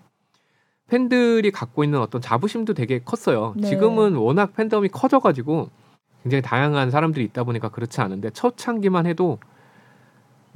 팬들이 0.87 1.50
갖고 1.50 1.82
있는 1.82 2.00
어떤 2.00 2.20
자부심도 2.20 2.74
되게 2.74 3.00
컸어요. 3.00 3.54
네. 3.56 3.68
지금은 3.68 4.16
워낙 4.16 4.54
팬덤이 4.54 4.88
커져가지고 4.88 5.70
굉장히 6.22 6.42
다양한 6.42 6.90
사람들이 6.90 7.24
있다 7.26 7.44
보니까 7.44 7.68
그렇지 7.70 8.00
않은데 8.00 8.30
초창기만 8.30 9.06
해도 9.06 9.38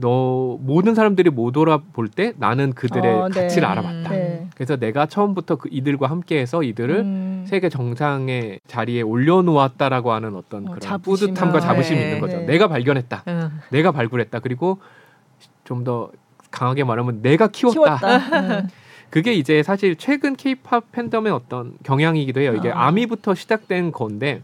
너 0.01 0.57
모든 0.61 0.95
사람들이 0.95 1.29
못 1.31 1.51
돌아볼 1.53 2.09
때 2.09 2.33
나는 2.37 2.73
그들의 2.73 3.13
어, 3.15 3.29
네. 3.29 3.43
가치를 3.43 3.67
알아봤다. 3.67 4.11
네. 4.11 4.47
그래서 4.55 4.77
내가 4.77 5.07
처음부터 5.07 5.57
그 5.57 5.69
이들과 5.73 6.09
함께해서 6.09 6.63
이들을 6.63 6.97
음. 7.01 7.45
세계 7.49 7.69
정상의 7.69 8.61
자리에 8.69 9.03
올려놓았다라고 9.03 10.13
하는 10.13 10.37
어떤 10.37 10.63
어, 10.63 10.71
그런 10.71 10.81
자부심. 10.81 11.35
뿌듯함과 11.35 11.61
자부심이 11.61 11.99
네. 11.99 12.05
있는 12.07 12.21
거죠. 12.21 12.39
네. 12.39 12.47
내가 12.47 12.69
발견했다. 12.69 13.25
음. 13.27 13.61
내가 13.71 13.91
발굴했다. 13.93 14.39
그리고 14.39 14.79
좀 15.65 15.85
더 15.85 16.11
강하게 16.51 16.85
말하면 16.85 17.21
내가 17.21 17.49
키웠다. 17.49 17.99
키웠다. 17.99 18.17
음. 18.61 18.69
그게 19.11 19.33
이제 19.35 19.63
사실 19.63 19.97
최근 19.97 20.37
케이팝 20.37 20.93
팬덤의 20.93 21.33
어떤 21.33 21.75
경향이기도 21.83 22.41
해요. 22.41 22.55
이게 22.57 22.71
아. 22.71 22.91
미부터 22.91 23.35
시작된 23.35 23.93
건데, 23.93 24.43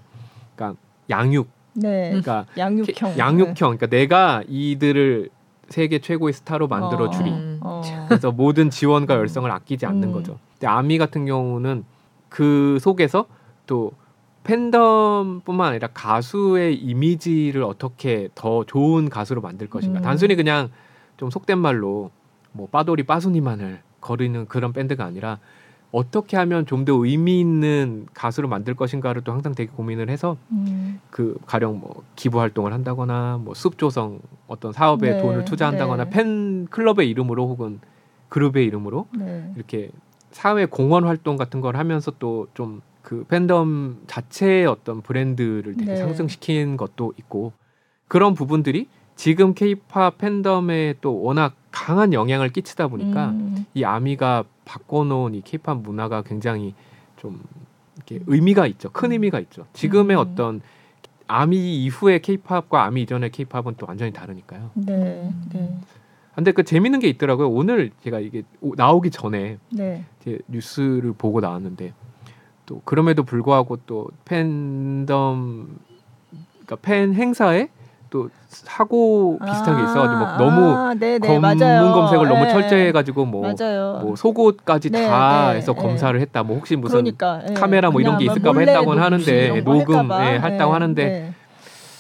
그러니까 0.55 0.79
양육. 1.11 1.49
네. 1.75 2.09
그러니까 2.09 2.47
양육형. 2.57 3.19
양육형. 3.19 3.55
그러니까 3.77 3.87
내가 3.87 4.43
이들을 4.49 5.29
세계 5.69 5.99
최고의 5.99 6.33
스타로 6.33 6.69
만들어 6.69 7.11
주리. 7.11 7.31
어. 7.61 7.83
그래서 8.09 8.31
모든 8.33 8.71
지원과 8.71 9.15
열성을 9.15 9.51
아끼지 9.51 9.87
않는 9.87 10.09
음. 10.09 10.13
거죠. 10.13 10.39
근데 10.55 10.67
아미 10.67 10.99
같은 10.99 11.27
경우는 11.27 11.85
그 12.29 12.79
속에서 12.81 13.27
또 13.67 13.93
팬덤뿐만 14.45 15.69
아니라 15.71 15.89
가수의 15.89 16.77
이미지를 16.77 17.63
어떻게 17.63 18.29
더 18.35 18.65
좋은 18.65 19.09
가수로 19.09 19.41
만들 19.41 19.69
것인가. 19.69 20.01
음. 20.01 20.03
단순히 20.03 20.37
그냥 20.37 20.71
좀 21.17 21.31
속된 21.31 21.59
말로 21.59 22.11
뭐 22.53 22.69
빠돌이 22.71 23.05
빠순이만을 23.05 23.81
거리는 24.01 24.47
그런 24.47 24.73
밴드가 24.73 25.05
아니라 25.05 25.39
어떻게 25.95 26.37
하면 26.37 26.67
좀 26.67 26.85
더 26.85 26.93
의미 27.05 27.41
있는 27.41 28.07
가수를 28.15 28.49
만들 28.49 28.75
것인가를 28.75 29.23
또 29.23 29.33
항상 29.33 29.55
되게 29.55 29.71
고민을 29.73 30.11
해서 30.11 30.37
음. 30.51 31.01
그 31.11 31.39
가령 31.47 31.79
뭐 31.81 32.03
기부 32.17 32.41
활동을 32.41 32.73
한다거나 32.73 33.39
뭐 33.43 33.55
숲 33.55 33.79
조성 33.79 34.21
어떤 34.47 34.73
사업에 34.73 35.13
네. 35.13 35.23
돈을 35.23 35.45
투자한다거나 35.45 36.05
네. 36.05 36.11
팬 36.11 36.67
클럽의 36.67 37.09
이름으로 37.09 37.49
혹은 37.49 37.81
그룹의 38.29 38.67
이름으로 38.67 39.07
네. 39.17 39.53
이렇게 39.57 39.91
사회 40.31 40.67
공헌 40.67 41.05
활동 41.05 41.37
같은 41.37 41.61
걸 41.61 41.77
하면서 41.77 42.11
또 42.19 42.49
좀 42.55 42.83
그 43.05 43.25
팬덤 43.29 43.99
자체의 44.07 44.65
어떤 44.67 45.03
브랜드를 45.03 45.75
되게 45.77 45.93
네. 45.93 45.97
상승시킨 45.97 46.79
것도 46.79 47.13
있고 47.19 47.53
그런 48.09 48.33
부분들이 48.33 48.89
지금 49.15 49.53
케이팝 49.55 50.17
팬덤에 50.19 50.95
또 51.03 51.21
워낙 51.23 51.55
강한 51.75 52.13
영향을 52.13 52.51
끼치다 52.51 52.87
보니까 52.87 53.31
음. 53.31 53.67
이 53.75 53.83
아미가 53.83 54.45
바꿔놓은 54.65 55.35
이 55.35 55.41
케이팝 55.43 55.79
문화가 55.79 56.23
굉장히 56.23 56.73
좀 57.17 57.43
이렇게 57.97 58.21
의미가 58.27 58.69
있죠. 58.69 58.91
큰 58.93 59.09
음. 59.09 59.13
의미가 59.15 59.41
있죠. 59.41 59.67
지금의 59.73 60.17
음. 60.17 60.21
어떤 60.21 60.61
아미 61.27 61.83
이후의 61.83 62.23
케이팝과 62.23 62.85
아미 62.85 63.03
이전의 63.03 63.33
케이팝은 63.33 63.75
또 63.77 63.87
완전히 63.89 64.13
다르니까요. 64.13 64.71
네. 64.75 65.33
네. 65.53 65.79
근데 66.37 66.53
그 66.53 66.63
재밌는 66.63 67.01
게 67.01 67.09
있더라고요. 67.09 67.51
오늘 67.51 67.91
제가 68.05 68.21
이게 68.21 68.45
나오기 68.61 69.11
전에 69.11 69.59
네. 69.71 70.05
제 70.21 70.39
뉴스를 70.47 71.13
보고 71.13 71.41
나왔는데 71.41 71.93
또 72.67 72.83
그럼에도 72.85 73.25
불구하고 73.25 73.79
또 73.85 74.09
팬덤 74.25 75.77
그러니까 76.53 76.77
팬 76.83 77.15
행사에 77.15 77.69
또 78.15 78.29
사고 78.47 79.41
비슷한 79.45 79.77
게 79.77 79.83
있어가지고 79.83 80.21
막 80.21 80.37
너무 80.37 80.77
아, 80.77 80.95
네, 80.95 81.19
네, 81.19 81.27
검문 81.27 81.59
맞아요. 81.59 81.93
검색을 81.93 82.29
너무 82.29 82.45
네. 82.45 82.51
철저히 82.53 82.87
해가지고 82.87 83.25
뭐, 83.27 83.53
뭐 84.03 84.15
속옷까지 84.15 84.91
네, 84.91 85.09
다 85.09 85.51
네, 85.51 85.57
해서 85.57 85.73
검사를 85.73 86.19
했다. 86.21 86.45
뭐 86.45 86.55
혹시 86.59 86.77
무슨 86.77 86.99
그러니까, 87.03 87.43
카메라 87.57 87.91
뭐 87.91 88.01
이런 88.01 88.17
게 88.17 88.27
있을까 88.27 88.53
봐 88.53 88.61
했다고는 88.61 89.03
하는데 89.03 89.63
녹음 89.63 90.13
예, 90.13 90.39
했다고 90.39 90.73
하는데 90.73 91.33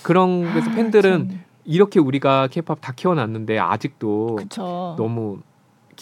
그런 0.04 0.52
그래서 0.52 0.70
아, 0.70 0.74
팬들은 0.76 1.28
참. 1.28 1.40
이렇게 1.64 1.98
우리가 1.98 2.46
케이팝 2.46 2.78
다 2.80 2.92
키워놨는데 2.94 3.58
아직도 3.58 4.36
그쵸. 4.36 4.94
너무 4.96 5.38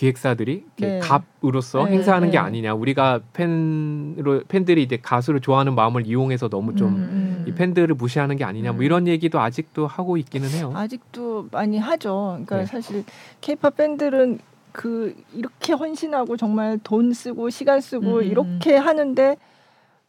기획사들이 0.02 0.64
네. 0.80 0.98
갑으로서 0.98 1.84
네, 1.84 1.92
행사하는 1.92 2.28
네. 2.28 2.32
게 2.32 2.38
아니냐. 2.38 2.74
우리가 2.74 3.20
팬으로 3.32 4.42
팬들이 4.48 4.82
이제 4.82 4.98
가수를 5.00 5.40
좋아하는 5.40 5.76
마음을 5.76 6.08
이용해서 6.08 6.48
너무 6.48 6.74
좀 6.74 6.88
음, 6.88 6.94
음. 6.94 7.44
이 7.46 7.54
팬들을 7.54 7.94
무시하는 7.94 8.36
게 8.36 8.42
아니냐 8.42 8.72
뭐 8.72 8.80
음. 8.80 8.82
이런 8.82 9.06
얘기도 9.06 9.38
아직도 9.40 9.86
하고 9.86 10.16
있기는 10.16 10.48
해요. 10.50 10.72
아직도 10.74 11.48
많이 11.52 11.78
하죠. 11.78 12.40
그러니까 12.44 12.56
네. 12.58 12.66
사실 12.66 13.04
케이팝 13.40 13.76
팬들은 13.76 14.40
그 14.72 15.14
이렇게 15.34 15.72
헌신하고 15.72 16.36
정말 16.36 16.80
돈 16.82 17.12
쓰고 17.12 17.50
시간 17.50 17.80
쓰고 17.80 18.18
음. 18.18 18.24
이렇게 18.24 18.76
하는데 18.76 19.36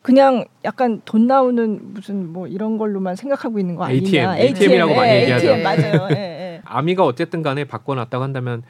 그냥 0.02 0.44
약간 0.66 1.02
돈 1.06 1.28
나오는 1.28 1.80
무슨 1.94 2.34
뭐 2.34 2.48
이런 2.48 2.80
걸로만 2.80 3.16
생각하고 3.16 3.60
있는 3.60 3.76
거 3.76 3.84
아니냐? 3.84 4.02
ATM, 4.02 4.32
ATM이라고 4.32 4.96
많이 4.96 5.12
예, 5.12 5.22
얘기하죠. 5.22 5.50
ATM 5.50 5.64
맞아요. 5.64 6.08
예, 6.12 6.16
예. 6.16 6.62
아미가 6.66 7.06
어쨌든 7.06 7.44
간에 7.44 7.64
바꿔놨다고 7.66 8.24
한다면 8.24 8.64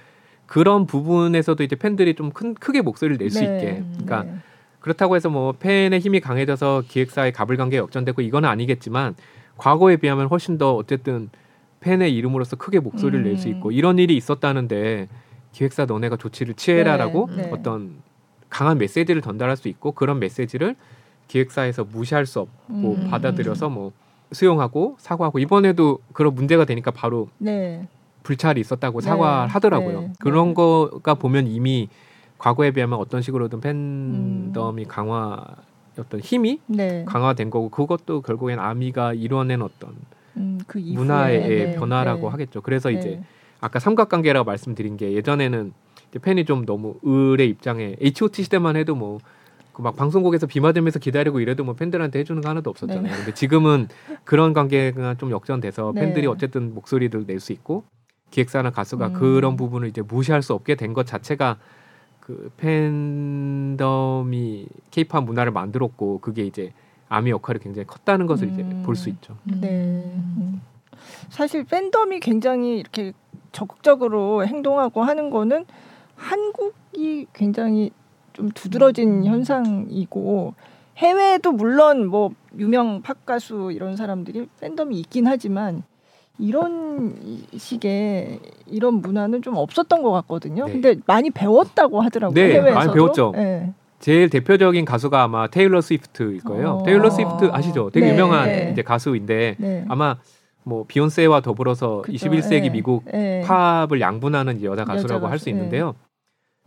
그런 0.46 0.86
부분에서도 0.86 1.64
이제 1.64 1.76
팬들이 1.76 2.16
좀 2.16 2.32
큰, 2.32 2.54
크게 2.54 2.82
목소리를 2.82 3.18
낼수 3.18 3.40
네, 3.40 3.46
있게. 3.46 3.84
그러니까 3.94 4.24
네. 4.24 4.36
그렇다고 4.80 5.16
해서 5.16 5.30
뭐 5.30 5.54
팬의 5.54 6.00
힘이 6.00 6.20
강해져서 6.20 6.84
기획사의 6.88 7.32
가불관계 7.32 7.78
역전되고 7.78 8.22
이건 8.22 8.46
아니겠지만 8.46 9.16
과거에 9.58 9.98
비하면 9.98 10.28
훨씬 10.28 10.58
더 10.58 10.76
어쨌든 10.76 11.30
팬의 11.80 12.14
이름으로서 12.16 12.56
크게 12.56 12.80
목소리를 12.80 13.26
음. 13.26 13.30
낼수 13.30 13.48
있고 13.50 13.72
이런 13.72 13.98
일이 14.00 14.16
있었다는데 14.18 15.08
기획사 15.52 15.86
너네가 15.86 16.18
조치를 16.18 16.56
취해라라고 16.56 17.30
네, 17.36 17.44
네. 17.44 17.52
어떤 17.52 18.02
강한 18.50 18.78
메시지를 18.78 19.22
전달할 19.22 19.56
수 19.58 19.68
있고 19.68 19.94
그런 19.94 20.20
메시지를 20.20 20.76
기획사에서 21.28 21.84
무시할 21.86 22.26
수 22.26 22.40
없고 22.40 22.96
음. 22.96 23.08
받아들여서 23.10 23.70
뭐 23.70 23.92
수용하고 24.32 24.96
사과하고 25.00 25.40
이번에도 25.40 26.00
그런 26.12 26.36
문제가 26.36 26.66
되니까 26.66 26.92
바로 26.92 27.30
네. 27.38 27.88
불찰이 28.24 28.60
있었다고 28.62 29.02
네. 29.02 29.08
사과를 29.08 29.50
하더라고요. 29.50 30.02
네. 30.02 30.14
그런 30.20 30.50
네. 30.50 30.54
거가 30.56 31.16
보면 31.16 31.48
이미 31.48 31.90
과거에 32.38 32.72
비하면 32.72 33.00
어떤 33.00 33.22
식으로든 33.22 33.62
팬덤이 33.62 34.84
음. 34.84 34.88
강화 34.88 35.44
어떤 35.98 36.20
힘이 36.20 36.60
네. 36.68 37.06
강화된 37.06 37.50
거고 37.50 37.70
그것도 37.70 38.22
결국엔 38.22 38.60
아미가 38.60 39.14
이뤄낸 39.14 39.62
어떤 39.62 39.96
음, 40.38 40.60
그 40.66 40.80
문화의 40.80 41.48
네. 41.48 41.76
변화라고 41.76 42.28
네. 42.28 42.32
하겠죠. 42.32 42.62
그래서 42.62 42.90
이제 42.90 43.22
아까 43.62 43.80
삼각관계라고 43.80 44.46
말씀드린 44.46 44.98
게 44.98 45.14
예전에는 45.14 45.74
팬이 46.22 46.46
좀 46.46 46.66
너무 46.66 46.96
을의 47.06 47.50
입장에 47.50 47.96
H.O.T 48.02 48.44
시대만 48.44 48.76
해도 48.76 48.96
뭐 48.96 49.20
그 49.74 49.82
막 49.82 49.96
방송국에서 49.96 50.46
비 50.48 50.60
맞으면서 50.60 51.00
기다리고 51.00 51.40
이래도 51.40 51.64
뭐 51.64 51.74
팬들한테 51.74 52.20
해주는 52.20 52.42
거 52.42 52.50
하나도 52.50 52.70
없었잖아요. 52.70 53.02
네. 53.12 53.18
근데 53.18 53.34
지금은 53.34 53.88
그런 54.24 54.54
관계가 54.54 55.16
좀 55.16 55.32
역전돼서 55.32 55.94
네. 55.96 56.02
팬들이 56.02 56.28
어쨌든 56.28 56.74
목소리를 56.76 57.26
낼 57.26 57.40
수 57.40 57.52
있고 57.54 57.84
기획사나 58.34 58.72
가수가 58.72 59.08
음. 59.08 59.14
그런 59.14 59.56
부분을 59.56 59.88
이제 59.88 60.02
무시할 60.02 60.42
수 60.42 60.54
없게 60.54 60.76
된 60.76 60.94
것 60.94 61.06
자체가 61.06 61.58
그 62.20 62.52
팬덤이 62.58 64.68
케이팝 64.92 65.24
문화를 65.24 65.52
만들었고 65.52 66.20
그게 66.20 66.46
이제 66.46 66.74
아미 67.10 67.30
역할이 67.30 67.60
굉장히 67.60 67.86
컸다는 67.86 68.26
것을 68.26 68.48
음. 68.48 68.54
이제 68.54 68.84
볼 68.84 68.96
수 68.96 69.10
있죠. 69.10 69.38
네. 69.44 70.04
음. 70.16 70.62
사실 71.30 71.64
팬덤이 71.64 72.20
굉장히 72.22 72.80
이렇게 72.80 73.14
적극적으로 73.52 74.46
행동하고 74.46 75.04
하는 75.04 75.30
거는 75.30 75.66
한국이 76.16 77.28
굉장히 77.34 77.92
좀 78.34 78.50
두드러진 78.50 79.22
음. 79.22 79.26
현상이고 79.26 80.56
해외에도 80.98 81.52
물론 81.52 82.08
뭐 82.08 82.32
유명 82.58 83.02
팝 83.04 83.26
가수 83.26 83.72
이런 83.74 83.96
사람들이 83.96 84.48
팬덤이 84.60 85.00
있긴 85.02 85.28
하지만 85.28 85.84
이런 86.40 87.16
식의 87.56 88.40
이런 88.68 88.96
문화는 88.96 89.42
좀 89.42 89.56
없었던 89.56 90.02
것 90.02 90.12
같거든요. 90.12 90.66
네. 90.66 90.72
근데 90.74 90.96
많이 91.06 91.30
배웠다고 91.30 92.02
하더라고요. 92.02 92.34
네, 92.36 92.54
해외에서도. 92.54 92.74
많이 92.74 92.94
배웠죠. 92.94 93.32
네. 93.36 93.74
제일 94.00 94.30
대표적인 94.30 94.84
가수가 94.84 95.22
아마 95.24 95.48
테일러 95.48 95.80
스위프트일 95.80 96.42
거예요. 96.42 96.70
어. 96.82 96.84
테일러 96.84 97.10
스위프트 97.10 97.50
아시죠? 97.52 97.90
되게 97.92 98.08
네. 98.08 98.14
유명한 98.14 98.48
네. 98.48 98.70
이제 98.72 98.82
가수인데 98.82 99.56
네. 99.60 99.86
아마 99.88 100.18
뭐 100.64 100.86
비욘세와 100.88 101.42
더불어서 101.42 102.02
그쵸. 102.02 102.18
21세기 102.30 102.72
미국 102.72 103.06
팝을 103.46 104.02
양분하는 104.02 104.64
여자 104.64 104.84
가수라고 104.86 105.28
할 105.28 105.40
수 105.40 105.50
있는데요. 105.50 105.96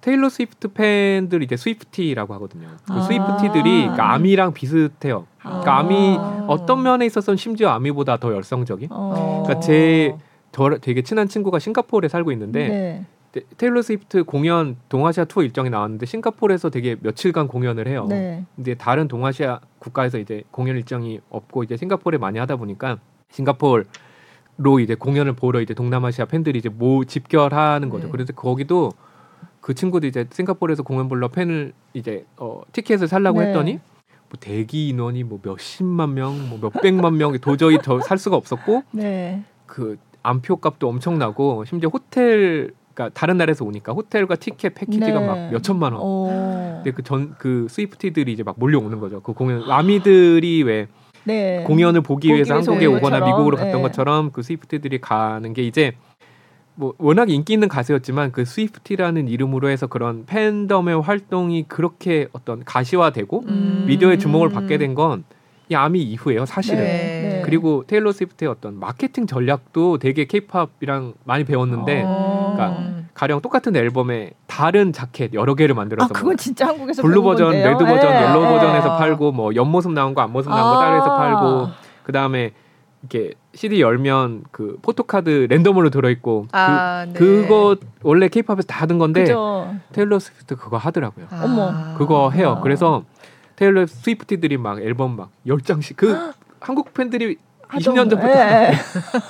테일러 0.00 0.28
스위프트 0.28 0.68
팬들 0.68 1.42
이제 1.42 1.56
스위프티라고 1.56 2.34
하거든요. 2.34 2.68
그 2.86 2.92
아~ 2.92 3.00
스위프티들이 3.02 3.80
그러니까 3.82 4.12
아미랑 4.12 4.52
비슷해요. 4.52 5.26
그러니까 5.38 5.78
아~ 5.78 5.82
미 5.82 6.16
어떤 6.46 6.82
면에 6.82 7.06
있어서는 7.06 7.36
심지어 7.36 7.70
아미보다 7.70 8.18
더 8.18 8.32
열성적인. 8.32 8.88
어~ 8.90 9.42
그러니까 9.44 9.60
제 9.60 10.16
저 10.56 10.78
되게 10.80 11.02
친한 11.02 11.28
친구가 11.28 11.58
싱가포르에 11.58 12.08
살고 12.08 12.32
있는데 12.32 13.04
네. 13.32 13.44
테일러 13.58 13.82
스위프트 13.82 14.24
공연 14.24 14.76
동아시아 14.88 15.26
투어 15.26 15.42
일정이 15.42 15.68
나왔는데 15.68 16.06
싱가포르에서 16.06 16.70
되게 16.70 16.96
며칠간 16.98 17.46
공연을 17.48 17.86
해요. 17.86 18.06
네. 18.08 18.46
근데 18.56 18.74
다른 18.74 19.06
동아시아 19.06 19.60
국가에서 19.78 20.16
이제 20.16 20.44
공연 20.50 20.76
일정이 20.76 21.20
없고 21.28 21.62
이제 21.62 21.76
싱가포르에 21.76 22.16
많이 22.18 22.38
하다 22.38 22.56
보니까 22.56 22.98
싱가포르 23.32 23.84
로 24.58 24.80
이제 24.80 24.94
공연을 24.94 25.34
보러 25.34 25.60
이제 25.60 25.74
동남아시아 25.74 26.24
팬들이 26.24 26.58
이제 26.58 26.70
모 26.70 27.04
집결하는 27.04 27.90
거죠. 27.90 28.06
네. 28.06 28.10
그래서 28.10 28.32
거기도 28.32 28.92
그 29.60 29.74
친구도 29.74 30.06
이제 30.06 30.26
싱가포르에서 30.30 30.82
공연 30.82 31.08
보러 31.08 31.28
팬을 31.28 31.72
이제 31.94 32.24
어, 32.36 32.62
티켓을 32.72 33.08
살라고 33.08 33.40
네. 33.40 33.48
했더니 33.48 33.72
뭐 34.28 34.38
대기 34.40 34.88
인원이 34.88 35.24
뭐 35.24 35.38
몇십만 35.42 36.14
명, 36.14 36.48
뭐 36.48 36.58
몇백만 36.60 37.16
명이 37.16 37.38
도저히 37.38 37.78
더 37.78 38.00
살 38.00 38.18
수가 38.18 38.36
없었고 38.36 38.82
네. 38.92 39.42
그 39.66 39.98
암표 40.22 40.56
값도 40.56 40.88
엄청나고 40.88 41.64
심지어 41.64 41.88
호텔 41.92 42.72
그러니까 42.94 43.18
다른 43.18 43.36
나라에서 43.36 43.64
오니까 43.64 43.92
호텔과 43.92 44.36
티켓 44.36 44.74
패키지가 44.74 45.20
네. 45.20 45.26
막 45.26 45.50
몇천만 45.52 45.92
원. 45.92 46.02
오. 46.02 46.26
근데 46.76 46.92
그 46.92 47.02
전그 47.02 47.34
그 47.38 47.66
스위프티들이 47.68 48.32
이제 48.32 48.42
막 48.42 48.56
몰려오는 48.58 48.98
거죠. 49.00 49.20
그 49.20 49.32
공연 49.32 49.70
아미들이 49.70 50.62
왜 50.62 50.88
네. 51.24 51.62
공연을 51.64 52.00
보기 52.02 52.32
위해서 52.32 52.54
한국에 52.54 52.86
오거나 52.86 53.20
미국으로 53.24 53.56
갔던 53.56 53.76
네. 53.76 53.82
것처럼 53.82 54.30
그 54.32 54.42
스위프티들이 54.42 55.00
가는 55.00 55.52
게 55.52 55.62
이제 55.62 55.92
뭐 56.76 56.94
워낙 56.98 57.30
인기 57.30 57.54
있는 57.54 57.68
가수였지만 57.68 58.32
그 58.32 58.44
스위프티라는 58.44 59.28
이름으로 59.28 59.68
해서 59.68 59.86
그런 59.86 60.24
팬덤의 60.26 61.00
활동이 61.00 61.64
그렇게 61.68 62.28
어떤 62.32 62.64
가시화되고 62.64 63.44
음. 63.48 63.84
미디어의 63.88 64.18
주목을 64.18 64.50
받게 64.50 64.78
된 64.78 64.94
건 64.94 65.24
이 65.68 65.74
아미 65.74 66.00
이후에요 66.02 66.46
사실은 66.46 66.84
네. 66.84 66.86
네. 66.86 67.42
그리고 67.44 67.84
테일러 67.86 68.12
스위프트의 68.12 68.48
어떤 68.48 68.78
마케팅 68.78 69.26
전략도 69.26 69.98
되게 69.98 70.24
케이팝이랑 70.26 71.14
많이 71.24 71.44
배웠는데 71.44 72.04
어. 72.06 72.52
그러니까 72.54 73.06
가령 73.14 73.40
똑같은 73.40 73.74
앨범에 73.74 74.30
다른 74.46 74.92
자켓 74.92 75.34
여러 75.34 75.54
개를 75.54 75.74
만들어서 75.74 76.06
아, 76.06 76.16
그건 76.16 76.36
진짜 76.36 76.68
한국에서 76.68 77.02
블루 77.02 77.22
버전, 77.22 77.46
건데요? 77.46 77.70
레드 77.72 77.84
버전, 77.84 78.12
네. 78.12 78.22
옐로우 78.26 78.42
버전에서 78.42 78.96
팔고 78.96 79.32
뭐 79.32 79.54
옆모습 79.56 79.92
나온 79.92 80.14
거 80.14 80.20
앞모습 80.22 80.50
나온 80.50 80.62
거 80.62 80.80
아. 80.80 80.84
따로 80.84 80.96
해서 80.98 81.16
팔고 81.16 81.68
그 82.04 82.12
다음에 82.12 82.52
이렇게 83.08 83.34
CD 83.54 83.80
열면 83.80 84.44
그 84.50 84.78
포토카드 84.82 85.46
랜덤으로 85.48 85.90
들어있고 85.90 86.48
아, 86.52 87.06
그, 87.06 87.12
네. 87.12 87.18
그거 87.18 87.76
원래 88.02 88.28
케이팝에서 88.28 88.62
다 88.64 88.82
하던 88.82 88.98
건데 88.98 89.20
그죠. 89.20 89.74
테일러 89.92 90.18
스위프트 90.18 90.56
그거 90.56 90.76
하더라고요. 90.76 91.26
아. 91.30 91.42
어머. 91.44 91.96
그거 91.96 92.30
해요. 92.30 92.56
아. 92.58 92.60
그래서 92.60 93.04
테일러 93.54 93.86
스위프티들이 93.86 94.56
막 94.58 94.80
앨범 94.82 95.16
막 95.16 95.30
열장씩 95.46 95.96
그 95.96 96.32
한국 96.60 96.92
팬들이 96.92 97.36
20년 97.68 98.10
전부터 98.10 98.28
예. 98.28 98.72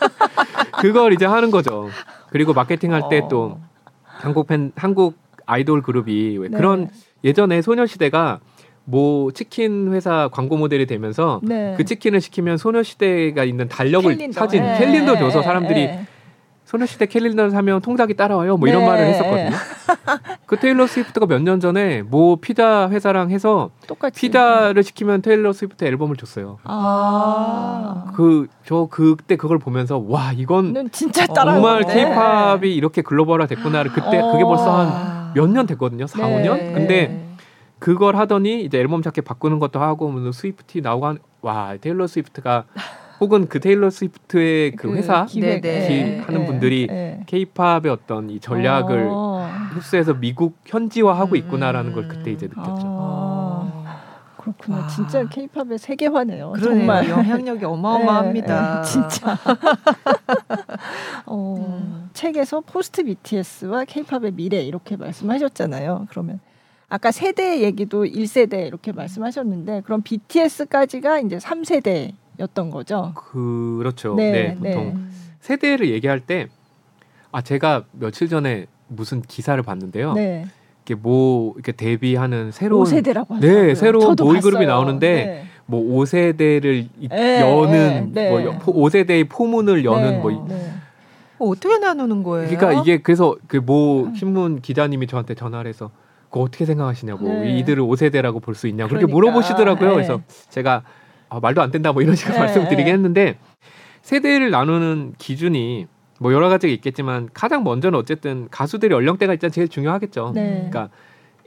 그걸 0.80 1.12
이제 1.12 1.26
하는 1.26 1.50
거죠. 1.50 1.88
그리고 2.30 2.52
마케팅 2.52 2.92
할 2.92 3.08
때또 3.08 3.58
어. 3.60 3.68
한국 4.04 4.46
팬 4.46 4.72
한국 4.76 5.16
아이돌 5.46 5.82
그룹이 5.82 6.38
왜 6.38 6.48
네. 6.48 6.56
그런 6.56 6.88
예전에 7.24 7.62
소녀시대가 7.62 8.40
모 8.88 9.30
치킨 9.34 9.92
회사 9.92 10.28
광고 10.32 10.56
모델이 10.56 10.86
되면서 10.86 11.40
네. 11.42 11.74
그 11.76 11.84
치킨을 11.84 12.20
시키면 12.20 12.56
소녀시대가 12.56 13.44
있는 13.44 13.68
달력을 13.68 14.08
캘린더. 14.16 14.40
사진 14.40 14.62
네. 14.62 14.78
캘린더 14.78 15.18
줘서 15.18 15.42
사람들이 15.42 15.86
네. 15.86 16.06
소녀시대 16.66 17.06
캘린더를 17.06 17.50
사면 17.52 17.80
통닭이 17.80 18.14
따라와요 18.14 18.56
뭐 18.56 18.68
이런 18.68 18.82
네. 18.82 18.86
말을 18.88 19.06
했었거든요. 19.06 19.50
그 20.46 20.56
테일러 20.56 20.86
스위프트가 20.86 21.26
몇 21.26 21.40
년 21.42 21.58
전에 21.60 22.02
모 22.02 22.36
피자 22.36 22.88
회사랑 22.90 23.30
해서 23.30 23.70
똑같이. 23.88 24.20
피자를 24.20 24.82
시키면 24.84 25.22
테일러 25.22 25.52
스위프트 25.52 25.84
앨범을 25.84 26.16
줬어요. 26.16 26.58
아. 26.64 28.12
그죠 28.16 28.88
그때 28.90 29.36
그걸 29.36 29.58
보면서 29.58 29.98
와 30.08 30.32
이건 30.32 30.88
진짜 30.92 31.26
정말 31.26 31.82
케이팝이 31.84 32.72
이렇게 32.74 33.02
글로벌화 33.02 33.46
됐구나. 33.46 33.82
그때 33.84 34.20
그게 34.32 34.44
벌써 34.44 34.78
한 34.78 35.16
몇 35.36 35.46
년 35.50 35.66
됐거든요. 35.66 36.06
4, 36.06 36.26
네. 36.26 36.42
5년. 36.48 36.72
근데 36.74 37.25
그걸 37.78 38.16
하더니 38.16 38.64
이제 38.64 38.78
앨범 38.78 39.02
자켓 39.02 39.24
바꾸는 39.24 39.58
것도 39.58 39.80
하고 39.80 40.10
뭐 40.10 40.32
스위프티 40.32 40.80
나오고 40.80 41.06
한, 41.06 41.18
와 41.42 41.76
테일러 41.80 42.06
스위프트가 42.06 42.64
혹은 43.20 43.48
그 43.48 43.60
테일러 43.60 43.88
스위프트의 43.90 44.72
그, 44.72 44.88
그 44.88 44.96
회사 44.96 45.24
기획 45.24 45.62
네. 45.62 46.20
하는 46.20 46.40
네. 46.40 46.46
분들이 46.46 46.86
케이팝의 47.26 47.82
네. 47.82 47.88
어떤 47.88 48.30
이 48.30 48.40
전략을 48.40 49.08
어. 49.10 49.48
흡수해서 49.72 50.14
미국 50.14 50.58
현지화하고 50.66 51.32
음. 51.32 51.36
있구나라는 51.36 51.92
걸 51.92 52.08
그때 52.08 52.30
이제 52.30 52.46
느꼈죠. 52.46 52.84
아. 52.84 53.46
그렇구나. 54.36 54.78
와. 54.78 54.86
진짜 54.86 55.24
케이팝의 55.24 55.78
세계화네요. 55.78 56.52
그러네요. 56.52 56.78
정말 56.78 57.08
영향력이 57.08 57.64
어마어마합니다. 57.66 58.82
네, 58.82 58.88
진짜. 58.88 59.36
어, 61.26 61.56
음. 61.58 62.10
책에서 62.12 62.60
포스트 62.60 63.02
BTS와 63.02 63.84
케이팝의 63.86 64.32
미래 64.32 64.60
이렇게 64.60 64.96
말씀하셨잖아요. 64.96 66.06
그러면 66.10 66.38
아까 66.88 67.10
세대 67.10 67.62
얘기도 67.62 68.04
1세대 68.04 68.66
이렇게 68.66 68.92
말씀하셨는데 68.92 69.82
그럼 69.84 70.02
BTS까지가 70.02 71.20
이제 71.20 71.38
3세대 71.38 72.12
였던 72.38 72.70
거죠. 72.70 73.12
그렇죠. 73.14 74.14
네, 74.14 74.30
네 74.30 74.54
보통 74.54 74.94
네. 74.94 75.00
세대를 75.40 75.90
얘기할 75.90 76.20
때 76.20 76.48
아 77.36 77.42
제가 77.42 77.84
며칠 77.92 78.28
전에 78.30 78.64
무슨 78.88 79.20
기사를 79.20 79.62
봤는데요. 79.62 80.14
네. 80.14 80.46
이게 80.82 80.94
뭐 80.94 81.52
이렇게 81.54 81.72
데뷔하는 81.72 82.50
새로운 82.50 82.86
세대라고 82.86 83.34
하죠. 83.34 83.46
네, 83.46 83.74
새로운 83.74 84.16
보이 84.16 84.40
그룹이 84.40 84.64
나오는데 84.64 85.14
네. 85.14 85.44
뭐 85.66 85.82
5세대를 85.82 86.86
네, 87.10 87.40
여는 87.42 88.12
네, 88.14 88.30
뭐 88.30 88.62
5세대의 88.64 89.28
포문을 89.28 89.84
여는 89.84 90.22
뭐 90.22 90.48
어, 91.38 91.48
어떻게 91.50 91.76
나누는 91.76 92.22
거예요? 92.22 92.48
그러니까 92.48 92.80
이게 92.80 93.02
그래서 93.02 93.36
그모 93.48 94.12
신문 94.16 94.62
기자님이 94.62 95.06
저한테 95.06 95.34
전화를 95.34 95.68
해서 95.68 95.90
그거 96.36 96.44
어떻게 96.44 96.66
생각하시냐고 96.66 97.26
네. 97.26 97.58
이들을 97.58 97.82
5세대라고 97.82 98.42
볼 98.42 98.54
수 98.54 98.68
있냐고 98.68 98.90
그러니까. 98.90 99.06
그렇게 99.06 99.12
물어보시더라고요. 99.12 99.88
네. 99.88 99.94
그래서 99.94 100.20
제가 100.50 100.82
아, 101.28 101.40
말도 101.40 101.62
안 101.62 101.70
된다 101.70 101.92
뭐 101.92 102.02
이런 102.02 102.14
식으로 102.14 102.34
네. 102.34 102.40
말씀드리긴 102.40 102.92
했는데 102.92 103.38
세대를 104.02 104.50
나누는 104.50 105.14
기준이 105.18 105.86
뭐 106.20 106.32
여러 106.32 106.48
가지가 106.48 106.72
있겠지만 106.74 107.28
가장 107.32 107.64
먼저는 107.64 107.98
어쨌든 107.98 108.48
가수들의 108.50 108.94
연령대가 108.94 109.32
일단 109.32 109.50
제일 109.50 109.68
중요하겠죠. 109.68 110.32
네. 110.34 110.68
그러니까 110.70 110.90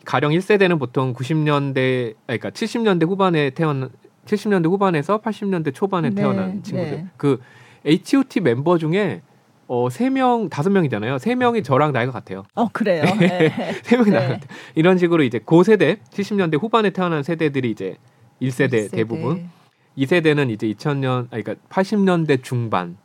가령 0.05 0.31
1세대는 0.31 0.79
보통 0.79 1.13
90년대 1.13 2.15
그러니까 2.25 2.49
70년대 2.49 3.07
후반에 3.07 3.51
태어난 3.51 3.89
70년대 4.25 4.65
후반에서 4.65 5.21
80년대 5.21 5.73
초반에 5.73 6.09
네. 6.09 6.15
태어난 6.15 6.63
친구들. 6.63 6.91
네. 6.91 7.05
그 7.17 7.39
H.O.T 7.85 8.41
멤버 8.41 8.77
중에 8.77 9.21
어, 9.71 9.87
세 9.91 10.09
명, 10.09 10.49
다섯 10.49 10.71
명이잖아요. 10.71 11.19
세 11.19 11.35
명이 11.35 11.61
저랑 11.61 11.93
나이가 11.93 12.11
같아요. 12.11 12.43
어, 12.55 12.67
그래요? 12.73 13.03
네. 13.19 13.51
세 13.83 13.97
명이 13.97 14.09
네. 14.09 14.17
나이 14.17 14.27
같아요. 14.29 14.49
이런 14.73 14.97
식으로 14.97 15.21
이제 15.21 15.37
고 15.37 15.61
세대, 15.61 15.97
70년대 16.09 16.59
후반에 16.59 16.89
태어난 16.89 17.21
세대들이 17.21 17.69
이제 17.69 17.97
1세대, 18.41 18.87
1세대. 18.87 18.91
대부분. 18.91 19.47
2세대는 19.95 20.49
이제 20.49 20.67
2000년, 20.67 21.27
아니, 21.29 21.43
그러니까 21.43 21.55
80년대 21.69 22.41
중반 22.41 22.97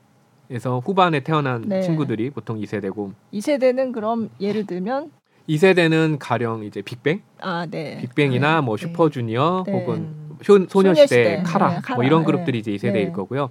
에서 0.51 0.79
후반에 0.79 1.21
태어난 1.21 1.63
네. 1.67 1.83
친구들이 1.83 2.31
보통 2.31 2.59
2세대고. 2.59 3.13
2세대는 3.35 3.93
그럼 3.93 4.31
예를 4.41 4.67
들면 4.67 5.11
2세대는 5.49 6.17
가령 6.19 6.65
이제 6.65 6.81
빅뱅, 6.81 7.21
아, 7.41 7.67
네. 7.71 7.99
빅뱅이나 8.01 8.61
네. 8.61 8.61
뭐 8.65 8.77
네. 8.77 8.87
슈퍼주니어 8.87 9.65
혹은 9.69 10.15
소녀시대, 10.43 10.69
소녀시대 10.69 11.43
카라, 11.45 11.75
네, 11.75 11.81
카라, 11.83 11.97
뭐 11.97 12.05
이런 12.05 12.25
그룹들이 12.25 12.59
이제 12.59 12.73
2세대일 12.73 13.13
거고요. 13.13 13.51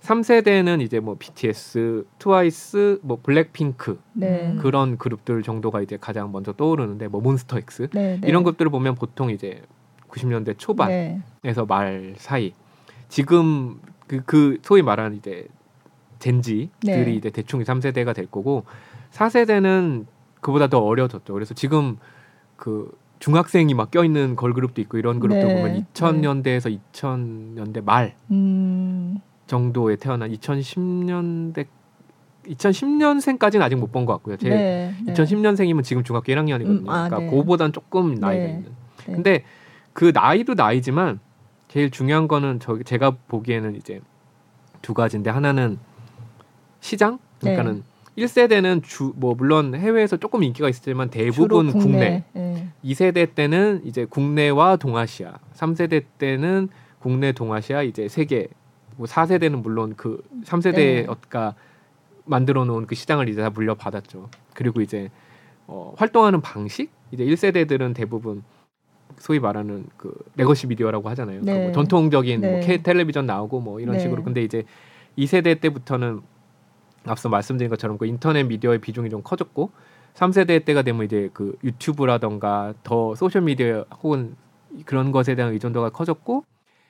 3세대는 0.00 0.80
이제 0.80 1.00
뭐 1.00 1.16
BTS, 1.18 2.04
트와이스, 2.18 3.00
뭐 3.02 3.18
블랙핑크 3.22 4.00
네. 4.12 4.56
그런 4.60 4.96
그룹들 4.96 5.42
정도가 5.42 5.82
이제 5.82 5.98
가장 6.00 6.32
먼저 6.32 6.52
떠오르는데 6.52 7.08
뭐 7.08 7.20
몬스터엑스 7.20 7.88
네, 7.92 8.18
네. 8.20 8.28
이런 8.28 8.42
것들을 8.42 8.70
보면 8.70 8.94
보통 8.94 9.30
이제 9.30 9.62
90년대 10.08 10.56
초반에서 10.58 11.22
네. 11.42 11.64
말 11.66 12.14
사이 12.16 12.54
지금 13.08 13.80
그, 14.06 14.22
그 14.24 14.58
소위 14.62 14.82
말하는 14.82 15.16
이제 15.16 15.46
젠지들이 16.18 16.70
네. 17.04 17.14
이제 17.14 17.30
대충 17.30 17.62
3세대가 17.62 18.14
될 18.14 18.26
거고 18.26 18.64
4세대는 19.12 20.06
그보다 20.40 20.68
더 20.68 20.78
어려졌죠. 20.78 21.32
그래서 21.32 21.54
지금 21.54 21.98
그 22.56 22.90
중학생이 23.18 23.74
막 23.74 23.90
껴있는 23.90 24.36
걸그룹도 24.36 24.80
있고 24.82 24.98
이런 24.98 25.18
그룹도 25.18 25.46
네. 25.46 25.54
보면 25.54 25.84
2000년대에서 25.92 26.78
2000년대 26.92 27.84
말 27.84 28.14
음. 28.30 29.20
정도에 29.52 29.96
태어난 29.96 30.30
2010년대 30.30 31.66
2010년생까지는 32.46 33.62
아직 33.62 33.76
못 33.76 33.90
본 33.92 34.06
것 34.06 34.12
같고요. 34.14 34.36
제 34.36 34.48
네, 34.48 34.94
네. 35.04 35.12
2010년생이면 35.12 35.82
지금 35.82 36.04
중학교 36.04 36.32
1학년이거든요. 36.32 36.82
음, 36.84 36.88
아, 36.88 37.08
그러니까 37.08 37.18
네. 37.18 37.30
그보단 37.30 37.72
조금 37.72 38.14
나이가 38.14 38.44
네. 38.44 38.48
있는. 38.50 38.64
네. 39.06 39.12
근데 39.14 39.44
그 39.92 40.12
나이도 40.14 40.54
나이지만 40.54 41.18
제일 41.68 41.90
중요한 41.90 42.28
거는 42.28 42.60
저 42.60 42.78
제가 42.82 43.16
보기에는 43.28 43.74
이제 43.76 44.00
두 44.80 44.94
가지인데 44.94 45.30
하나는 45.30 45.78
시장 46.80 47.18
그러니까는 47.40 47.82
네. 48.16 48.24
1세대는 48.24 48.82
주 48.82 49.12
뭐 49.16 49.34
물론 49.34 49.74
해외에서 49.74 50.16
조금 50.16 50.42
인기가 50.42 50.68
있었지만 50.68 51.10
대부분 51.10 51.70
국내. 51.72 51.80
국내. 51.80 52.24
네. 52.32 52.68
2세대 52.84 53.34
때는 53.34 53.82
이제 53.84 54.04
국내와 54.06 54.76
동아시아. 54.76 55.34
3세대 55.54 56.04
때는 56.18 56.68
국내 57.00 57.32
동아시아 57.32 57.82
이제 57.82 58.08
세계 58.08 58.48
뭐 58.98 59.06
4세대는 59.06 59.62
물론 59.62 59.94
그 59.96 60.22
3세대가 60.44 60.74
네. 61.30 61.54
만들어 62.24 62.64
놓은 62.64 62.86
그 62.86 62.94
시장을 62.94 63.28
이제 63.28 63.40
다 63.40 63.48
물려받았죠. 63.48 64.28
그리고 64.54 64.80
이제 64.80 65.08
어, 65.66 65.94
활동하는 65.96 66.40
방식 66.40 66.90
이제 67.12 67.24
1세대들은 67.24 67.94
대부분 67.94 68.42
소위 69.18 69.38
말하는 69.38 69.86
그 69.96 70.12
레거시 70.36 70.66
미디어라고 70.66 71.08
하잖아요. 71.10 71.40
그 71.40 71.44
네. 71.46 71.60
그뭐 71.60 71.72
전통적인 71.72 72.40
뭐 72.40 72.50
네. 72.58 72.66
뭐 72.66 72.78
텔레비전 72.82 73.24
나오고 73.24 73.60
뭐 73.60 73.80
이런 73.80 73.96
네. 73.96 74.00
식으로. 74.00 74.24
근데 74.24 74.42
이제 74.42 74.64
2세대 75.16 75.60
때부터는 75.60 76.20
앞서 77.06 77.28
말씀드린 77.28 77.70
것처럼 77.70 77.98
그 77.98 78.06
인터넷 78.06 78.42
미디어의 78.42 78.80
비중이 78.80 79.10
좀 79.10 79.22
커졌고 79.22 79.70
3세대 80.14 80.64
때가 80.64 80.82
되면 80.82 81.04
이제 81.04 81.30
그 81.32 81.56
유튜브라던가 81.62 82.74
더 82.82 83.14
소셜 83.14 83.42
미디어 83.42 83.84
혹은 84.02 84.34
그런 84.84 85.12
것에 85.12 85.36
대한 85.36 85.52
의존도가 85.52 85.90
커졌고 85.90 86.44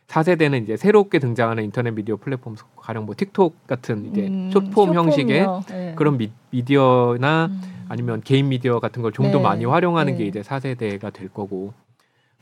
4세대는 0.09 0.63
이제 0.63 0.77
새롭게 0.77 1.19
등장하는 1.19 1.65
인터넷 1.65 1.91
미디어 1.91 2.17
플랫폼 2.17 2.57
가령 2.77 3.05
뭐 3.05 3.15
틱톡 3.15 3.67
같은 3.67 4.07
이제 4.07 4.27
음, 4.27 4.51
숏폼 4.51 4.95
형식의 4.95 5.47
네. 5.69 5.95
그런 5.97 6.17
미, 6.17 6.31
디어나 6.65 7.47
음. 7.47 7.87
아니면 7.89 8.23
개인 8.23 8.49
미디어 8.49 8.81
같은 8.81 9.03
걸 9.03 9.13
좀더 9.13 9.37
네. 9.37 9.43
많이 9.43 9.65
활용하는 9.67 10.15
네. 10.15 10.19
게 10.19 10.27
이제 10.27 10.41
4세대가 10.41 11.13
될 11.13 11.29
거고 11.29 11.75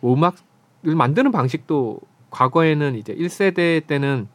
뭐 0.01 0.15
음악을 0.15 0.95
만드는 0.95 1.33
방식도 1.33 2.01
과거에는 2.31 2.95
이제 2.95 3.15
1세대 3.15 3.85
때는 3.87 4.29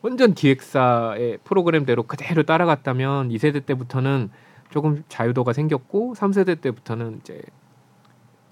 완전 0.00 0.32
기획사의 0.32 1.38
프로그램대로 1.44 2.04
그대로 2.04 2.44
따라갔다면 2.44 3.28
2세대 3.28 3.66
때부터는 3.66 4.30
조금 4.70 5.04
자유도가 5.08 5.52
생겼고 5.52 6.14
3세대 6.14 6.60
때부터는 6.62 7.18
이제 7.20 7.40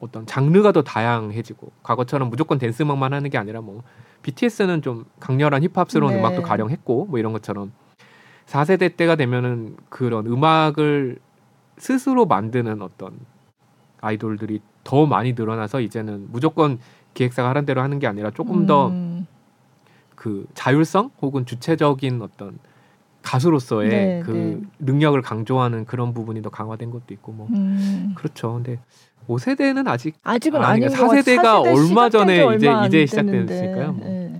어떤 0.03 0.26
장르가 0.26 0.72
더 0.72 0.82
다양해지고 0.82 1.70
과거처럼 1.84 2.28
무조건 2.28 2.59
댄스 2.59 2.82
음악만 2.82 3.12
하는 3.12 3.30
게 3.30 3.38
아니라 3.38 3.61
뭐 3.61 3.84
BTS는 4.22 4.82
좀 4.82 5.05
강렬한 5.20 5.62
힙합스러운 5.62 6.12
네. 6.12 6.18
음악도 6.18 6.42
가령 6.42 6.70
했고 6.70 7.07
뭐 7.07 7.20
이런 7.20 7.32
것처럼 7.32 7.72
4세대 8.46 8.96
때가 8.96 9.14
되면은 9.14 9.76
그런 9.88 10.26
음악을 10.26 11.20
스스로 11.78 12.26
만드는 12.26 12.82
어떤 12.82 13.16
아이돌들이 14.00 14.61
더 14.82 15.07
많이 15.07 15.34
늘어나서 15.34 15.80
이제는 15.80 16.26
무조건 16.32 16.80
기획사가 17.14 17.48
하는 17.48 17.64
대로 17.64 17.80
하는 17.80 18.00
게 18.00 18.09
아니라 18.09 18.32
조금 18.32 18.66
더그 18.66 20.46
자율성 20.55 21.12
혹은 21.20 21.46
주체적인 21.46 22.20
어떤 22.22 22.59
가수로서의 23.22 23.88
네, 23.88 24.20
그 24.24 24.61
네. 24.61 24.68
능력을 24.80 25.22
강조하는 25.22 25.84
그런 25.84 26.12
부분이 26.12 26.42
더 26.42 26.50
강화된 26.50 26.90
것도 26.90 27.14
있고 27.14 27.30
뭐 27.30 27.46
음. 27.53 28.14
그렇죠. 28.16 28.55
근데 28.55 28.80
5세대는 29.29 29.89
아직 29.89 30.14
아직은 30.23 30.62
아닌 30.62 30.89
것 30.89 30.95
4세대가 30.95 31.62
얼마 31.62 32.09
전에 32.09 32.45
이제 32.57 32.73
이제 32.87 33.07
시작됐으니까요. 33.07 33.93
뭐. 33.93 34.07
네. 34.07 34.39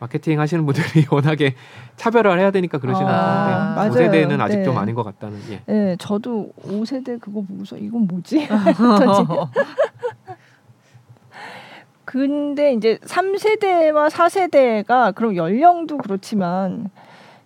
마케팅 0.00 0.38
하시는 0.38 0.64
분들이 0.64 1.06
워낙에 1.10 1.54
차별화를 1.96 2.40
해야 2.40 2.50
되니까 2.50 2.78
그러시는 2.78 3.10
아, 3.10 3.74
건데 3.74 4.08
5세대는 4.08 4.40
아직 4.40 4.58
네. 4.58 4.64
좀 4.64 4.78
아닌 4.78 4.94
것 4.94 5.02
같다는. 5.02 5.38
예. 5.50 5.62
네, 5.66 5.96
저도 5.98 6.50
5세대 6.62 7.20
그거 7.20 7.42
보고서 7.42 7.76
이건 7.76 8.06
뭐지? 8.06 8.48
근데 12.04 12.72
이제 12.72 12.98
3세대와 13.04 14.10
4세대가 14.10 15.14
그럼 15.14 15.36
연령도 15.36 15.98
그렇지만 15.98 16.90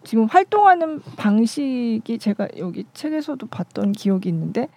지금 0.05 0.27
활동하는 0.27 1.01
방식이 1.17 2.19
제가 2.19 2.49
여기 2.59 2.85
책에서도 2.93 3.45
봤던 3.47 3.93
기억이 3.93 4.29
있는데 4.29 4.69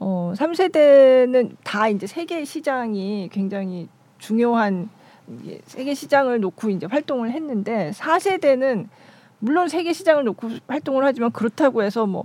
어, 0.00 0.32
3세대는 0.34 1.56
다 1.62 1.88
이제 1.88 2.06
세계 2.06 2.44
시장이 2.44 3.28
굉장히 3.30 3.88
중요한 4.18 4.88
세계 5.66 5.94
시장을 5.94 6.40
놓고 6.40 6.70
이제 6.70 6.86
활동을 6.86 7.30
했는데 7.30 7.92
4세대는 7.94 8.88
물론 9.38 9.68
세계 9.68 9.92
시장을 9.92 10.24
놓고 10.24 10.48
활동을 10.66 11.04
하지만 11.04 11.30
그렇다고 11.30 11.82
해서 11.82 12.06
뭐, 12.06 12.24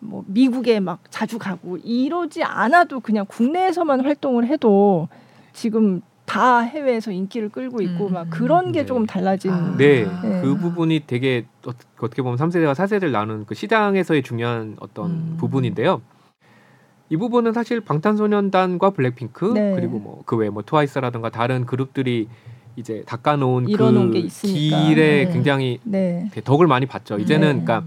뭐 0.00 0.24
미국에 0.26 0.80
막 0.80 1.00
자주 1.10 1.38
가고 1.38 1.76
이러지 1.78 2.42
않아도 2.42 3.00
그냥 3.00 3.24
국내에서만 3.26 4.04
활동을 4.04 4.46
해도 4.48 5.08
지금 5.52 6.02
다 6.24 6.58
해외에서 6.58 7.12
인기를 7.12 7.50
끌고 7.50 7.82
있고 7.82 8.08
음. 8.08 8.14
막 8.14 8.30
그런 8.30 8.72
게 8.72 8.80
네. 8.80 8.86
조금 8.86 9.06
달라진. 9.06 9.52
아. 9.52 9.76
네. 9.78 10.04
네. 10.22 10.42
그 10.42 10.56
부분이 10.56 11.04
되게 11.06 11.46
어떻게 11.64 12.20
보면 12.20 12.36
3세대와 12.36 12.74
4세대를 12.74 13.12
나눈 13.12 13.46
그 13.46 13.54
시장에서의 13.54 14.24
중요한 14.24 14.76
어떤 14.80 15.10
음. 15.10 15.36
부분인데요. 15.38 16.02
이 17.08 17.16
부분은 17.16 17.52
사실 17.52 17.80
방탄소년단과 17.80 18.90
블랙핑크 18.90 19.52
네. 19.54 19.74
그리고 19.74 19.98
뭐 19.98 20.22
그 20.26 20.36
외에 20.36 20.50
뭐 20.50 20.62
트와이스라든가 20.62 21.30
다른 21.30 21.66
그룹들이 21.66 22.28
이제 22.76 23.02
닦아놓은 23.06 23.66
그 23.66 24.12
길에 24.42 25.26
네. 25.26 25.32
굉장히 25.32 25.78
네. 25.84 26.28
덕을 26.44 26.66
많이 26.66 26.86
봤죠. 26.86 27.18
이제는 27.18 27.58
네. 27.58 27.64
그러니까 27.64 27.84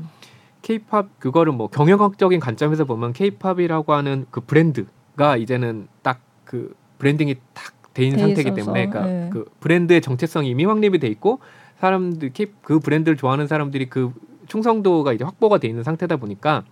케이팝 0.61 1.19
그거를 1.19 1.53
뭐 1.53 1.67
경영학적인 1.67 2.39
관점에서 2.39 2.85
보면 2.85 3.13
케이팝이라고 3.13 3.93
하는 3.93 4.25
그 4.31 4.41
브랜드가 4.41 5.37
이제는 5.37 5.87
딱 6.01 6.29
그 6.49 6.73
브랜딩이 6.97 7.35
딱돼 7.53 8.05
있는 8.05 8.17
상태이기 8.17 8.55
때문에 8.55 8.87
그러니까 8.87 9.05
네. 9.05 9.29
그 9.31 9.45
브랜드의 9.59 10.01
정체성이 10.01 10.49
이미 10.49 10.65
확립이 10.65 10.97
돼 10.97 11.07
있고 11.07 11.39
사람들 11.77 12.31
그 12.63 12.79
브랜드를 12.79 13.15
좋아하는 13.17 13.45
사람들이 13.45 13.87
그 13.87 14.11
충성도가 14.47 15.13
이제 15.13 15.23
확보가 15.23 15.59
돼 15.59 15.67
있는 15.67 15.83
상태다 15.83 16.17
보니까 16.17 16.63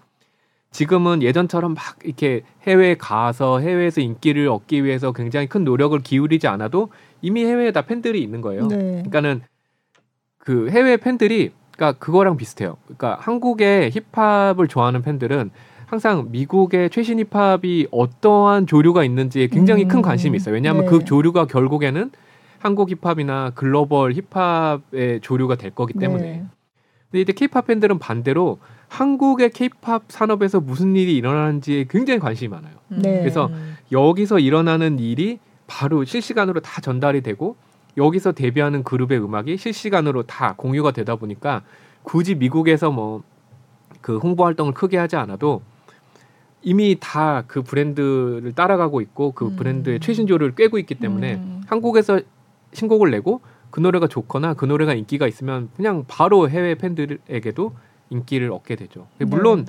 지금은 0.71 1.23
예전처럼 1.23 1.73
막 1.73 1.83
이렇게 2.03 2.43
해외에 2.63 2.95
가서 2.95 3.59
해외에서 3.59 4.01
인기를 4.01 4.47
얻기 4.49 4.83
위해서 4.83 5.11
굉장히 5.11 5.47
큰 5.47 5.63
노력을 5.63 5.97
기울이지 5.97 6.47
않아도 6.47 6.89
이미 7.21 7.45
해외에 7.45 7.71
다 7.71 7.81
팬들이 7.83 8.21
있는 8.21 8.41
거예요. 8.41 8.67
네. 8.67 8.77
그러니까는 8.77 9.41
그 10.37 10.69
해외 10.69 10.97
팬들이 10.97 11.51
그러니까 11.71 11.99
그거랑 11.99 12.37
비슷해요. 12.37 12.77
그러니까 12.85 13.17
한국의 13.19 13.91
힙합을 13.91 14.67
좋아하는 14.67 15.01
팬들은 15.01 15.51
항상 15.85 16.27
미국의 16.31 16.89
최신 16.89 17.19
힙합이 17.19 17.87
어떠한 17.91 18.67
조류가 18.67 19.03
있는지에 19.05 19.47
굉장히 19.47 19.83
음. 19.83 19.87
큰 19.87 20.01
관심이 20.01 20.35
있어요. 20.35 20.53
왜냐하면 20.53 20.83
네. 20.83 20.91
그 20.91 21.05
조류가 21.05 21.45
결국에는 21.45 22.11
한국 22.59 22.89
힙합이나 22.89 23.51
글로벌 23.55 24.13
힙합의 24.13 25.21
조류가 25.21 25.55
될 25.55 25.71
거기 25.71 25.93
때문에. 25.93 26.23
네. 26.23 26.43
근데 27.09 27.21
이제 27.21 27.31
케이팝 27.31 27.67
팬들은 27.67 27.99
반대로 27.99 28.59
한국의 28.87 29.51
케이팝 29.51 30.03
산업에서 30.07 30.59
무슨 30.59 30.95
일이 30.95 31.15
일어나는지에 31.17 31.85
굉장히 31.89 32.19
관심이 32.19 32.49
많아요. 32.49 32.73
네. 32.89 33.19
그래서 33.19 33.49
여기서 33.91 34.39
일어나는 34.39 34.99
일이 34.99 35.39
바로 35.67 36.05
실시간으로 36.05 36.61
다 36.61 36.81
전달이 36.81 37.21
되고 37.21 37.55
여기서 37.97 38.31
데뷔하는 38.31 38.83
그룹의 38.83 39.19
음악이 39.19 39.57
실시간으로 39.57 40.23
다 40.23 40.53
공유가 40.55 40.91
되다 40.91 41.15
보니까 41.15 41.63
굳이 42.03 42.35
미국에서 42.35 42.91
뭐 42.91 43.23
그 44.07 44.17
홍보 44.17 44.45
활동을 44.45 44.73
크게 44.73 44.97
하지 44.97 45.17
않아도 45.17 45.61
이미 46.61 46.97
다 46.99 47.43
그 47.47 47.61
브랜드를 47.61 48.53
따라가고 48.53 49.01
있고 49.01 49.31
그 49.33 49.47
음. 49.47 49.55
브랜드의 49.57 49.99
최신조를 49.99 50.55
꿰고 50.55 50.77
있기 50.79 50.95
때문에 50.95 51.35
음. 51.35 51.61
한국에서 51.67 52.21
신곡을 52.73 53.11
내고 53.11 53.41
그 53.69 53.79
노래가 53.79 54.07
좋거나 54.07 54.53
그 54.53 54.65
노래가 54.65 54.93
인기가 54.93 55.27
있으면 55.27 55.69
그냥 55.75 56.05
바로 56.07 56.49
해외 56.49 56.75
팬들에게도 56.75 57.73
인기를 58.09 58.51
얻게 58.51 58.75
되죠. 58.75 59.07
네. 59.19 59.25
물론 59.25 59.65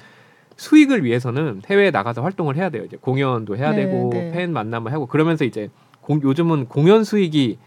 수익을 0.56 1.04
위해서는 1.04 1.62
해외에 1.68 1.90
나가서 1.90 2.22
활동을 2.22 2.56
해야 2.56 2.68
돼요. 2.70 2.84
이제 2.84 2.96
공연도 3.00 3.56
해야 3.56 3.70
네, 3.72 3.84
되고 3.86 4.10
네. 4.12 4.30
팬 4.32 4.52
만남을 4.52 4.92
하고 4.92 5.06
그러면서 5.06 5.44
이제 5.44 5.70
공, 6.00 6.20
요즘은 6.22 6.66
공연 6.66 7.04
수익이 7.04 7.58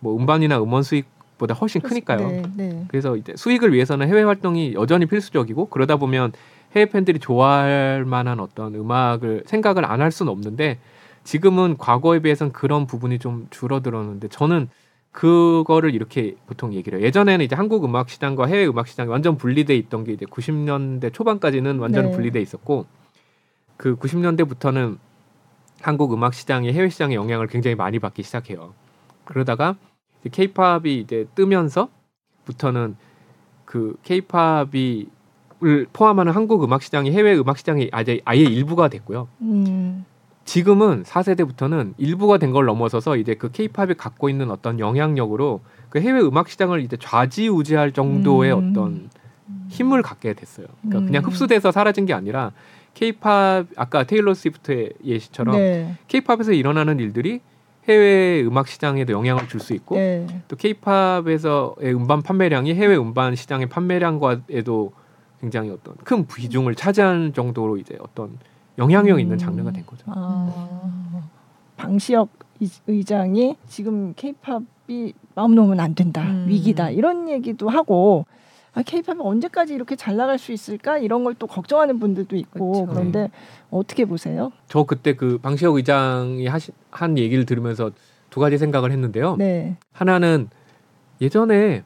뭐 0.00 0.16
음반이나 0.16 0.60
음원 0.62 0.82
수익보다 0.82 1.54
훨씬 1.54 1.80
크니까요. 1.80 2.28
네, 2.28 2.42
네. 2.56 2.84
그래서 2.88 3.16
이제 3.16 3.34
수익을 3.36 3.72
위해서는 3.72 4.08
해외 4.08 4.22
활동이 4.22 4.74
여전히 4.74 5.06
필수적이고 5.06 5.66
그러다 5.66 5.96
보면 5.96 6.32
해외 6.74 6.86
팬들이 6.86 7.18
좋아할 7.18 8.04
만한 8.06 8.40
어떤 8.40 8.74
음악을 8.74 9.42
생각을 9.46 9.84
안 9.84 10.00
할 10.00 10.10
수는 10.10 10.32
없는데 10.32 10.78
지금은 11.24 11.76
과거에 11.76 12.20
비해서는 12.20 12.52
그런 12.52 12.86
부분이 12.86 13.18
좀 13.18 13.46
줄어들었는데 13.50 14.28
저는 14.28 14.68
그거를 15.12 15.94
이렇게 15.94 16.36
보통 16.46 16.72
얘기를 16.72 16.98
해요. 16.98 17.06
예전에는 17.06 17.44
이제 17.44 17.54
한국 17.54 17.84
음악 17.84 18.08
시장과 18.08 18.46
해외 18.46 18.66
음악 18.66 18.88
시장이 18.88 19.10
완전 19.10 19.36
분리돼 19.36 19.76
있던 19.76 20.04
게 20.04 20.12
이제 20.12 20.24
90년대 20.26 21.12
초반까지는 21.12 21.78
완전 21.78 22.06
네. 22.06 22.10
분리돼 22.10 22.40
있었고 22.40 22.86
그 23.76 23.96
90년대부터는 23.96 24.98
한국 25.82 26.14
음악 26.14 26.34
시장이 26.34 26.72
해외 26.72 26.88
시장의 26.88 27.16
영향을 27.16 27.46
굉장히 27.46 27.74
많이 27.74 27.98
받기 27.98 28.22
시작해요. 28.22 28.72
그러다가 29.24 29.76
케이팝이 30.30 30.98
이제 30.98 31.26
뜨면서부터는 31.34 32.96
그 33.64 33.96
케이팝이 34.02 35.08
을 35.64 35.86
포함하는 35.92 36.32
한국 36.32 36.64
음악 36.64 36.82
시장이 36.82 37.12
해외 37.12 37.36
음악 37.36 37.56
시장이 37.56 37.88
아예 37.92 38.20
아예 38.24 38.40
일부가 38.40 38.88
됐고요. 38.88 39.28
음. 39.42 40.04
지금은 40.44 41.04
4세대부터는 41.04 41.94
일부가 41.98 42.38
된 42.38 42.52
걸 42.52 42.66
넘어서서 42.66 43.16
이제 43.16 43.34
그 43.34 43.50
케이팝이 43.50 43.94
갖고 43.94 44.28
있는 44.28 44.50
어떤 44.50 44.78
영향력으로 44.78 45.60
그 45.88 46.00
해외 46.00 46.20
음악 46.20 46.48
시장을 46.48 46.80
이제 46.80 46.96
좌지우지할 47.00 47.92
정도의 47.92 48.52
음. 48.52 48.70
어떤 48.70 49.10
힘을 49.68 50.02
갖게 50.02 50.34
됐어요. 50.34 50.66
그러니까 50.82 50.98
음. 51.00 51.06
그냥 51.06 51.24
흡수돼서 51.24 51.72
사라진 51.72 52.04
게 52.06 52.12
아니라 52.12 52.52
케이팝 52.94 53.68
아까 53.76 54.04
테일러 54.04 54.34
스위프트의 54.34 54.92
예시처럼 55.04 55.56
네. 55.56 55.94
케이팝에서 56.08 56.52
일어나는 56.52 56.98
일들이 57.00 57.40
해외 57.88 58.42
음악 58.42 58.68
시장에도 58.68 59.12
영향을 59.12 59.48
줄 59.48 59.60
수 59.60 59.72
있고 59.74 59.96
네. 59.96 60.26
또 60.48 60.56
케이팝에서의 60.56 61.94
음반 61.94 62.22
판매량이 62.22 62.74
해외 62.74 62.96
음반 62.96 63.34
시장의 63.34 63.68
판매량과에도 63.68 64.92
굉장히 65.40 65.70
어떤 65.70 65.94
큰 66.04 66.26
비중을 66.26 66.74
차지하는 66.74 67.32
정도로 67.32 67.78
이제 67.78 67.96
어떤 68.00 68.38
영향력 68.78 69.20
있는 69.20 69.34
음. 69.36 69.38
장르가 69.38 69.70
된 69.70 69.84
거죠. 69.86 70.04
아, 70.06 71.22
방시혁 71.76 72.28
의장이 72.86 73.56
지금 73.66 74.14
케이팝이 74.14 75.14
마음 75.34 75.54
놓으면 75.54 75.80
안 75.80 75.94
된다 75.94 76.22
음. 76.22 76.46
위기다 76.48 76.90
이런 76.90 77.28
얘기도 77.28 77.68
하고 77.68 78.24
아, 78.74 78.82
케이팝이 78.82 79.18
언제까지 79.20 79.74
이렇게 79.74 79.96
잘 79.96 80.16
나갈 80.16 80.38
수 80.38 80.52
있을까 80.52 80.96
이런 80.98 81.24
걸 81.24 81.34
또 81.38 81.46
걱정하는 81.46 81.98
분들도 81.98 82.36
있고 82.36 82.72
그렇죠. 82.72 82.92
그런데 82.92 83.20
네. 83.22 83.30
어떻게 83.70 84.04
보세요? 84.04 84.52
저 84.68 84.84
그때 84.84 85.14
그 85.14 85.38
방시혁 85.38 85.74
의장이 85.76 86.46
하신 86.46 86.72
한 86.90 87.18
얘기를 87.18 87.44
들으면서 87.44 87.90
두 88.30 88.40
가지 88.40 88.56
생각을 88.58 88.92
했는데요. 88.92 89.36
네. 89.36 89.76
하나는 89.92 90.48
예전에 91.20 91.82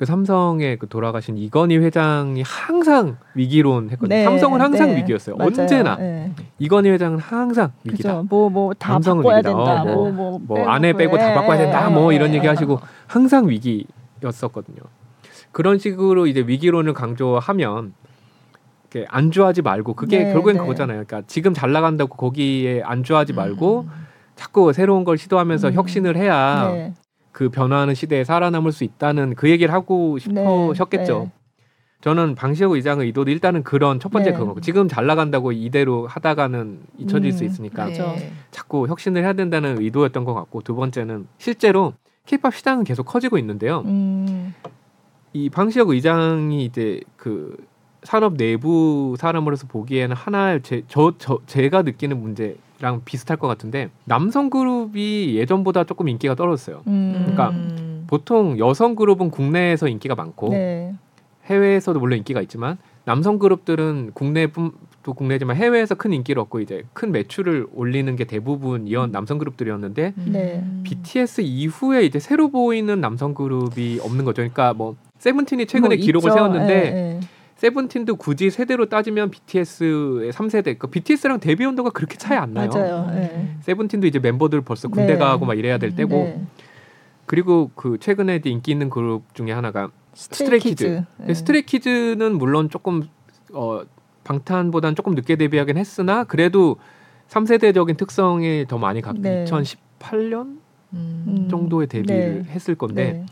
그 0.00 0.06
삼성의 0.06 0.78
그 0.78 0.88
돌아가신 0.88 1.36
이건희 1.36 1.76
회장이 1.76 2.40
항상 2.40 3.18
위기론 3.34 3.90
했거든요. 3.90 4.08
네, 4.08 4.24
삼성은 4.24 4.58
항상 4.58 4.88
네, 4.88 4.96
위기였어요. 4.96 5.36
맞아요. 5.36 5.48
언제나 5.50 5.96
네. 5.96 6.32
이건희 6.58 6.88
회장은 6.88 7.18
항상 7.18 7.72
위기다. 7.84 8.22
뭐뭐 8.22 8.72
다 8.78 8.98
바꿔야 8.98 9.36
위기다. 9.36 9.50
된다. 9.50 9.82
어, 9.82 9.84
뭐, 9.84 10.10
뭐, 10.10 10.38
뭐 10.38 10.68
안에 10.70 10.94
빼고 10.94 11.18
다 11.18 11.34
바꿔야 11.34 11.58
된다. 11.58 11.90
뭐 11.90 12.14
이런 12.14 12.32
얘기 12.32 12.46
하시고 12.46 12.80
항상 13.06 13.50
위기였었거든요. 13.50 14.78
그런 15.52 15.78
식으로 15.78 16.26
이제 16.26 16.40
위기론을 16.46 16.94
강조하면 16.94 17.92
이렇게 18.90 19.06
안주하지 19.10 19.60
말고 19.60 19.92
그게 19.92 20.24
네, 20.24 20.32
결국엔 20.32 20.56
네. 20.56 20.62
그거잖아요. 20.62 21.04
그러니까 21.04 21.26
지금 21.26 21.52
잘 21.52 21.72
나간다고 21.72 22.16
거기에 22.16 22.80
안주하지 22.86 23.34
말고 23.34 23.80
음. 23.80 23.90
자꾸 24.34 24.72
새로운 24.72 25.04
걸 25.04 25.18
시도하면서 25.18 25.68
음. 25.68 25.74
혁신을 25.74 26.16
해야 26.16 26.70
네. 26.72 26.94
그 27.32 27.48
변화하는 27.48 27.94
시대에 27.94 28.24
살아남을 28.24 28.72
수 28.72 28.84
있다는 28.84 29.34
그 29.34 29.50
얘기를 29.50 29.72
하고 29.72 30.18
싶으셨겠죠. 30.18 31.18
네, 31.18 31.24
네. 31.24 31.32
저는 32.00 32.34
방시혁 32.34 32.72
의장의 32.72 33.06
의도도 33.06 33.30
일단은 33.30 33.62
그런 33.62 34.00
첫 34.00 34.10
번째 34.10 34.30
네. 34.30 34.36
그거고 34.36 34.60
지금 34.60 34.88
잘 34.88 35.06
나간다고 35.06 35.52
이대로 35.52 36.06
하다가는 36.06 36.80
잊혀질 36.96 37.30
음, 37.30 37.36
수 37.36 37.44
있으니까 37.44 37.86
네. 37.86 38.32
자꾸 38.50 38.88
혁신을 38.88 39.22
해야 39.22 39.34
된다는 39.34 39.80
의도였던 39.80 40.24
것 40.24 40.32
같고 40.32 40.62
두 40.62 40.74
번째는 40.74 41.28
실제로 41.36 41.92
케이팝 42.24 42.54
시장은 42.54 42.84
계속 42.84 43.04
커지고 43.04 43.38
있는데요. 43.38 43.82
음. 43.84 44.54
이 45.32 45.50
방시혁 45.50 45.90
의장이 45.90 46.64
이제 46.64 47.00
그 47.16 47.56
산업 48.02 48.36
내부 48.36 49.14
사람으로서 49.18 49.66
보기에는 49.66 50.16
하나의 50.16 50.62
제, 50.62 50.82
저, 50.88 51.12
저 51.18 51.38
제가 51.46 51.82
느끼는 51.82 52.20
문제 52.20 52.56
랑 52.80 53.02
비슷할 53.04 53.36
것 53.36 53.46
같은데 53.46 53.90
남성 54.04 54.48
그룹이 54.48 55.36
예전보다 55.36 55.84
조금 55.84 56.08
인기가 56.08 56.34
떨어졌어요. 56.34 56.82
음. 56.86 57.12
그러니까 57.14 57.52
보통 58.06 58.58
여성 58.58 58.94
그룹은 58.94 59.30
국내에서 59.30 59.86
인기가 59.86 60.14
많고 60.14 60.48
네. 60.48 60.94
해외에서도 61.44 61.98
물론 62.00 62.18
인기가 62.18 62.40
있지만 62.40 62.78
남성 63.04 63.38
그룹들은 63.38 64.12
국내뿐도 64.14 65.14
국내지만 65.14 65.56
해외에서 65.56 65.94
큰 65.94 66.12
인기를 66.12 66.40
얻고 66.42 66.60
이제 66.60 66.84
큰 66.94 67.12
매출을 67.12 67.66
올리는 67.74 68.14
게 68.16 68.24
대부분 68.24 68.86
이런 68.86 69.12
남성 69.12 69.36
그룹들이었는데 69.38 70.14
네. 70.26 70.64
BTS 70.84 71.42
이후에 71.42 72.04
이제 72.04 72.18
새로 72.18 72.48
보이는 72.50 72.98
남성 73.00 73.34
그룹이 73.34 74.00
없는 74.02 74.24
거죠. 74.24 74.36
그러니까 74.36 74.72
뭐 74.72 74.96
세븐틴이 75.18 75.66
최근에 75.66 75.96
뭐 75.96 76.04
기록을 76.04 76.28
있죠. 76.30 76.34
세웠는데 76.34 76.74
에, 76.74 77.16
에. 77.16 77.20
세븐틴도 77.60 78.16
굳이 78.16 78.48
세대로 78.48 78.86
따지면 78.86 79.30
BTS의 79.30 80.32
3세대. 80.32 80.62
그러니까 80.62 80.88
BTS랑 80.88 81.40
데뷔 81.40 81.66
온도가 81.66 81.90
그렇게 81.90 82.16
차이 82.16 82.38
안 82.38 82.54
나요. 82.54 82.70
맞아요. 82.72 83.10
네. 83.10 83.54
세븐틴도 83.60 84.06
이제 84.06 84.18
멤버들 84.18 84.62
벌써 84.62 84.88
군대 84.88 85.12
네. 85.12 85.18
가고 85.18 85.44
막 85.44 85.58
이래야 85.58 85.76
될 85.76 85.94
때고. 85.94 86.16
네. 86.16 86.42
그리고 87.26 87.70
그 87.74 87.98
최근에 88.00 88.40
인기 88.46 88.70
있는 88.70 88.88
그룹 88.88 89.34
중에 89.34 89.52
하나가 89.52 89.90
스트레이키즈. 90.14 90.74
스트레이, 90.74 91.02
네. 91.18 91.34
스트레이 91.34 91.62
키즈는 91.66 92.38
물론 92.38 92.70
조금 92.70 93.02
어 93.52 93.82
방탄보다는 94.24 94.96
조금 94.96 95.14
늦게 95.14 95.36
데뷔하긴 95.36 95.76
했으나 95.76 96.24
그래도 96.24 96.78
3세대적인 97.28 97.98
특성이 97.98 98.64
더 98.66 98.78
많이 98.78 99.02
갖고 99.02 99.20
네. 99.20 99.44
2018년 99.44 100.60
음. 100.94 101.48
정도에 101.50 101.84
데뷔를 101.84 102.44
네. 102.44 102.52
했을 102.52 102.74
건데 102.74 103.12
네. 103.12 103.26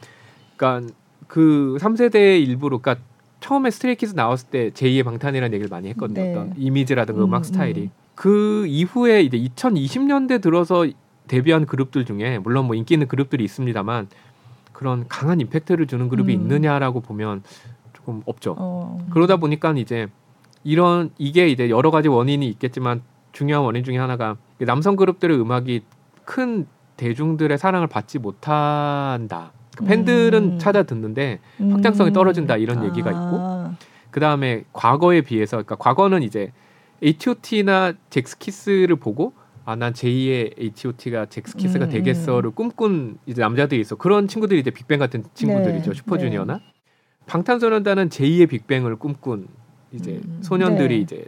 그러니까 0.54 0.92
그 1.28 1.78
3세대의 1.80 2.46
일부로 2.46 2.78
그러니까 2.78 3.02
처음에 3.41 3.70
스트레이키즈 3.70 4.14
나왔을 4.14 4.49
때 4.49 4.70
제2의 4.70 5.05
방탄이라는 5.05 5.55
얘기를 5.55 5.68
많이 5.70 5.89
했거든요. 5.91 6.22
네. 6.22 6.30
어떤 6.32 6.55
이미지라든가 6.57 7.24
음악 7.24 7.44
스타일이. 7.45 7.82
음. 7.82 7.91
그 8.14 8.66
이후에 8.66 9.22
이제 9.22 9.39
2020년대 9.39 10.43
들어서 10.43 10.86
데뷔한 11.28 11.66
그룹들 11.66 12.05
중에 12.05 12.39
물론 12.39 12.66
뭐 12.66 12.74
인기 12.74 12.95
있는 12.95 13.07
그룹들이 13.07 13.45
있습니다만 13.45 14.09
그런 14.72 15.07
강한 15.09 15.41
임팩트를 15.41 15.86
주는 15.86 16.09
그룹이 16.09 16.34
음. 16.34 16.41
있느냐라고 16.43 17.01
보면 17.01 17.43
조금 17.93 18.22
없죠. 18.26 18.57
어. 18.59 18.99
그러다 19.11 19.36
보니까 19.36 19.72
이제 19.72 20.09
이런 20.64 21.11
이게 21.18 21.49
이제 21.49 21.70
여러 21.70 21.91
가지 21.91 22.09
원인이 22.09 22.49
있겠지만 22.49 23.03
중요한 23.32 23.64
원인 23.64 23.84
중에 23.84 23.99
하나가 23.99 24.36
남성 24.59 24.97
그룹들의 24.97 25.39
음악이 25.41 25.82
큰 26.24 26.66
대중들의 26.97 27.57
사랑을 27.57 27.86
받지 27.86 28.18
못한다. 28.18 29.53
그 29.78 29.84
팬들은 29.84 30.42
음. 30.42 30.58
찾아 30.58 30.82
듣는데 30.82 31.38
확장성이 31.58 32.12
떨어진다 32.12 32.56
이런 32.56 32.78
음. 32.78 32.84
얘기가 32.86 33.10
있고 33.10 33.20
아. 33.22 33.76
그 34.10 34.20
다음에 34.20 34.64
과거에 34.72 35.20
비해서 35.20 35.58
그러니까 35.58 35.76
과거는 35.76 36.22
이제 36.22 36.52
H.O.T.나 37.02 37.92
잭스키스를 38.10 38.96
보고 38.96 39.32
아 39.64 39.76
난 39.76 39.92
제2의 39.92 40.58
H.O.T.가 40.58 41.26
잭스키스가 41.26 41.84
음. 41.84 41.90
되겠어를 41.90 42.50
꿈꾼 42.52 43.18
이제 43.26 43.42
남자들이 43.42 43.80
있어 43.82 43.96
그런 43.96 44.26
친구들이 44.26 44.58
이제 44.58 44.70
빅뱅 44.70 44.98
같은 44.98 45.24
친구들이죠 45.34 45.92
네. 45.92 45.96
슈퍼주니어나 45.96 46.54
네. 46.54 46.62
방탄소년단은 47.26 48.08
제2의 48.08 48.48
빅뱅을 48.48 48.96
꿈꾼 48.96 49.46
이제 49.92 50.20
음. 50.24 50.40
소년들이 50.42 50.96
네. 50.96 51.00
이제 51.02 51.24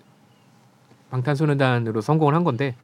방탄소년단으로 1.11 2.01
성공을 2.01 2.35
한 2.35 2.43
건데 2.43 2.75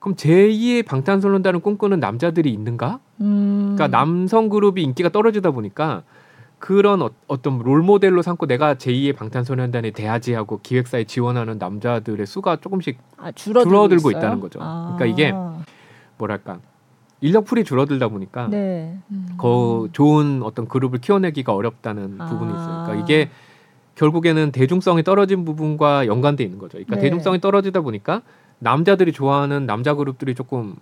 그럼 0.00 0.16
제2의 0.16 0.84
방탄소년단을 0.86 1.60
꿈꾸는 1.60 2.00
남자들이 2.00 2.50
있는가? 2.50 2.98
음. 3.20 3.74
그러니까 3.76 3.86
남성 3.96 4.48
그룹이 4.48 4.82
인기가 4.82 5.10
떨어지다 5.10 5.50
보니까 5.52 6.02
그런 6.58 7.02
어, 7.02 7.42
떤 7.42 7.58
롤 7.62 7.82
모델로 7.82 8.22
삼고 8.22 8.46
내가 8.46 8.74
제2의 8.74 9.14
방탄소년단에 9.14 9.92
돼야지 9.92 10.32
하고 10.32 10.58
기획사에 10.62 11.04
지원하는 11.04 11.58
남자들의 11.58 12.26
수가 12.26 12.56
조금씩 12.56 12.98
아, 13.18 13.30
줄어들고 13.32 14.10
있어요? 14.10 14.18
있다는 14.20 14.40
거죠. 14.40 14.58
아. 14.62 14.96
그러니까 14.96 15.06
이게 15.06 15.34
뭐랄까 16.18 16.58
인력풀이 17.20 17.64
줄어들다 17.64 18.08
보니까 18.08 18.48
네. 18.48 18.96
음. 19.10 19.28
그 19.38 19.90
좋은 19.92 20.42
어떤 20.42 20.66
그룹을 20.66 21.00
키워내기가 21.00 21.54
어렵다는 21.54 22.16
아. 22.18 22.26
부분이 22.26 22.50
있어요. 22.50 22.84
그러니까 22.84 22.94
이게 22.94 23.28
결국에는 23.96 24.50
대중성이 24.52 25.02
떨어진 25.02 25.44
부분과 25.44 26.06
연관돼 26.06 26.42
있는 26.42 26.58
거죠. 26.58 26.78
그러니까 26.78 26.96
네. 26.96 27.02
대중성이 27.02 27.38
떨어지다 27.40 27.82
보니까 27.82 28.22
남자들이 28.60 29.12
좋아하는 29.12 29.66
남자 29.66 29.94
그룹들이 29.94 30.34
조금 30.34 30.76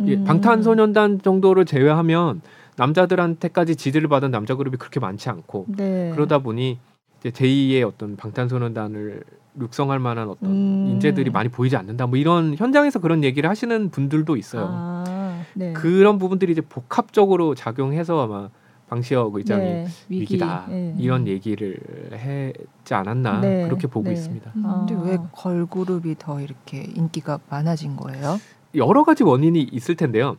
음. 0.00 0.24
방탄소년단 0.24 1.22
정도를 1.22 1.64
제외하면 1.64 2.40
남자들한테까지 2.76 3.76
지지를 3.76 4.08
받은 4.08 4.30
남자 4.30 4.54
그룹이 4.54 4.76
그렇게 4.76 5.00
많지 5.00 5.28
않고 5.28 5.66
네. 5.68 6.10
그러다 6.14 6.38
보니 6.38 6.78
이제 7.20 7.30
제2의 7.30 7.86
어떤 7.86 8.16
방탄소년단을 8.16 9.22
육성할 9.60 9.98
만한 9.98 10.28
어떤 10.28 10.50
음. 10.50 10.86
인재들이 10.90 11.30
많이 11.30 11.48
보이지 11.48 11.76
않는다. 11.76 12.06
뭐 12.06 12.16
이런 12.16 12.54
현장에서 12.56 13.00
그런 13.00 13.24
얘기를 13.24 13.50
하시는 13.50 13.90
분들도 13.90 14.36
있어요. 14.36 14.68
아, 14.70 15.42
네. 15.54 15.72
그런 15.72 16.18
부분들이 16.18 16.52
이제 16.52 16.60
복합적으로 16.60 17.56
작용해서 17.56 18.22
아마 18.22 18.50
방시혁 18.88 19.34
의장이 19.34 19.64
네, 19.64 19.86
위기. 20.08 20.38
다 20.38 20.66
네. 20.68 20.94
이런 20.98 21.26
얘기를 21.26 21.78
했지 22.12 22.94
않았나 22.94 23.40
네, 23.40 23.64
그렇게 23.64 23.86
보고 23.86 24.08
네. 24.08 24.14
있습니다. 24.14 24.52
음, 24.56 24.86
근데 24.86 25.10
왜 25.10 25.18
걸그룹이 25.32 26.16
더 26.18 26.40
이렇게 26.40 26.82
인기가 26.94 27.38
많아진 27.48 27.96
거예요? 27.96 28.38
여러 28.74 29.04
가지 29.04 29.24
원인이 29.24 29.60
있을 29.72 29.94
텐데요. 29.94 30.36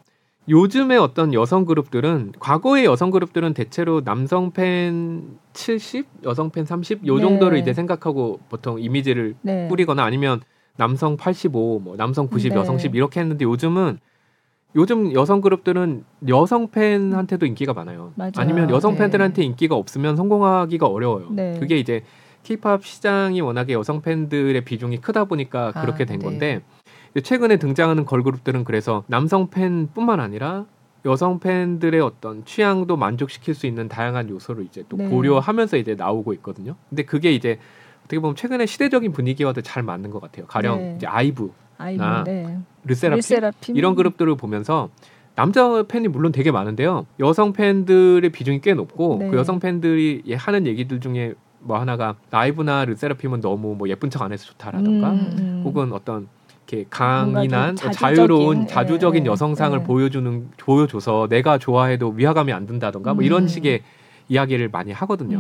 요즘의 0.47 0.97
어떤 0.97 1.33
여성 1.33 1.65
그룹들은 1.65 2.33
과거의 2.39 2.85
여성 2.85 3.11
그룹들은 3.11 3.53
대체로 3.53 4.03
남성 4.03 4.51
팬 4.51 5.37
70, 5.53 6.07
여성 6.23 6.49
팬 6.49 6.65
30, 6.65 7.05
요 7.05 7.19
정도를 7.19 7.57
네. 7.57 7.61
이제 7.61 7.73
생각하고 7.73 8.39
보통 8.49 8.81
이미지를 8.81 9.35
네. 9.41 9.67
꾸리거나 9.67 10.03
아니면 10.03 10.41
남성 10.75 11.17
85, 11.17 11.81
뭐 11.83 11.97
남성 11.97 12.27
90, 12.27 12.53
네. 12.53 12.55
여성 12.55 12.79
10 12.79 12.95
이렇게 12.95 13.19
했는데 13.19 13.45
요즘은 13.45 13.99
요즘 14.75 15.13
여성 15.13 15.41
그룹들은 15.41 16.03
여성 16.27 16.69
팬한테도 16.69 17.45
인기가 17.45 17.73
많아요. 17.73 18.13
맞아요. 18.15 18.31
아니면 18.37 18.69
여성 18.69 18.93
네. 18.93 18.99
팬들한테 18.99 19.43
인기가 19.43 19.75
없으면 19.75 20.15
성공하기가 20.15 20.85
어려워요. 20.87 21.27
네. 21.31 21.57
그게 21.59 21.77
이제 21.77 22.03
케이팝 22.43 22.85
시장이 22.85 23.41
워낙에 23.41 23.73
여성 23.73 24.01
팬들의 24.01 24.63
비중이 24.63 25.01
크다 25.01 25.25
보니까 25.25 25.71
아, 25.73 25.81
그렇게 25.81 26.05
된 26.05 26.19
네. 26.19 26.25
건데 26.25 26.61
최근에 27.21 27.57
등장하는 27.57 28.05
걸그룹들은 28.05 28.63
그래서 28.63 29.03
남성 29.07 29.49
팬뿐만 29.49 30.19
아니라 30.19 30.65
여성 31.05 31.39
팬들의 31.39 31.99
어떤 32.01 32.45
취향도 32.45 32.95
만족시킬 32.97 33.55
수 33.55 33.65
있는 33.65 33.87
다양한 33.87 34.29
요소를 34.29 34.65
이제 34.65 34.83
또 34.87 34.97
네. 34.97 35.07
고려하면서 35.09 35.77
이제 35.77 35.95
나오고 35.95 36.33
있거든요. 36.33 36.75
근데 36.89 37.03
그게 37.03 37.31
이제 37.31 37.57
어떻게 38.05 38.19
보면 38.19 38.35
최근에 38.35 38.65
시대적인 38.65 39.11
분위기와도 39.11 39.61
잘 39.61 39.81
맞는 39.81 40.11
것 40.11 40.21
같아요. 40.21 40.45
가령 40.45 40.77
네. 40.77 40.93
이제 40.97 41.07
아이브, 41.07 41.51
나 41.79 42.23
네. 42.23 42.57
르세라핌, 42.83 43.17
르세라핌 43.17 43.77
이런 43.77 43.95
그룹들을 43.95 44.35
보면서 44.35 44.89
남자 45.35 45.83
팬이 45.83 46.09
물론 46.09 46.31
되게 46.33 46.51
많은데요. 46.51 47.05
여성 47.19 47.53
팬들의 47.53 48.29
비중이 48.29 48.59
꽤 48.61 48.73
높고 48.73 49.17
네. 49.19 49.29
그 49.29 49.37
여성 49.37 49.59
팬들이 49.59 50.21
하는 50.37 50.67
얘기들 50.67 50.99
중에 50.99 51.33
뭐 51.61 51.79
하나가 51.79 52.15
라이브나 52.29 52.85
르세라핌은 52.85 53.41
너무 53.41 53.75
뭐 53.75 53.87
예쁜 53.87 54.09
척 54.09 54.21
안 54.21 54.33
해서 54.33 54.45
좋다라던가 54.45 55.11
음, 55.11 55.35
음. 55.39 55.61
혹은 55.65 55.93
어떤 55.93 56.27
이렇게 56.67 56.85
강인한 56.89 57.75
자유로운 57.75 58.67
자주적인 58.67 59.25
예, 59.25 59.29
여성상을 59.29 59.79
예. 59.79 59.83
보여주는 59.83 60.49
보여줘서 60.57 61.27
내가 61.29 61.57
좋아해도 61.57 62.09
위화감이 62.09 62.53
안 62.53 62.67
든다던가 62.67 63.13
뭐 63.13 63.23
이런 63.23 63.43
음. 63.43 63.47
식의 63.47 63.81
이야기를 64.27 64.69
많이 64.69 64.91
하거든요. 64.91 65.39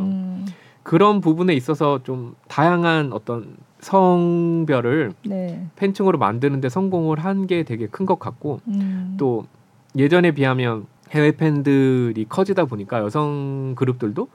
음. 0.79 0.83
그런 0.83 1.21
부분에 1.21 1.53
있어서 1.53 2.01
좀 2.03 2.35
다양한 2.47 3.13
어떤 3.13 3.57
성별을 3.79 5.13
네. 5.25 5.65
팬층으로 5.75 6.17
만드는데 6.17 6.69
성공을 6.69 7.19
한 7.19 7.47
게 7.47 7.63
되게 7.63 7.87
큰 7.87 8.05
것 8.05 8.19
같고 8.19 8.59
음. 8.67 9.15
또 9.17 9.45
예전에 9.97 10.31
비하면 10.31 10.85
해외 11.11 11.31
팬들이 11.31 12.25
커지다 12.27 12.65
보니까 12.65 12.99
여성 12.99 13.73
그룹들도 13.75 14.27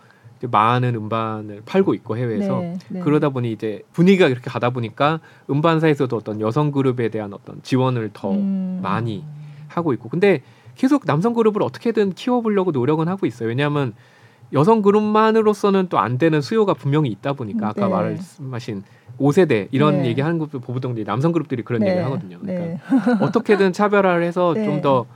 많은 0.51 0.95
음반을 0.95 1.63
팔고 1.65 1.95
있고 1.95 2.17
해외에서 2.17 2.61
네, 2.61 2.77
네. 2.89 3.01
그러다 3.01 3.29
보니 3.31 3.53
이제 3.53 3.83
분위기가 3.93 4.27
이렇게 4.29 4.51
가다 4.51 4.71
보니까 4.71 5.21
음반사에서도 5.49 6.15
어떤 6.17 6.41
여성 6.41 6.71
그룹에 6.73 7.09
대한 7.09 7.33
어떤 7.33 7.63
지원을 7.63 8.11
더 8.13 8.33
음. 8.33 8.81
많이 8.83 9.25
하고 9.69 9.93
있고 9.93 10.09
근데 10.09 10.43
계속 10.75 11.05
남성 11.07 11.35
그룹을 11.35 11.63
어떻게든 11.63 12.15
키워보려고 12.15 12.73
노력은 12.73 13.07
하고 13.09 13.27
있어요 13.27 13.49
왜냐하면 13.49 13.95
여성 14.53 14.83
그룹만으로서는 14.83 15.89
또 15.89 15.99
안 15.99 16.19
되는 16.19 16.41
수요가 16.41 16.75
분명히 16.75 17.11
있다 17.11 17.33
보니까 17.33 17.69
아까 17.71 17.87
네. 17.87 17.93
말씀하신 17.93 18.83
5세대 19.19 19.69
이런 19.71 20.03
네. 20.03 20.07
얘기하는 20.09 20.39
것도 20.39 20.61
보부동들이 20.61 21.05
남성 21.05 21.33
그룹들이 21.33 21.63
그런 21.63 21.81
네. 21.81 21.89
얘기를 21.89 22.05
하거든요. 22.07 22.39
그러니까 22.41 22.65
네. 22.67 22.79
어떻게든 23.25 23.73
차별화를 23.73 24.23
해서 24.25 24.53
네. 24.55 24.65
좀더 24.65 25.07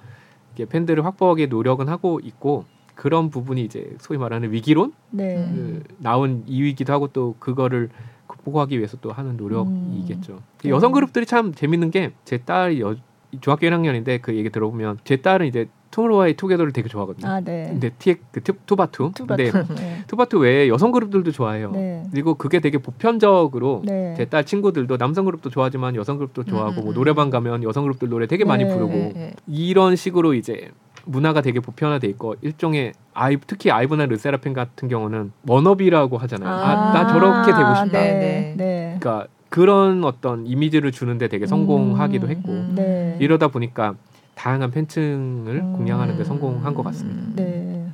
팬들을 0.68 1.04
확보하기 1.04 1.46
노력은 1.48 1.88
하고 1.88 2.20
있고 2.22 2.64
그런 2.94 3.30
부분이 3.30 3.62
이제 3.64 3.94
소위 4.00 4.18
말하는 4.18 4.50
위기론 4.52 4.92
네. 5.10 5.36
그 5.36 5.82
나온 5.98 6.42
이유이기도 6.46 6.92
하고 6.92 7.06
또 7.08 7.36
그거를 7.38 7.90
극복하기 8.26 8.76
위해서 8.76 8.96
또 9.00 9.12
하는 9.12 9.36
노력이겠죠. 9.36 10.32
음. 10.32 10.38
네. 10.62 10.70
여성 10.70 10.92
그룹들이 10.92 11.26
참 11.26 11.52
재밌는 11.54 11.90
게 11.90 12.12
제 12.24 12.38
딸이 12.38 12.80
여, 12.80 12.96
중학교 13.40 13.66
1학년인데 13.66 14.20
그 14.22 14.34
얘기 14.34 14.50
들어보면 14.50 14.98
제 15.04 15.16
딸은 15.16 15.46
이제 15.46 15.68
투모로우바이투게더를 15.90 16.72
되게 16.72 16.88
좋아하거든요. 16.88 17.30
아, 17.30 17.40
네. 17.40 17.66
근데 17.70 17.90
티, 17.98 18.16
그 18.32 18.42
투바투. 18.42 19.12
투바투. 19.14 19.26
근데 19.26 19.50
네. 19.74 20.04
투바투 20.06 20.38
외에 20.38 20.68
여성 20.68 20.92
그룹들도 20.92 21.32
좋아해요. 21.32 21.70
네. 21.72 22.04
그리고 22.10 22.34
그게 22.34 22.60
되게 22.60 22.78
보편적으로 22.78 23.82
네. 23.84 24.14
제딸 24.16 24.44
친구들도 24.44 24.98
남성 24.98 25.24
그룹도 25.24 25.50
좋아하지만 25.50 25.96
여성 25.96 26.18
그룹도 26.18 26.44
좋아하고 26.44 26.72
뭐 26.72 26.82
음, 26.82 26.84
뭐 26.86 26.94
노래방 26.94 27.30
가면 27.30 27.62
여성 27.62 27.84
그룹들 27.84 28.08
노래 28.08 28.26
되게 28.26 28.44
많이 28.44 28.64
네. 28.64 28.72
부르고 28.72 29.12
이런 29.46 29.96
식으로 29.96 30.34
이제 30.34 30.70
문화가 31.04 31.40
되게 31.40 31.60
보편화돼 31.60 32.06
있고 32.08 32.34
일종의 32.42 32.92
아이 33.14 33.38
특히 33.46 33.70
아이브나 33.70 34.06
르세라핌 34.06 34.52
같은 34.52 34.88
경우는 34.88 35.32
워너비라고 35.46 36.18
하잖아요. 36.18 36.50
아, 36.50 36.70
아, 36.70 36.92
나 36.92 37.06
저렇게 37.06 37.52
되고 37.52 37.74
싶다. 37.74 37.98
네, 37.98 38.12
네. 38.12 38.54
네. 38.56 38.96
그러니까 39.00 39.26
그런 39.48 40.04
어떤 40.04 40.46
이미지를 40.46 40.92
주는데 40.92 41.28
되게 41.28 41.46
성공하기도 41.46 42.26
음, 42.26 42.30
했고 42.30 42.52
음, 42.52 42.72
네. 42.76 43.16
이러다 43.20 43.48
보니까 43.48 43.94
다양한 44.38 44.70
팬층을 44.70 45.56
음, 45.56 45.72
공략하는 45.72 46.16
데 46.16 46.22
성공한 46.22 46.72
것 46.72 46.84
같습니다. 46.84 47.42
네. 47.42 47.84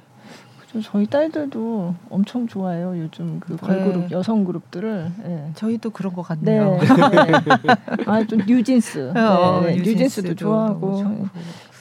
저희 0.83 1.07
딸들도 1.07 1.95
엄청 2.11 2.47
좋아해요. 2.47 2.99
요즘 2.99 3.39
그 3.41 3.57
걸그룹 3.57 4.09
네. 4.09 4.09
여성 4.11 4.45
그룹들을. 4.45 5.13
네. 5.25 5.51
저희도 5.55 5.91
그런 5.91 6.13
것 6.13 6.23
같네요. 6.23 6.79
네. 6.81 6.85
아좀 8.07 8.41
뉴진스. 8.47 9.13
어, 9.17 9.63
네. 9.65 9.77
뉴진스도 9.77 10.35
좋아하고. 10.35 11.29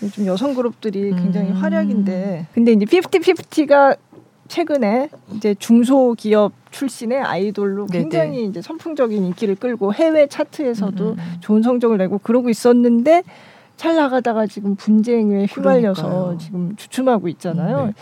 요즘 0.02 0.26
여성 0.28 0.54
그룹들이 0.54 1.12
굉장히 1.12 1.50
음. 1.50 1.56
활약인데 1.56 2.48
근데 2.54 2.74
이제 2.74 2.86
피프티 2.86 3.20
피프티가 3.20 3.96
최근에 4.48 5.10
이제 5.36 5.56
중소기업 5.56 6.52
출신의 6.72 7.22
아이돌로 7.22 7.88
굉장히 7.88 8.38
네네. 8.38 8.44
이제 8.44 8.62
선풍적인 8.62 9.24
인기를 9.24 9.56
끌고 9.56 9.94
해외 9.94 10.28
차트에서도 10.28 11.12
음. 11.12 11.18
좋은 11.40 11.64
성적을 11.64 11.98
내고 11.98 12.18
그러고 12.18 12.50
있었는데 12.50 13.24
잘 13.78 13.96
나가다가 13.96 14.46
지금 14.48 14.76
분쟁에 14.76 15.46
휘말려서 15.46 16.04
그러니까요. 16.04 16.38
지금 16.38 16.76
주춤하고 16.76 17.28
있잖아요. 17.30 17.88
네. 17.88 17.94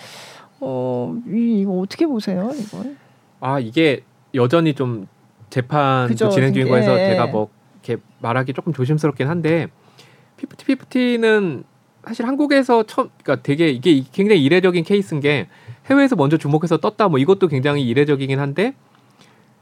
어, 0.59 1.15
이, 1.28 1.65
거 1.65 1.80
어떻게 1.80 2.05
보세요, 2.05 2.51
이걸? 2.53 2.95
아, 3.39 3.59
이게 3.59 4.03
여전히 4.36 4.74
좀 4.74 5.07
재판 5.49 6.15
진행 6.15 6.53
중이고 6.53 6.76
해서 6.78 6.97
예. 6.99 7.09
제가 7.09 7.28
뭐 7.28 7.49
이렇게 7.84 8.01
말하기 8.19 8.53
조금 8.53 8.74
조심스럽긴 8.74 9.28
한데 9.28 9.67
피프티 10.38 10.65
피프티는 10.65 11.63
사실 12.05 12.26
한국에서 12.26 12.84
처음 12.84 13.09
그러니까 13.22 13.43
되게 13.43 13.69
이게 13.69 14.03
굉장히 14.11 14.43
이례적인 14.43 14.84
케이스인 14.84 15.19
게 15.22 15.47
해외에서 15.89 16.15
먼저 16.15 16.38
주목해서 16.38 16.78
떴다 16.78 17.09
뭐 17.09 17.19
이것도 17.19 17.47
굉장히 17.47 17.86
이례적이긴 17.88 18.39
한데 18.39 18.74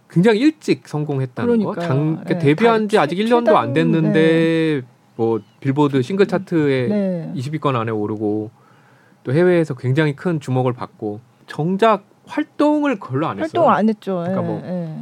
굉장히 0.10 0.40
일찍 0.40 0.88
성공했다는 0.88 1.48
그러니까요. 1.48 1.76
거. 1.76 1.82
장, 1.82 1.98
그러니까 1.98 2.34
네. 2.34 2.40
데뷔한 2.40 2.90
지 2.90 2.98
아직 2.98 3.18
1년도 3.18 3.56
안 3.56 3.74
됐는데 3.74 4.82
네. 4.82 4.88
뭐 5.20 5.42
빌보드 5.60 6.02
싱글 6.02 6.28
차트에 6.28 6.88
네. 6.88 7.34
20위권 7.36 7.76
안에 7.76 7.92
오르고 7.92 8.52
또 9.26 9.34
해외에서 9.34 9.74
굉장히 9.74 10.16
큰 10.16 10.40
주목을 10.40 10.72
받고 10.72 11.20
정작 11.46 12.06
활동을 12.26 13.00
별로 13.00 13.28
안 13.28 13.38
했어요. 13.38 13.64
활동 13.64 13.70
안 13.70 13.90
했죠. 13.90 14.16
그러니까 14.20 14.42
뭐 14.42 14.62
예. 14.64 14.96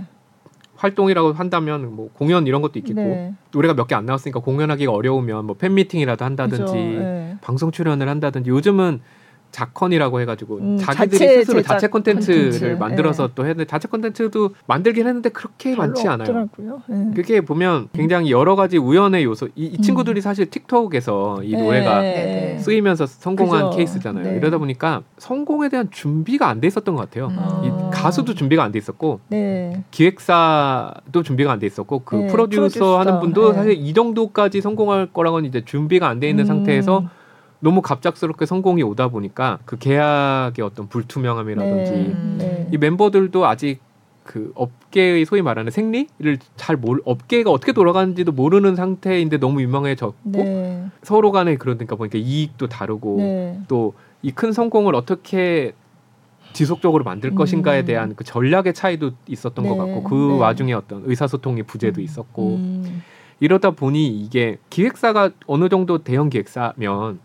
활동이라고 0.76 1.34
한다면 1.34 1.96
뭐 1.96 2.10
공연 2.14 2.48
이런 2.48 2.64
것도 2.64 2.80
있겠고 2.80 3.00
네. 3.00 3.36
노래가 3.52 3.76
몇 3.76 3.86
개 3.86 3.94
안 3.94 4.08
나왔으니까 4.08 4.40
공연하기가 4.40 4.92
어려우면 4.92 5.46
뭐 5.46 5.56
팬미팅이라도 5.56 6.26
한다든지 6.26 6.74
네. 6.74 7.38
방송 7.42 7.70
출연을 7.72 8.10
한다든지 8.10 8.50
요즘은 8.50 9.02
자컨이라고 9.52 10.22
해가지고 10.22 10.58
음, 10.58 10.78
자기들이 10.78 11.20
자체 11.20 11.40
스스로 11.40 11.62
자체 11.62 11.88
콘텐츠를 11.88 12.52
콘텐츠. 12.52 12.66
만들어서 12.80 13.28
네. 13.28 13.34
또 13.36 13.44
했는데 13.44 13.66
자체 13.66 13.88
콘텐츠도 13.88 14.52
만들긴 14.68 15.08
했는데 15.08 15.30
그렇게 15.30 15.76
많지 15.76 16.08
않아요. 16.08 16.48
네. 16.88 17.12
그게 17.16 17.42
보면 17.42 17.90
굉장히 17.94 18.32
여러 18.32 18.56
가지 18.56 18.78
우연의 18.78 19.24
요소. 19.24 19.48
이, 19.56 19.66
이 19.66 19.82
친구들이 19.82 20.20
음. 20.20 20.22
사실 20.22 20.46
틱톡에서 20.50 21.42
이 21.44 21.56
노래가 21.56 22.02
네. 22.02 22.58
쓰이면서 22.60 23.06
성공한 23.06 23.66
그죠. 23.66 23.78
케이스잖아요. 23.78 24.24
네. 24.24 24.36
이러다 24.38 24.58
보니까 24.58 25.02
성공에 25.18 25.70
대한 25.70 25.90
준비가 25.92 26.48
안 26.50 26.62
돼 26.62 26.68
있었던 26.68 26.96
것 26.96 27.02
같아요. 27.02 27.28
음. 27.28 27.64
이 27.64 27.92
가수도 27.96 28.34
준비가 28.34 28.64
안 28.64 28.72
돼 28.72 28.80
있었고 28.80 29.20
네. 29.30 29.84
기획사도 29.92 31.24
준비가 31.24 31.52
안 31.52 31.60
돼 31.60 31.68
있었고 31.68 32.02
그 32.06 32.16
네, 32.16 32.28
프로듀서, 32.28 32.62
프로듀서, 32.62 33.00
하는 33.00 33.20
분도 33.20 33.54
사실 33.54 33.74
이 33.74 33.94
정도까지 33.94 34.62
성공할 34.62 35.08
거라고는 35.14 35.48
이제 35.50 35.64
준비가 35.66 36.08
안 36.08 36.20
돼 36.20 36.30
있는 36.30 36.44
음. 36.44 36.48
상태에서 36.48 37.04
너무 37.60 37.82
갑작스럽게 37.82 38.46
성공이 38.46 38.84
오다 38.84 39.08
보니까 39.08 39.60
그 39.66 39.78
계약의 39.78 40.64
어떤 40.64 40.88
불투명함이라든지 40.88 41.92
네, 41.92 42.38
네. 42.38 42.70
이 42.72 42.78
멤버들도 42.78 43.46
아직 43.46 43.80
그 44.24 44.52
업계의 44.56 45.26
소위 45.26 45.42
말하는 45.42 45.72
생리를 45.72 46.38
잘 46.56 46.76
몰, 46.76 47.02
업계가 47.06 47.50
어떻게 47.50 47.72
돌아가는지도 47.72 48.34
모르는 48.34 48.76
상태인데 48.76 49.38
너무 49.38 49.62
유명해졌고 49.62 50.32
네. 50.32 50.86
서로 51.02 51.32
간에 51.32 51.56
그러니까 51.56 51.96
보니까 51.96 52.20
이익도 52.20 52.68
다르고 52.68 53.16
네. 53.18 53.60
또이 53.68 54.32
큰 54.36 54.52
성공을 54.52 54.94
어떻게 54.94 55.74
지속적으로 56.54 57.04
만들 57.04 57.36
것인가에 57.36 57.82
음. 57.82 57.86
대한 57.86 58.16
그 58.16 58.24
전략의 58.24 58.74
차이도 58.74 59.12
있었던 59.28 59.68
것 59.68 59.74
네. 59.74 59.78
같고 59.78 60.04
그 60.04 60.16
네. 60.16 60.40
와중에 60.40 60.74
어떤 60.74 61.04
의사소통의 61.06 61.64
부재도 61.64 62.02
음. 62.02 62.04
있었고 62.04 62.56
음. 62.56 63.04
이러다 63.40 63.72
보니 63.72 64.08
이게 64.08 64.58
기획사가 64.70 65.32
어느 65.46 65.70
정도 65.70 66.00
대형 66.00 66.30
기획사면 66.30 67.20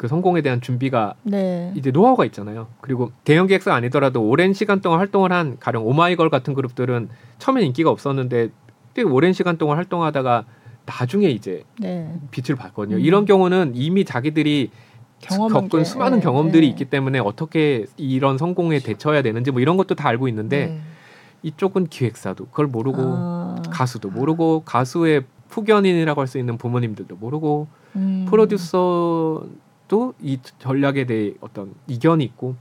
그 0.00 0.08
성공에 0.08 0.40
대한 0.40 0.62
준비가 0.62 1.12
네. 1.24 1.74
이제 1.76 1.90
노하우가 1.90 2.24
있잖아요. 2.24 2.68
그리고 2.80 3.12
대형 3.22 3.46
기획사 3.46 3.74
아니더라도 3.74 4.26
오랜 4.26 4.54
시간 4.54 4.80
동안 4.80 4.98
활동을 4.98 5.30
한 5.30 5.58
가령 5.60 5.86
오마이걸 5.86 6.30
같은 6.30 6.54
그룹들은 6.54 7.10
처음엔 7.36 7.64
인기가 7.64 7.90
없었는데 7.90 8.48
꽤 8.94 9.02
오랜 9.02 9.34
시간 9.34 9.58
동안 9.58 9.76
활동하다가 9.76 10.46
나중에 10.86 11.28
이제 11.28 11.64
네. 11.78 12.18
빛을 12.30 12.56
봤거든요. 12.56 12.96
음. 12.96 13.00
이런 13.02 13.26
경우는 13.26 13.72
이미 13.74 14.06
자기들이 14.06 14.70
겪은 15.20 15.68
게, 15.68 15.84
수많은 15.84 16.20
네, 16.20 16.24
경험들이 16.24 16.62
네. 16.62 16.70
있기 16.70 16.86
때문에 16.86 17.18
어떻게 17.18 17.84
이런 17.98 18.38
성공에 18.38 18.78
대처해야 18.78 19.20
되는지 19.20 19.50
뭐 19.50 19.60
이런 19.60 19.76
것도 19.76 19.96
다 19.96 20.08
알고 20.08 20.28
있는데 20.28 20.66
네. 20.68 20.80
이쪽은 21.42 21.88
기획사도 21.88 22.46
그걸 22.46 22.68
모르고 22.68 23.02
아. 23.04 23.56
가수도 23.68 24.08
모르고 24.08 24.62
가수의 24.64 25.24
후견인이라고 25.50 26.22
할 26.22 26.26
수 26.26 26.38
있는 26.38 26.56
부모님들도 26.56 27.16
모르고 27.16 27.68
음. 27.96 28.24
프로듀서 28.30 29.44
또이 29.90 30.38
전략에 30.60 31.04
대해 31.04 31.34
어떤 31.40 31.74
이견이 31.88 32.22
있고 32.24 32.54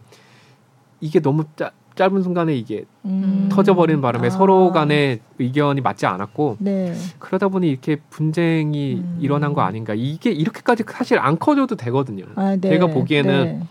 이게 0.99 1.19
너무 1.19 1.43
짜, 1.55 1.71
짧은 1.95 2.23
순간에 2.23 2.55
이게 2.55 2.86
음. 3.05 3.49
터져버리는 3.51 4.01
바람에 4.01 4.27
아. 4.27 4.30
서로 4.32 4.71
간의 4.71 5.19
의견이 5.38 5.82
맞지 5.82 6.07
않았고 6.07 6.57
네. 6.59 6.95
그러다 7.19 7.49
보니 7.49 7.69
이렇게 7.69 7.97
분쟁이 8.09 8.95
음. 8.95 9.17
일어난 9.21 9.53
거 9.53 9.61
아닌가 9.61 9.93
이게 9.93 10.32
이렇게까지 10.32 10.84
사실 10.89 11.19
안 11.19 11.38
커져도 11.38 11.75
되거든요. 11.75 12.25
아, 12.36 12.55
네. 12.59 12.67
제가 12.69 12.88
보기에는 12.88 13.43
네. 13.45 13.61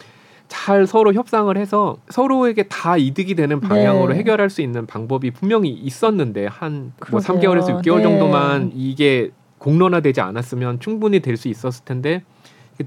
잘 0.46 0.86
서로 0.86 1.12
협상을 1.12 1.54
해서 1.58 1.98
서로에게 2.10 2.68
다 2.68 2.96
이득이 2.96 3.34
되는 3.34 3.60
방향으로 3.60 4.12
네. 4.12 4.20
해결할 4.20 4.48
수 4.50 4.62
있는 4.62 4.86
방법이 4.86 5.32
분명히 5.32 5.70
있었는데 5.70 6.46
한 6.46 6.92
뭐 7.10 7.20
3개월에서 7.20 7.82
6개월 7.82 8.02
정도만 8.02 8.70
이게 8.74 9.30
공론화되지 9.58 10.20
않았으면 10.20 10.78
충분히 10.80 11.20
될 11.20 11.36
수 11.36 11.48
있었을 11.48 11.84
텐데 11.84 12.22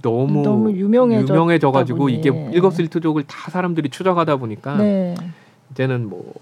너무, 0.01 0.41
너무 0.43 0.71
유명해져 0.71 1.33
유명해져가지고 1.33 2.09
이게 2.09 2.29
일거수일투족을 2.53 3.23
다 3.23 3.51
사람들이 3.51 3.89
추적하다 3.89 4.37
보니까 4.37 4.77
네. 4.77 5.15
이제는 5.71 6.09
뭐 6.09 6.33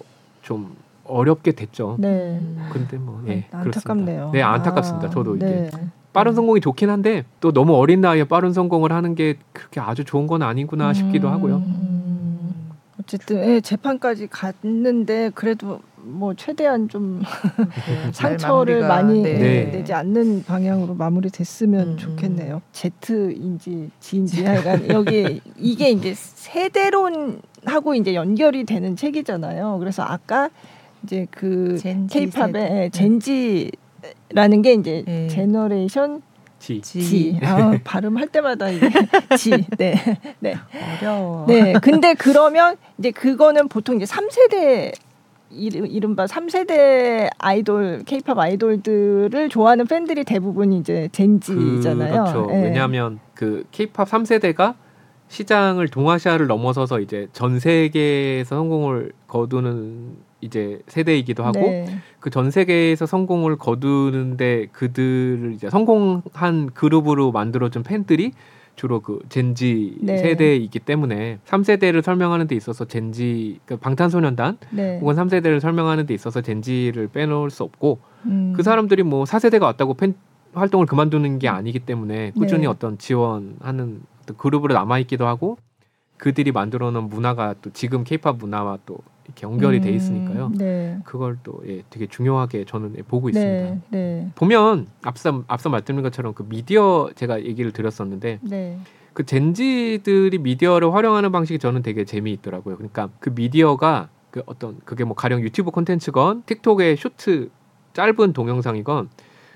좀 0.49 0.75
어렵게 1.05 1.51
됐죠. 1.51 1.97
네. 1.99 2.41
근데 2.71 2.97
뭐 2.97 3.21
예, 3.27 3.45
안타깝네요. 3.51 4.31
네, 4.33 4.41
안타깝습니다. 4.41 5.07
아, 5.07 5.09
저도 5.11 5.37
네. 5.37 5.69
이게 5.69 5.77
빠른 6.11 6.33
성공이 6.33 6.59
좋긴 6.59 6.89
한데 6.89 7.23
또 7.39 7.51
너무 7.51 7.75
어린 7.75 8.01
나이에 8.01 8.23
빠른 8.23 8.51
성공을 8.51 8.91
하는 8.91 9.13
게 9.13 9.35
그렇게 9.53 9.79
아주 9.79 10.03
좋은 10.03 10.25
건 10.25 10.41
아니구나 10.41 10.89
음, 10.89 10.93
싶기도 10.95 11.29
하고요. 11.29 11.57
음, 11.57 12.71
어쨌든 12.99 13.47
예, 13.47 13.61
재판까지 13.61 14.27
갔는데 14.27 15.29
그래도 15.35 15.81
뭐 16.09 16.33
최대한 16.33 16.89
좀 16.89 17.21
네, 17.87 18.11
상처를 18.11 18.87
많이 18.87 19.21
네. 19.21 19.71
내지 19.71 19.93
않는 19.93 20.43
방향으로 20.43 20.95
마무리됐으면 20.95 21.87
음. 21.89 21.97
좋겠네요. 21.97 22.61
Z인지 22.71 23.91
G인지 23.99 24.43
하여간 24.43 24.89
여기 24.89 25.41
이게 25.57 25.91
이제 25.91 26.13
세대론하고 26.15 27.95
이제 27.95 28.13
연결이 28.15 28.65
되는 28.65 28.95
책이잖아요. 28.95 29.77
그래서 29.79 30.03
아까 30.03 30.49
이제 31.03 31.27
그 31.31 31.79
K-팝의 32.09 32.91
Gen 32.91 33.42
Z라는 33.42 34.61
게 34.61 34.73
이제 34.73 35.03
네. 35.05 35.27
generation 35.27 36.21
Z. 36.59 36.81
Z. 36.81 37.39
아, 37.41 37.71
발음할 37.83 38.27
때마다 38.27 38.69
이게 38.69 38.89
Z. 39.37 39.51
네. 39.77 39.95
네. 40.39 40.55
어려워. 40.99 41.45
네. 41.47 41.73
근데 41.81 42.13
그러면 42.13 42.75
이제 42.97 43.11
그거는 43.11 43.69
보통 43.69 43.95
이제 43.95 44.05
3세대 44.05 44.93
이른바 45.51 46.25
3세대 46.25 47.29
아이돌, 47.37 48.03
케이팝 48.05 48.37
아이돌들을 48.37 49.49
좋아하는 49.49 49.85
팬들이 49.87 50.23
대부분 50.23 50.73
이제 50.73 51.09
젠지잖아요. 51.11 52.11
그렇죠. 52.11 52.45
네. 52.47 52.63
왜냐하면 52.63 53.19
그 53.33 53.65
케이팝 53.71 54.07
3세대가 54.07 54.75
시장을 55.27 55.87
동아시아를 55.89 56.47
넘어서서 56.47 56.99
이제 56.99 57.27
전 57.33 57.59
세계에서 57.59 58.55
성공을 58.55 59.11
거두는 59.27 60.17
이제 60.41 60.81
세대이기도 60.87 61.43
하고 61.43 61.59
네. 61.59 61.85
그전 62.19 62.49
세계에서 62.49 63.05
성공을 63.05 63.57
거두는데 63.57 64.67
그들을 64.71 65.53
이제 65.53 65.69
성공한 65.69 66.69
그룹으로 66.73 67.31
만들어준 67.31 67.83
팬들이 67.83 68.31
주로 68.79 69.01
그 69.01 69.19
젠지 69.27 69.97
네. 69.99 70.19
세대이기 70.19 70.79
때문에 70.79 71.39
3세대를 71.45 72.01
설명하는 72.01 72.47
데 72.47 72.55
있어서 72.55 72.85
젠지 72.85 73.59
그 73.65 73.75
방탄소년단 73.75 74.57
네. 74.69 74.99
혹은 74.99 75.15
3세대를 75.15 75.59
설명하는 75.59 76.05
데 76.05 76.13
있어서 76.13 76.39
젠지를 76.39 77.09
빼놓을 77.09 77.49
수 77.49 77.63
없고 77.63 77.99
음. 78.27 78.53
그 78.55 78.63
사람들이 78.63 79.03
뭐 79.03 79.25
4세대가 79.25 79.63
왔다고 79.63 79.95
팬 79.95 80.13
활동을 80.53 80.85
그만두는 80.85 81.39
게 81.39 81.49
아니기 81.49 81.79
때문에 81.79 82.31
꾸준히 82.31 82.61
네. 82.61 82.67
어떤 82.67 82.97
지원하는 82.97 84.01
어떤 84.23 84.37
그룹으로 84.37 84.73
남아 84.73 84.99
있기도 84.99 85.27
하고 85.27 85.57
그들이 86.15 86.53
만들어 86.53 86.89
놓은 86.91 87.09
문화가 87.09 87.55
또 87.61 87.71
지금 87.71 88.05
케이팝 88.05 88.37
문화와 88.37 88.79
또 88.85 88.99
이렇게 89.29 89.45
연결이 89.45 89.77
음, 89.77 89.81
돼 89.81 89.91
있으니까요. 89.91 90.51
네. 90.55 90.97
그걸 91.05 91.37
또 91.43 91.61
예, 91.67 91.83
되게 91.89 92.07
중요하게 92.07 92.65
저는 92.65 92.95
예, 92.97 93.01
보고 93.03 93.29
네, 93.29 93.39
있습니다. 93.39 93.85
네. 93.89 94.31
보면 94.35 94.87
앞서 95.03 95.43
앞서 95.47 95.69
말씀드린 95.69 96.01
것처럼 96.01 96.33
그 96.33 96.43
미디어 96.47 97.09
제가 97.15 97.43
얘기를 97.43 97.71
드렸었는데 97.71 98.39
네. 98.41 98.79
그 99.13 99.25
젠지들이 99.25 100.37
미디어를 100.39 100.93
활용하는 100.93 101.31
방식이 101.31 101.59
저는 101.59 101.83
되게 101.83 102.05
재미있더라고요. 102.05 102.77
그러니까 102.77 103.09
그 103.19 103.31
미디어가 103.33 104.09
그 104.31 104.43
어떤 104.45 104.79
그게 104.85 105.03
뭐 105.03 105.15
가령 105.15 105.41
유튜브 105.41 105.71
콘텐츠건 105.71 106.43
틱톡의 106.45 106.97
쇼트 106.97 107.49
짧은 107.93 108.33
동영상이건 108.33 109.09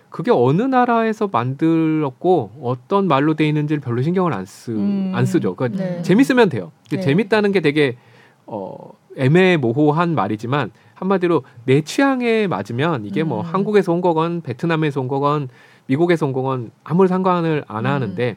그게 0.09 0.32
어느 0.32 0.61
나라에서 0.61 1.28
만들었고 1.32 2.51
어떤 2.61 3.07
말로 3.07 3.34
돼 3.34 3.47
있는지를 3.47 3.82
별로 3.82 4.01
신경을 4.03 4.32
안 4.34 4.45
쓰, 4.45 4.71
음, 4.71 5.11
안 5.13 5.26
쓰죠. 5.26 5.55
그러니까 5.55 5.84
네. 5.84 6.01
재밌으면 6.03 6.49
돼요. 6.49 6.71
네. 6.91 6.99
재밌다는 6.99 7.51
게 7.51 7.61
되게 7.61 7.97
어 8.45 8.91
애매모호한 9.18 10.16
말이지만 10.16 10.72
한마디로 10.95 11.43
내 11.66 11.82
취향에 11.82 12.47
맞으면 12.47 13.05
이게 13.05 13.24
뭐 13.24 13.41
음. 13.41 13.45
한국에서 13.45 13.91
온 13.91 14.01
거건 14.01 14.41
베트남에서 14.41 15.01
온 15.01 15.07
거건 15.07 15.49
미국에서 15.88 16.26
온 16.26 16.34
거건 16.34 16.72
아무 16.84 17.07
상관을 17.07 17.66
안 17.68 17.86
음. 17.86 17.91
하는데 17.91 18.36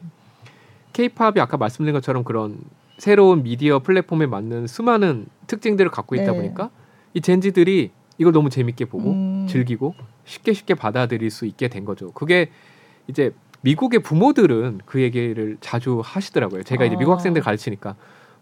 케이팝이 0.93 1.39
아까 1.39 1.57
말씀드린 1.57 1.93
것처럼 1.93 2.23
그런 2.23 2.57
새로운 2.97 3.43
미디어 3.43 3.79
플랫폼에 3.79 4.25
맞는 4.25 4.67
수많은 4.67 5.27
특징들을 5.47 5.91
갖고 5.91 6.15
있다 6.15 6.31
네. 6.31 6.37
보니까 6.37 6.69
이 7.13 7.21
젠지들이 7.21 7.91
이걸 8.17 8.33
너무 8.33 8.49
재밌게 8.49 8.85
보고 8.85 9.11
음. 9.11 9.45
즐기고 9.47 9.93
쉽게 10.25 10.53
쉽게 10.53 10.73
받아들일 10.73 11.29
수 11.29 11.45
있게 11.45 11.67
된 11.67 11.85
거죠. 11.85 12.11
그게 12.11 12.49
이제 13.07 13.33
미국의 13.61 14.01
부모들은 14.01 14.81
그 14.85 15.01
얘기를 15.01 15.57
자주 15.61 16.01
하시더라고요. 16.03 16.63
제가 16.63 16.85
이제 16.85 16.95
미국 16.95 17.11
아. 17.11 17.15
학생들 17.15 17.41
가르치니까 17.41 17.95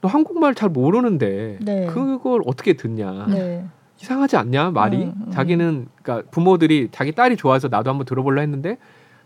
너 0.05 0.07
한국말 0.07 0.53
잘 0.53 0.69
모르는데 0.69 1.57
네. 1.61 1.87
그걸 1.87 2.41
어떻게 2.45 2.73
듣냐. 2.73 3.25
네. 3.27 3.65
이상하지 3.99 4.37
않냐 4.37 4.69
말이 4.69 4.97
음, 4.97 5.13
음. 5.25 5.31
자기는 5.31 5.87
그러니까 6.03 6.29
부모들이 6.29 6.89
자기 6.91 7.11
딸이 7.11 7.37
좋아서 7.37 7.69
나도 7.69 7.89
한번 7.89 8.05
들어볼라 8.05 8.41
했는데 8.41 8.77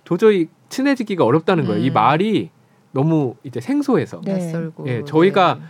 도저히 0.06 0.48
친해지기가 0.70 1.26
어렵다는 1.26 1.66
거예요. 1.66 1.82
음. 1.82 1.86
이 1.86 1.90
말이 1.90 2.50
너무 2.94 3.36
이제 3.44 3.60
생소해서. 3.60 4.22
네. 4.24 4.34
낯설고. 4.34 4.88
예, 4.88 5.04
저희가 5.04 5.56
네. 5.56 5.62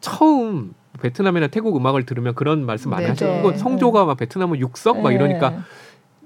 처음 0.00 0.74
베트남이나 1.00 1.46
태국 1.46 1.74
음악을 1.74 2.04
들으면 2.04 2.34
그런 2.34 2.66
말씀 2.66 2.90
많이 2.90 3.04
네. 3.04 3.08
하시고 3.10 3.38
이거 3.38 3.56
성조가 3.56 4.04
막 4.04 4.18
베트남은 4.18 4.58
육석 4.58 5.00
막 5.00 5.12
이러니까 5.12 5.50
네. 5.50 5.58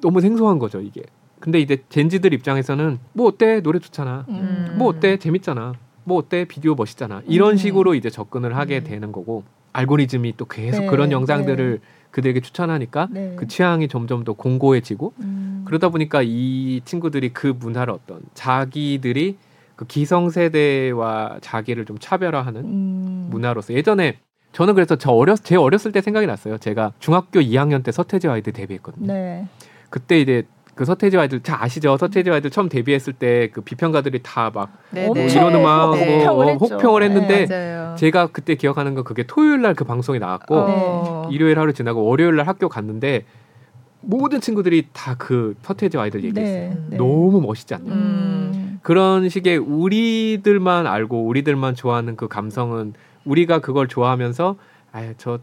너무 0.01 0.21
생소한 0.21 0.59
거죠 0.59 0.81
이게. 0.81 1.03
근데 1.39 1.61
이제 1.61 1.85
젠지들 1.91 2.33
입장에서는 2.35 2.99
뭐 3.13 3.29
어때 3.29 3.61
노래 3.61 3.79
좋잖아. 3.79 4.25
음. 4.29 4.75
뭐 4.79 4.89
어때 4.89 5.17
재밌잖아. 5.17 5.75
뭐 6.05 6.19
어때 6.19 6.45
비디오 6.45 6.75
멋있잖아. 6.75 7.23
이런 7.27 7.53
음. 7.53 7.57
식으로 7.57 7.95
이제 7.95 8.11
접근을 8.11 8.57
하게 8.57 8.79
음. 8.79 8.85
되는 8.85 9.13
거고 9.13 9.45
알고리즘이 9.73 10.35
또 10.37 10.45
계속 10.47 10.83
네. 10.83 10.87
그런 10.87 11.13
영상들을 11.13 11.81
그들에게 12.11 12.41
추천하니까 12.41 13.09
네. 13.11 13.35
그 13.37 13.47
취향이 13.47 13.89
점점 13.89 14.23
더 14.25 14.35
공고해지고 14.35 15.15
음. 15.21 15.63
그러다 15.67 15.89
보니까 15.89 16.21
이 16.23 16.83
친구들이 16.85 17.31
그 17.31 17.55
문화를 17.59 17.93
어떤 17.95 18.21
자기들이 18.35 19.39
그 19.77 19.87
기성세대와 19.87 21.39
자기를 21.41 21.87
좀 21.87 21.97
차별화하는 21.99 22.65
음. 22.65 23.29
문화로서 23.31 23.73
예전에 23.73 24.19
저는 24.53 24.75
그래서 24.75 24.97
저 24.97 25.13
어렸 25.13 25.43
제 25.43 25.57
어렸을 25.57 25.93
때 25.93 26.03
생각이 26.03 26.27
났어요. 26.27 26.59
제가 26.59 26.93
중학교 26.99 27.41
2학년 27.41 27.83
때 27.83 27.91
서태지 27.91 28.29
아이들 28.29 28.53
데뷔했거든요. 28.53 29.07
네. 29.07 29.47
그때 29.89 30.21
이제 30.21 30.47
그 30.75 30.85
서태지 30.87 31.19
아이들 31.19 31.41
잘 31.43 31.63
아시죠? 31.63 31.97
서태지 31.99 32.31
아이들 32.31 32.51
처음 32.51 32.69
데뷔했을 32.69 33.13
때 33.13 33.51
그 33.53 33.61
비평가들이 33.61 34.23
다막 34.23 34.71
네, 34.91 35.07
뭐 35.07 35.15
네. 35.15 35.27
이런 35.27 35.55
음악 35.55 35.95
네. 35.97 36.25
뭐 36.27 36.45
혹평을, 36.45 36.59
혹평을 36.61 37.03
했는데 37.03 37.47
네, 37.47 37.95
제가 37.99 38.29
그때 38.29 38.55
기억하는 38.55 38.95
건 38.95 39.05
그게 39.05 39.25
토요일 39.25 39.61
날 39.63 39.75
그 39.75 39.85
방송이 39.85 40.19
나왔고 40.19 40.55
어. 40.57 41.29
일요일 41.31 41.59
하루 41.59 41.73
지나고 41.73 42.05
월요일 42.05 42.37
날 42.37 42.47
학교 42.47 42.69
갔는데 42.69 43.25
모든 44.01 44.41
친구들이 44.41 44.89
다 44.93 45.15
그 45.19 45.55
서태지 45.63 45.97
아이들 45.99 46.25
얘기했어요. 46.25 46.71
네, 46.71 46.79
네. 46.91 46.97
너무 46.97 47.41
멋있지 47.41 47.75
않나요? 47.75 47.93
음. 47.95 48.79
그런 48.83 49.29
식의 49.29 49.59
우리들만 49.59 50.87
알고 50.87 51.25
우리들만 51.27 51.75
좋아하는 51.75 52.17
그 52.17 52.27
감성은 52.29 52.95
우리가 53.25 53.61
그걸 53.61 53.87
좋아하면서 53.89 54.57
아저 54.93 55.39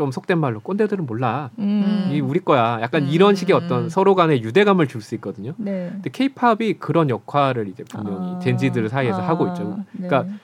좀 0.00 0.10
속된 0.10 0.38
말로 0.38 0.60
꼰대들은 0.60 1.04
몰라. 1.04 1.50
음. 1.58 2.08
이 2.10 2.20
우리 2.20 2.40
거야. 2.40 2.78
약간 2.80 3.02
음. 3.02 3.08
이런 3.08 3.34
식의 3.34 3.54
어떤 3.54 3.90
서로 3.90 4.14
간의 4.14 4.42
유대감을 4.42 4.88
줄 4.88 5.02
수 5.02 5.14
있거든요. 5.16 5.52
네. 5.58 5.90
근데 5.92 6.08
케이팝이 6.10 6.74
그런 6.78 7.10
역할을 7.10 7.68
이제 7.68 7.84
분명히 7.84 8.36
아. 8.36 8.38
젠지들 8.38 8.88
사이에서 8.88 9.20
아. 9.20 9.28
하고 9.28 9.48
있죠. 9.48 9.76
네. 9.92 10.08
그러니까 10.08 10.22
네. 10.22 10.38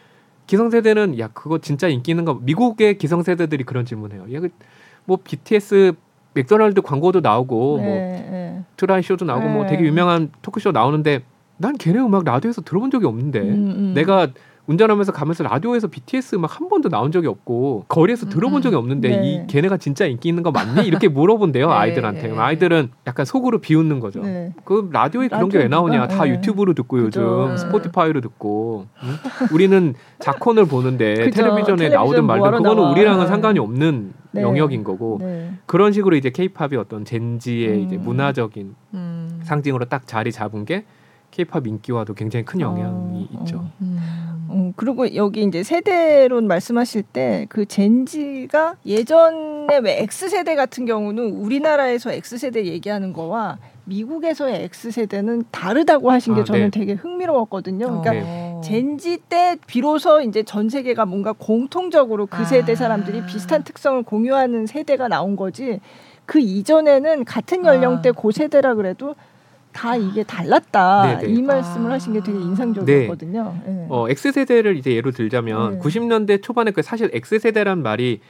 기성세대는 0.47 1.19
야 1.19 1.29
그거 1.33 1.59
진짜 1.59 1.89
인기 1.89 2.13
있는 2.13 2.27
가 2.27 2.37
미국의 2.39 2.99
기성세대들이 2.99 3.65
그런 3.65 3.87
질문해요. 3.87 4.27
야, 4.35 4.41
그뭐 4.41 5.19
BTS 5.25 5.95
맥도날드 6.35 6.83
광고도 6.83 7.21
나오고 7.21 7.79
네, 7.81 7.85
뭐 7.85 7.95
네. 7.95 8.65
투나잇 8.77 9.03
쇼도 9.03 9.25
나오고 9.25 9.49
뭐 9.49 9.67
되게 9.67 9.85
유명한 9.85 10.31
토크쇼 10.43 10.73
나오는데 10.73 11.23
난 11.57 11.79
걔네 11.79 11.99
음악 11.99 12.25
라디오에서 12.25 12.61
들어본 12.61 12.91
적이 12.91 13.07
없는데 13.07 13.41
음, 13.41 13.75
음. 13.79 13.95
내가 13.95 14.29
운전하면서 14.67 15.13
가면서 15.13 15.45
라디오에서 15.45 15.89
BTS 15.89 16.35
음악 16.37 16.59
한 16.61 16.69
번도 16.69 16.89
나온 16.89 17.13
적이 17.13 17.29
없고 17.29 17.85
거리에서 17.89 18.27
들어본 18.29 18.59
음, 18.59 18.63
적이 18.63 18.77
없는데 18.77 19.09
네. 19.09 19.23
이 19.25 19.47
걔네가 19.47 19.77
진짜 19.77 20.07
인기 20.07 20.29
있는 20.29 20.43
거 20.43 20.51
맞니? 20.51 20.87
이렇게 20.87 21.09
물어본대요 21.09 21.69
네, 21.69 21.73
아이들한테. 21.73 22.29
네. 22.29 22.37
아이들은 22.39 22.91
약간 23.07 23.25
속으로 23.25 23.59
비웃는 23.59 24.01
거죠. 24.01 24.21
네. 24.23 24.53
그 24.65 24.89
라디오에 24.93 25.29
그런 25.29 25.49
게 25.49 25.59
왜 25.59 25.69
나오냐? 25.69 26.09
다 26.09 26.25
네. 26.25 26.31
유튜브로 26.31 26.75
듣고 26.75 26.97
그죠. 26.97 27.47
요즘 27.47 27.57
스포티파이로 27.57 28.21
듣고 28.21 28.87
응? 29.03 29.09
우리는 29.53 29.95
자콘을 30.19 30.67
보는데 30.67 31.15
그죠. 31.15 31.43
텔레비전에 31.43 31.89
나오든 31.91 32.25
말든 32.27 32.51
그거는 32.59 32.77
나와. 32.77 32.91
우리랑은 32.91 33.27
상관이 33.27 33.59
없는 33.59 34.13
네. 34.33 34.43
영역인 34.43 34.85
거고 34.85 35.21
그런 35.67 35.93
식으로 35.93 36.17
이제 36.17 36.31
케이팝이 36.31 36.77
어떤 36.77 37.05
젠지의 37.05 37.69
음. 37.71 37.81
이제 37.81 37.97
문화적인 37.97 38.75
음. 38.95 39.41
상징으로 39.45 39.85
딱 39.87 40.07
자리 40.07 40.33
잡은 40.33 40.65
게 40.65 40.85
케이팝 41.37 41.67
인기와도 41.67 42.15
굉장히 42.15 42.45
큰 42.45 42.61
영향이 42.61 43.29
어, 43.33 43.41
있죠. 43.41 43.59
어. 43.59 43.71
음. 43.83 43.99
음, 44.49 44.73
그리고 44.77 45.15
여기 45.17 45.43
이제 45.43 45.63
세대론 45.63 46.47
말씀하실 46.47 47.03
때 47.03 47.47
그 47.49 47.67
젠지가 47.67 48.77
예전에 48.87 49.79
왜 49.83 50.03
X 50.03 50.29
세대 50.29 50.55
같은 50.55 50.87
경우는 50.87 51.31
우리나라에서 51.33 52.13
X 52.13 52.39
세대 52.39 52.65
얘기하는 52.65 53.13
거와 53.13 53.59
미국에서의 53.85 54.65
X 54.65 54.91
세대는 54.91 55.45
다르다고 55.51 56.11
하신 56.11 56.35
게 56.35 56.41
아, 56.41 56.45
저는 56.45 56.71
네. 56.71 56.71
되게 56.71 56.93
흥미로웠거든요. 56.95 57.87
그러니까 57.87 58.13
네. 58.13 58.61
젠지 58.65 59.19
때 59.29 59.57
비로소 59.67 60.21
이제 60.21 60.43
전 60.43 60.69
세계가 60.69 61.07
뭔가 61.07 61.33
공통적으로 61.33 62.27
그 62.27 62.45
세대 62.45 62.73
아. 62.73 62.75
사람들이 62.75 63.27
비슷한 63.27 63.63
특성을 63.63 64.03
공유하는 64.03 64.67
세대가 64.67 65.09
나온 65.09 65.37
거지. 65.37 65.81
그 66.25 66.41
이전에는 66.41 67.25
같은 67.25 67.65
연령대 67.65 68.09
아. 68.09 68.13
고 68.13 68.33
세대라 68.33 68.75
그래도 68.75 69.15
다 69.77 69.95
이게 69.95 70.25
달랐다 70.25 71.21
네네. 71.21 71.35
이 71.35 71.43
말씀을 71.43 71.91
아. 71.91 71.95
하신 71.95 72.15
게 72.15 72.23
되게 72.23 72.39
인상적이었거든요. 72.39 73.55
네. 73.67 73.73
네. 73.73 73.87
어, 73.91 74.09
X 74.09 74.33
세대를 74.33 74.77
이제 74.79 74.93
예로 74.93 75.11
들자면 75.11 75.75
네. 75.75 75.79
90년대 75.81 76.43
초반에 76.43 76.71
그 76.71 76.81
사실 76.81 77.11
X 77.13 77.41
세대란 77.41 77.83
말이 77.83 78.21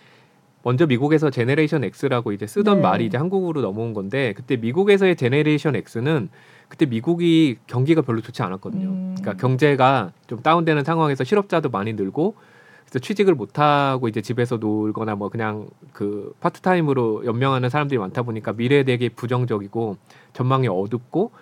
먼저 0.65 0.85
미국에서 0.87 1.31
Generation 1.31 1.85
X라고 1.85 2.33
이제 2.33 2.49
쓰던 2.49 2.79
네. 2.79 2.83
말이 2.83 3.07
이제 3.07 3.17
한국으로 3.17 3.61
넘어온 3.61 3.95
건데 3.95 4.35
그때 4.37 4.57
미국에서의 4.57 5.15
Generation 5.15 5.77
X는 5.77 6.29
그때 6.67 6.85
미국이 6.87 7.59
경기가 7.69 8.03
별로 8.03 8.21
좋지 8.21 8.43
않았거든요. 8.43 8.89
음. 8.89 9.15
그러니까 9.17 9.41
경제가 9.41 10.11
좀 10.27 10.43
다운되는 10.43 10.83
상황에서 10.83 11.23
실업자도 11.23 11.71
많이 11.71 11.93
늘고 11.93 12.35
그래서 12.89 13.01
취직을 13.01 13.35
못 13.35 13.59
하고 13.59 14.09
이제 14.09 14.23
집에서 14.23 14.57
놀거나 14.57 15.17
뭐 15.17 15.29
그냥 15.29 15.69
그 15.93 16.33
파트타임으로 16.41 17.27
연명하는 17.27 17.69
사람들이 17.69 17.99
많다 17.99 18.23
보니까 18.23 18.53
미래에 18.53 18.85
되게 18.85 19.09
부정적이고 19.09 19.97
전망이 20.33 20.69
어둡고 20.69 21.33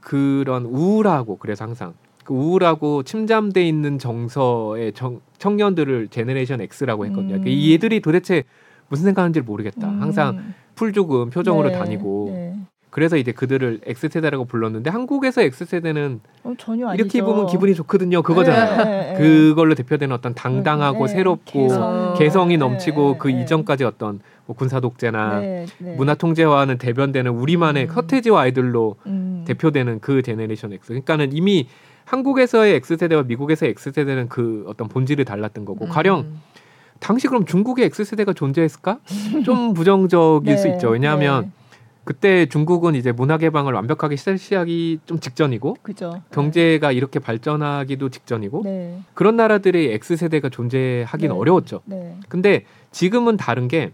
그런 0.00 0.64
우울하고 0.64 1.36
그래서 1.38 1.64
항상 1.64 1.94
그 2.24 2.34
우울하고 2.34 3.04
침잠돼 3.04 3.66
있는 3.66 3.98
정서의 3.98 4.92
정, 4.92 5.20
청년들을 5.38 6.08
제네레이션 6.08 6.60
X라고 6.60 7.06
했거든요. 7.06 7.36
음. 7.36 7.44
이 7.46 7.74
애들이 7.74 8.00
도대체 8.00 8.42
무슨 8.88 9.04
생각하는지 9.04 9.40
모르겠다. 9.42 9.88
음. 9.88 10.02
항상 10.02 10.54
풀죽음 10.74 11.30
표정으로 11.30 11.68
네. 11.68 11.78
다니고 11.78 12.30
네. 12.32 12.49
그래서 12.90 13.16
이제 13.16 13.30
그들을 13.30 13.80
X세대라고 13.86 14.44
불렀는데 14.46 14.90
한국에서 14.90 15.42
X세대는 15.42 16.20
어. 16.42 16.54
이렇게 16.94 17.18
입으면 17.18 17.46
기분이 17.46 17.74
좋거든요. 17.76 18.22
그거잖아요. 18.22 18.84
네, 18.84 18.84
네, 18.84 19.12
네. 19.12 19.18
그걸로 19.18 19.74
대표되는 19.74 20.14
어떤 20.14 20.34
당당하고 20.34 21.06
네, 21.06 21.12
새롭고 21.12 21.68
개성. 21.68 22.14
개성이 22.18 22.56
넘치고 22.56 23.18
그 23.18 23.30
이전까지 23.30 23.84
어떤 23.84 24.20
뭐 24.46 24.56
군사 24.56 24.80
독재나 24.80 25.40
문화 25.96 26.14
통제와는 26.14 26.78
대변되는 26.78 27.30
우리만의 27.30 27.84
음. 27.84 27.94
서태지와 27.94 28.42
아이들로 28.42 28.96
음. 29.06 29.44
대표되는 29.46 30.00
그 30.00 30.22
제네레이션 30.22 30.72
X. 30.72 30.88
그러니까는 30.88 31.32
이미 31.32 31.68
한국에서의 32.06 32.74
X세대와 32.74 33.22
미국에서의 33.22 33.74
X세대는 33.78 34.28
그 34.28 34.64
어떤 34.66 34.88
본질이 34.88 35.24
달랐던 35.24 35.64
거고 35.64 35.84
음. 35.84 35.90
가령 35.90 36.26
당시 36.98 37.28
그럼 37.28 37.46
중국의 37.46 37.86
X세대가 37.86 38.32
존재했을까? 38.32 38.98
좀 39.44 39.74
부정적일 39.74 40.58
수 40.58 40.66
있죠. 40.68 40.88
왜냐하면 40.88 41.52
그때 42.10 42.46
중국은 42.46 42.96
이제 42.96 43.12
문화 43.12 43.38
개방을 43.38 43.72
완벽하게 43.72 44.16
실시하기 44.16 44.98
좀 45.06 45.20
직전이고 45.20 45.76
그죠. 45.80 46.20
경제가 46.32 46.88
네. 46.88 46.94
이렇게 46.94 47.20
발전하기도 47.20 48.08
직전이고 48.08 48.62
네. 48.64 49.00
그런 49.14 49.36
나라들의 49.36 49.92
X 49.92 50.16
세대가 50.16 50.48
존재하기는 50.48 51.32
네. 51.32 51.38
어려웠죠. 51.38 51.82
네. 51.84 52.16
근데 52.28 52.64
지금은 52.90 53.36
다른 53.36 53.68
게 53.68 53.92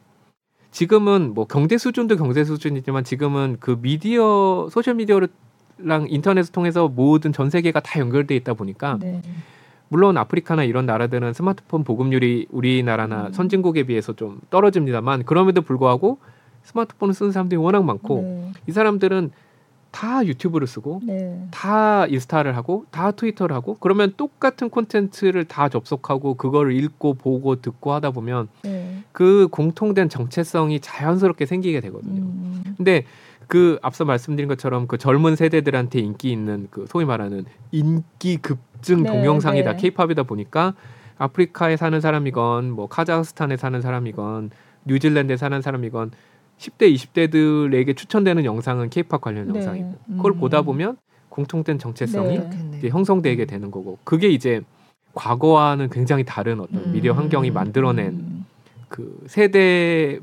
지금은 0.71 1.35
뭐 1.35 1.47
경제 1.47 1.77
수준도 1.77 2.17
경제 2.17 2.43
수준이지만 2.43 3.05
지금은 3.05 3.59
그 3.61 3.77
미디어 3.83 4.69
소셜 4.71 4.95
미디어랑 4.95 5.29
인터넷을 6.09 6.53
통해서 6.53 6.89
모든 6.89 7.35
전 7.35 7.51
세계가 7.51 7.81
다 7.81 8.01
연결돼 8.01 8.35
있다 8.35 8.55
보니까 8.55 8.97
네. 8.99 9.21
물론 9.89 10.17
아프리카나 10.17 10.65
이런 10.65 10.87
나라들은 10.87 11.35
스마트폰 11.35 11.85
보급률이 11.85 12.47
우리나라나 12.51 13.27
음. 13.27 13.33
선진국에 13.35 13.83
비해서 13.83 14.15
좀 14.15 14.41
떨어집니다만 14.49 15.25
그럼에도 15.25 15.61
불구하고 15.61 16.19
스마트폰을 16.67 17.15
쓰는 17.15 17.33
사람들이 17.33 17.59
워낙 17.59 17.85
많고 17.85 18.23
네. 18.23 18.53
이 18.69 18.73
사람들은 18.73 19.31
다 19.91 20.27
유튜브를 20.27 20.67
쓰고 20.67 21.01
네. 21.05 21.47
다 21.51 22.07
인스타를 22.07 22.55
하고 22.55 22.85
다 22.91 23.13
트위터를 23.13 23.57
하고 23.57 23.79
그러면 23.81 24.13
똑같은 24.17 24.69
콘텐츠를 24.69 25.47
다 25.47 25.71
접속하고 25.71 26.35
그거를 26.35 26.73
읽고 26.73 27.15
보고 27.15 27.57
듣고 27.57 27.95
하다 27.95 28.11
보면 28.11 28.49
네. 28.63 29.03
그 29.13 29.49
공통된 29.51 30.11
정체성이 30.11 30.81
자연스럽게 30.81 31.47
생기게 31.47 31.81
되거든요. 31.81 32.21
음. 32.21 32.63
근데 32.77 33.05
그 33.47 33.79
앞서 33.81 34.05
말씀드린 34.05 34.49
것처럼 34.49 34.87
그 34.87 34.99
젊은 34.99 35.37
세대들한테 35.37 36.01
인기 36.01 36.31
있는 36.31 36.69
그 36.71 36.85
소위 36.89 37.07
말하는 37.07 37.47
인기 37.71 38.37
급증 38.37 39.03
네, 39.03 39.11
동영상이다 39.11 39.73
네. 39.73 39.77
케이팝이다 39.79 40.25
보니까 40.25 40.75
아프리카에 41.17 41.79
사는 41.79 41.99
사람이건 41.99 42.71
뭐 42.71 42.89
카자흐스탄에 42.89 43.57
사는 43.57 43.81
사람이건 43.81 44.51
뉴질랜드에 44.85 45.37
사는 45.37 45.63
사람이건 45.63 46.11
10대, 46.59 46.93
20대들에게 46.95 47.97
추천되는 47.97 48.45
영상은 48.45 48.89
케이팝 48.91 49.21
관련 49.21 49.49
네. 49.49 49.59
영상이고 49.59 49.95
음. 50.09 50.17
그걸 50.17 50.33
보다 50.35 50.63
보면 50.63 50.97
공통된 51.29 51.79
정체성이 51.79 52.41
네. 52.81 52.89
형성되게 52.89 53.45
되는 53.45 53.71
거고 53.71 53.99
그게 54.05 54.29
이제 54.29 54.63
과거와는 55.15 55.91
굉장히 55.91 56.25
다른 56.25 56.61
어떤 56.61 56.85
음. 56.85 56.93
미디어 56.93 57.13
환경이 57.13 57.51
만들어낸 57.51 58.07
음. 58.09 58.47
그 58.89 59.19
세대들의 59.27 60.21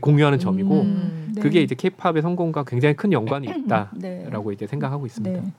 공유하는 0.00 0.38
점이고 0.38 0.80
음. 0.82 1.32
네. 1.34 1.40
그게 1.40 1.62
이제 1.62 1.74
케이팝의 1.74 2.22
성공과 2.22 2.64
굉장히 2.64 2.94
큰 2.94 3.12
연관이 3.12 3.48
있다라고 3.48 4.50
네. 4.50 4.54
이제 4.54 4.66
생각하고 4.66 5.06
있습니다. 5.06 5.40
네. 5.40 5.52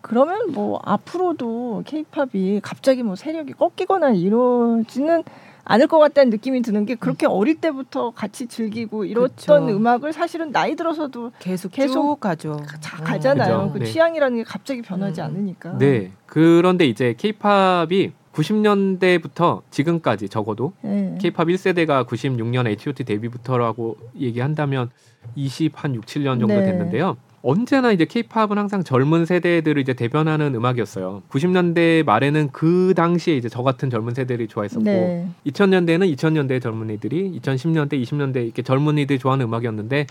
그러면 0.00 0.52
뭐 0.52 0.80
앞으로도 0.84 1.84
케이팝이 1.86 2.60
갑자기 2.60 3.02
뭐 3.04 3.14
세력이 3.14 3.52
꺾이거나 3.54 4.10
이러지는 4.10 5.22
않을 5.64 5.86
것 5.86 5.98
같다는 5.98 6.30
느낌이 6.30 6.62
드는 6.62 6.86
게 6.86 6.94
그렇게 6.94 7.26
어릴 7.26 7.60
때부터 7.60 8.10
같이 8.10 8.46
즐기고 8.46 9.04
이랬던 9.04 9.66
그쵸. 9.66 9.76
음악을 9.76 10.12
사실은 10.12 10.52
나이 10.52 10.74
들어서도 10.76 11.32
계속 11.38 11.72
계속 11.72 12.20
가죠. 12.20 12.56
가, 12.66 13.04
가잖아요. 13.04 13.70
그 13.72 13.78
네. 13.78 13.84
취향이라는 13.84 14.38
게 14.38 14.44
갑자기 14.44 14.82
변하지 14.82 15.20
음. 15.20 15.26
않으니까. 15.26 15.78
네. 15.78 16.12
그런데 16.26 16.86
이제 16.86 17.14
케이팝이 17.16 18.12
90년대부터 18.32 19.62
지금까지 19.70 20.28
적어도 20.28 20.72
케이팝 20.82 21.46
네. 21.46 21.54
1세대가 21.54 22.06
96년 22.06 22.66
H.O.T 22.66 23.04
데뷔부터라고 23.04 23.96
얘기한다면 24.18 24.90
20 25.34 25.72
한 25.84 25.94
6, 25.94 26.06
7년 26.06 26.40
정도 26.40 26.46
네. 26.46 26.62
됐는데요. 26.62 27.16
언제나 27.42 27.90
이제 27.90 28.04
케이팝은 28.04 28.56
항상 28.56 28.84
젊은 28.84 29.26
세대들을 29.26 29.82
이제 29.82 29.94
대변하는 29.94 30.54
음악이었어요. 30.54 31.22
90년대 31.28 32.04
말에는 32.04 32.50
그 32.52 32.94
당시에 32.96 33.36
이제 33.36 33.48
저 33.48 33.62
같은 33.62 33.90
젊은 33.90 34.14
세대들이 34.14 34.46
좋아했었고 34.46 34.84
네. 34.84 35.28
2000년대는 35.46 36.14
2000년대 36.14 36.62
젊은이들이 36.62 37.40
2010년대, 37.40 38.00
20년대 38.00 38.44
이렇게 38.44 38.62
젊은이들이 38.62 39.18
좋아하는 39.18 39.46
음악이었는데 39.46 40.06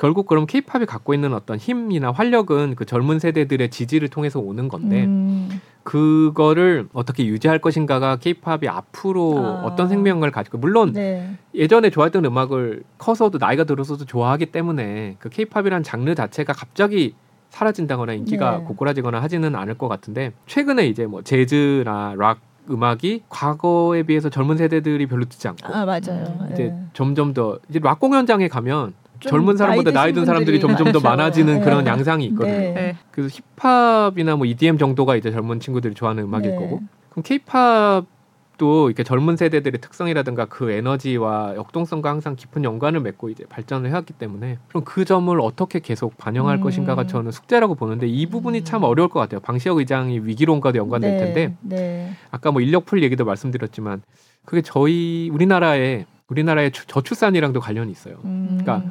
결국 0.00 0.26
그럼 0.26 0.46
케이팝이 0.46 0.86
갖고 0.86 1.12
있는 1.12 1.34
어떤 1.34 1.58
힘이나 1.58 2.10
활력은 2.10 2.74
그 2.74 2.86
젊은 2.86 3.18
세대들의 3.18 3.68
지지를 3.68 4.08
통해서 4.08 4.40
오는 4.40 4.66
건데 4.66 5.04
음. 5.04 5.60
그거를 5.82 6.88
어떻게 6.94 7.26
유지할 7.26 7.58
것인가가 7.58 8.16
케이팝이 8.16 8.66
앞으로 8.66 9.58
아. 9.60 9.66
어떤 9.66 9.90
생명을 9.90 10.30
가지고 10.30 10.56
물론 10.56 10.94
네. 10.94 11.36
예전에 11.54 11.90
좋아했던 11.90 12.24
음악을 12.24 12.82
커서도 12.96 13.36
나이가 13.36 13.64
들어서도 13.64 14.06
좋아하기 14.06 14.46
때문에 14.46 15.16
그 15.18 15.28
케이팝이란 15.28 15.82
장르 15.82 16.14
자체가 16.14 16.54
갑자기 16.54 17.14
사라진다거나 17.50 18.14
인기가 18.14 18.56
네. 18.56 18.64
고꾸라지거나 18.64 19.20
하지는 19.20 19.54
않을 19.54 19.76
것 19.76 19.88
같은데 19.88 20.32
최근에 20.46 20.86
이제 20.86 21.04
뭐 21.04 21.20
재즈나 21.20 22.14
락 22.16 22.40
음악이 22.70 23.24
과거에 23.28 24.04
비해서 24.04 24.30
젊은 24.30 24.56
세대들이 24.56 25.06
별로 25.08 25.26
듣지 25.26 25.46
않고 25.48 25.74
아 25.74 25.84
맞아요. 25.84 26.48
이제 26.52 26.68
네. 26.68 26.84
점점 26.94 27.34
더 27.34 27.58
이제 27.68 27.80
락 27.82 28.00
공연장에 28.00 28.48
가면 28.48 28.94
젊은 29.20 29.56
사람보다 29.56 29.90
나이 29.92 30.12
든 30.12 30.24
사람들이 30.24 30.60
점점 30.60 30.92
더 30.92 31.00
많아지는 31.00 31.58
네. 31.58 31.64
그런 31.64 31.86
양상이 31.86 32.24
있거든요. 32.26 32.52
네. 32.52 32.96
그래서 33.10 33.36
힙합이나 33.58 34.36
뭐 34.36 34.46
EDM 34.46 34.78
정도가 34.78 35.16
이제 35.16 35.30
젊은 35.30 35.60
친구들이 35.60 35.94
좋아하는 35.94 36.24
음악일 36.24 36.50
네. 36.50 36.56
거고. 36.56 36.80
그럼 37.10 37.22
케이팝도 37.22 38.88
이렇게 38.88 39.02
젊은 39.02 39.36
세대들의 39.36 39.80
특성이라든가 39.80 40.46
그 40.46 40.70
에너지와 40.70 41.54
역동성과 41.56 42.08
항상 42.08 42.36
깊은 42.36 42.64
연관을 42.64 43.00
맺고 43.00 43.28
이제 43.30 43.44
발전을 43.48 43.90
해왔기 43.90 44.14
때문에 44.14 44.58
그럼 44.68 44.84
그 44.84 45.04
점을 45.04 45.38
어떻게 45.40 45.80
계속 45.80 46.16
반영할 46.16 46.56
음. 46.56 46.60
것인가가 46.60 47.06
저는 47.06 47.32
숙제라고 47.32 47.74
보는데 47.74 48.06
이 48.06 48.26
부분이 48.26 48.60
음. 48.60 48.64
참 48.64 48.82
어려울 48.84 49.08
것 49.08 49.20
같아요. 49.20 49.40
방시혁 49.40 49.78
의장이 49.78 50.20
위기론과도 50.20 50.78
연관될 50.78 51.10
네. 51.10 51.18
텐데 51.18 51.54
네. 51.60 52.12
아까 52.30 52.52
뭐 52.52 52.62
인력풀 52.62 53.02
얘기도 53.02 53.24
말씀드렸지만 53.24 54.02
그게 54.44 54.62
저희 54.62 55.28
우리나라의 55.32 56.06
우리나라의 56.28 56.70
저출산이랑도 56.72 57.60
관련이 57.60 57.90
있어요. 57.90 58.18
음. 58.24 58.58
그러니까 58.60 58.88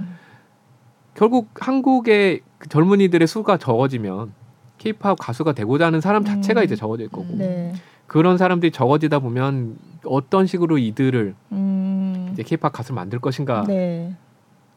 결국 1.20 1.50
한국의 1.54 2.40
그 2.60 2.70
젊은이들의 2.70 3.28
수가 3.28 3.58
적어지면 3.58 4.32
케이팝 4.78 5.18
가수가 5.20 5.52
되고자 5.52 5.88
하는 5.88 6.00
사람 6.00 6.24
자체가 6.24 6.62
음. 6.62 6.64
이제 6.64 6.78
적어질 6.78 7.10
거고 7.10 7.28
네. 7.32 7.74
그런 8.08 8.38
사람들이 8.38 8.72
적어지다 8.72 9.20
보면 9.20 9.76
어떤 10.06 10.48
식으로 10.48 10.78
이들을 10.78 11.36
음. 11.52 12.30
이제 12.32 12.44
케이팝 12.44 12.72
가수를 12.72 12.96
만들 12.96 13.20
것인가 13.20 13.66
네. 13.68 14.16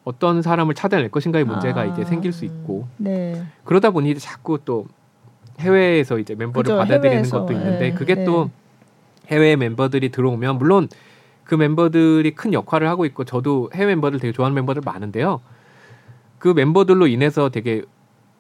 어떤 0.03 0.43
사람을 0.43 0.75
찾아낼 0.75 1.13
것인가의 1.13 1.45
문제가 1.45 1.83
아. 1.83 1.85
이제 1.85 2.05
생길 2.05 2.33
수 2.33 2.45
있고 2.45 2.89
네. 2.97 3.41
그러다 3.63 3.91
보니 3.91 4.11
이제 4.11 4.19
자꾸 4.19 4.59
또 4.65 4.87
해외에서 5.61 6.19
이제 6.19 6.35
멤버를 6.35 6.65
그죠, 6.65 6.77
받아들이는 6.77 7.19
해외에서. 7.19 7.39
것도 7.39 7.53
있는데 7.53 7.79
네. 7.79 7.95
그게 7.95 8.25
또 8.25 8.47
네. 8.47 9.37
해외 9.37 9.55
멤버들이 9.55 10.11
들어오면 10.11 10.59
물론 10.59 10.89
그 11.45 11.55
멤버들이 11.55 12.35
큰 12.35 12.53
역할을 12.53 12.89
하고 12.89 13.05
있고 13.05 13.23
저도 13.23 13.71
해외 13.75 13.95
멤버들 13.95 14.19
되게 14.19 14.33
좋아하는 14.33 14.57
멤버들 14.57 14.83
많은데요. 14.85 15.41
그 16.43 16.49
멤버들로 16.49 17.07
인해서 17.07 17.51
되게 17.51 17.83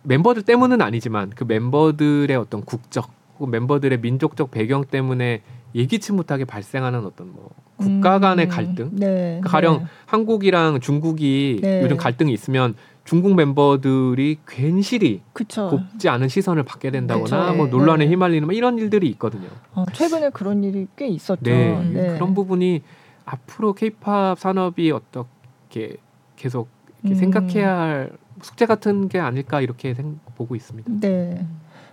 멤버들 0.03 0.43
때문은 0.43 0.83
아니지만 0.83 1.31
그 1.37 1.45
멤버들의 1.45 2.37
어떤 2.37 2.65
국적 2.65 3.09
혹은 3.39 3.53
멤버들의 3.53 4.01
민족적 4.01 4.51
배경 4.51 4.85
때문에 4.85 5.43
예기치 5.77 6.11
못하게 6.13 6.45
발생하는 6.45 7.07
어떤 7.07 7.33
뭐 7.33 7.51
국가 7.77 8.19
간의 8.19 8.47
음, 8.47 8.51
갈등 8.51 8.91
네, 8.95 9.41
가령 9.45 9.79
네. 9.79 9.85
한국이랑 10.07 10.81
중국이 10.81 11.61
네. 11.63 11.81
요즘 11.85 11.97
갈등이 11.97 12.33
있으면 12.33 12.75
중국 13.05 13.37
멤버들이 13.37 14.39
괜시리 14.49 15.23
그쵸. 15.33 15.69
곱지 15.71 16.09
않은 16.09 16.27
시선을 16.27 16.65
받게 16.65 16.91
된다거나 16.91 17.53
그쵸. 17.53 17.57
뭐 17.57 17.69
논란에 17.69 18.05
네. 18.05 18.11
휘말리는 18.11 18.49
뭐 18.49 18.53
이런 18.53 18.79
일들이 18.79 19.09
있거든요. 19.11 19.47
어, 19.75 19.85
최근에 19.93 20.31
그런 20.31 20.65
일이 20.65 20.89
꽤 20.97 21.07
있었죠. 21.07 21.43
네, 21.43 21.81
네. 21.93 22.15
그런 22.15 22.35
부분이 22.35 22.83
앞으로 23.27 23.75
케이팝 23.75 24.41
산업이 24.41 24.91
어떻게 24.91 25.99
계속 26.35 26.82
음. 27.07 27.15
생각해야 27.15 27.79
할 27.79 28.11
숙제 28.43 28.67
같은 28.67 29.09
게 29.09 29.19
아닐까 29.19 29.61
이렇게 29.61 29.95
생, 29.95 30.19
보고 30.37 30.57
있습니다. 30.57 30.91
네. 31.01 31.47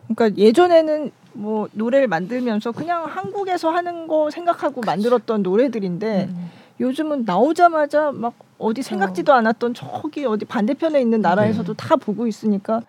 그러니까 0.08 0.38
예전에는 0.38 1.12
뭐 1.34 1.70
노래를 1.74 2.08
만들면서 2.08 2.72
그냥 2.72 3.06
한국에서 3.06 3.70
하는 3.70 4.08
거 4.08 4.30
생각하고 4.32 4.82
만들었던 4.86 5.44
노래들인데 5.44 6.28
음. 6.30 6.50
요즘은 6.80 7.26
나오자마자 7.26 8.12
막 8.12 8.34
어디 8.58 8.82
생각지도 8.82 9.34
않았던 9.34 9.74
저기 9.74 10.26
어디 10.26 10.46
반대편에 10.46 11.00
있는 11.00 11.22
나라에서도 11.22 11.74
네. 11.74 11.78
다 11.78 11.96
보고 11.96 12.26
있으니까 12.26 12.82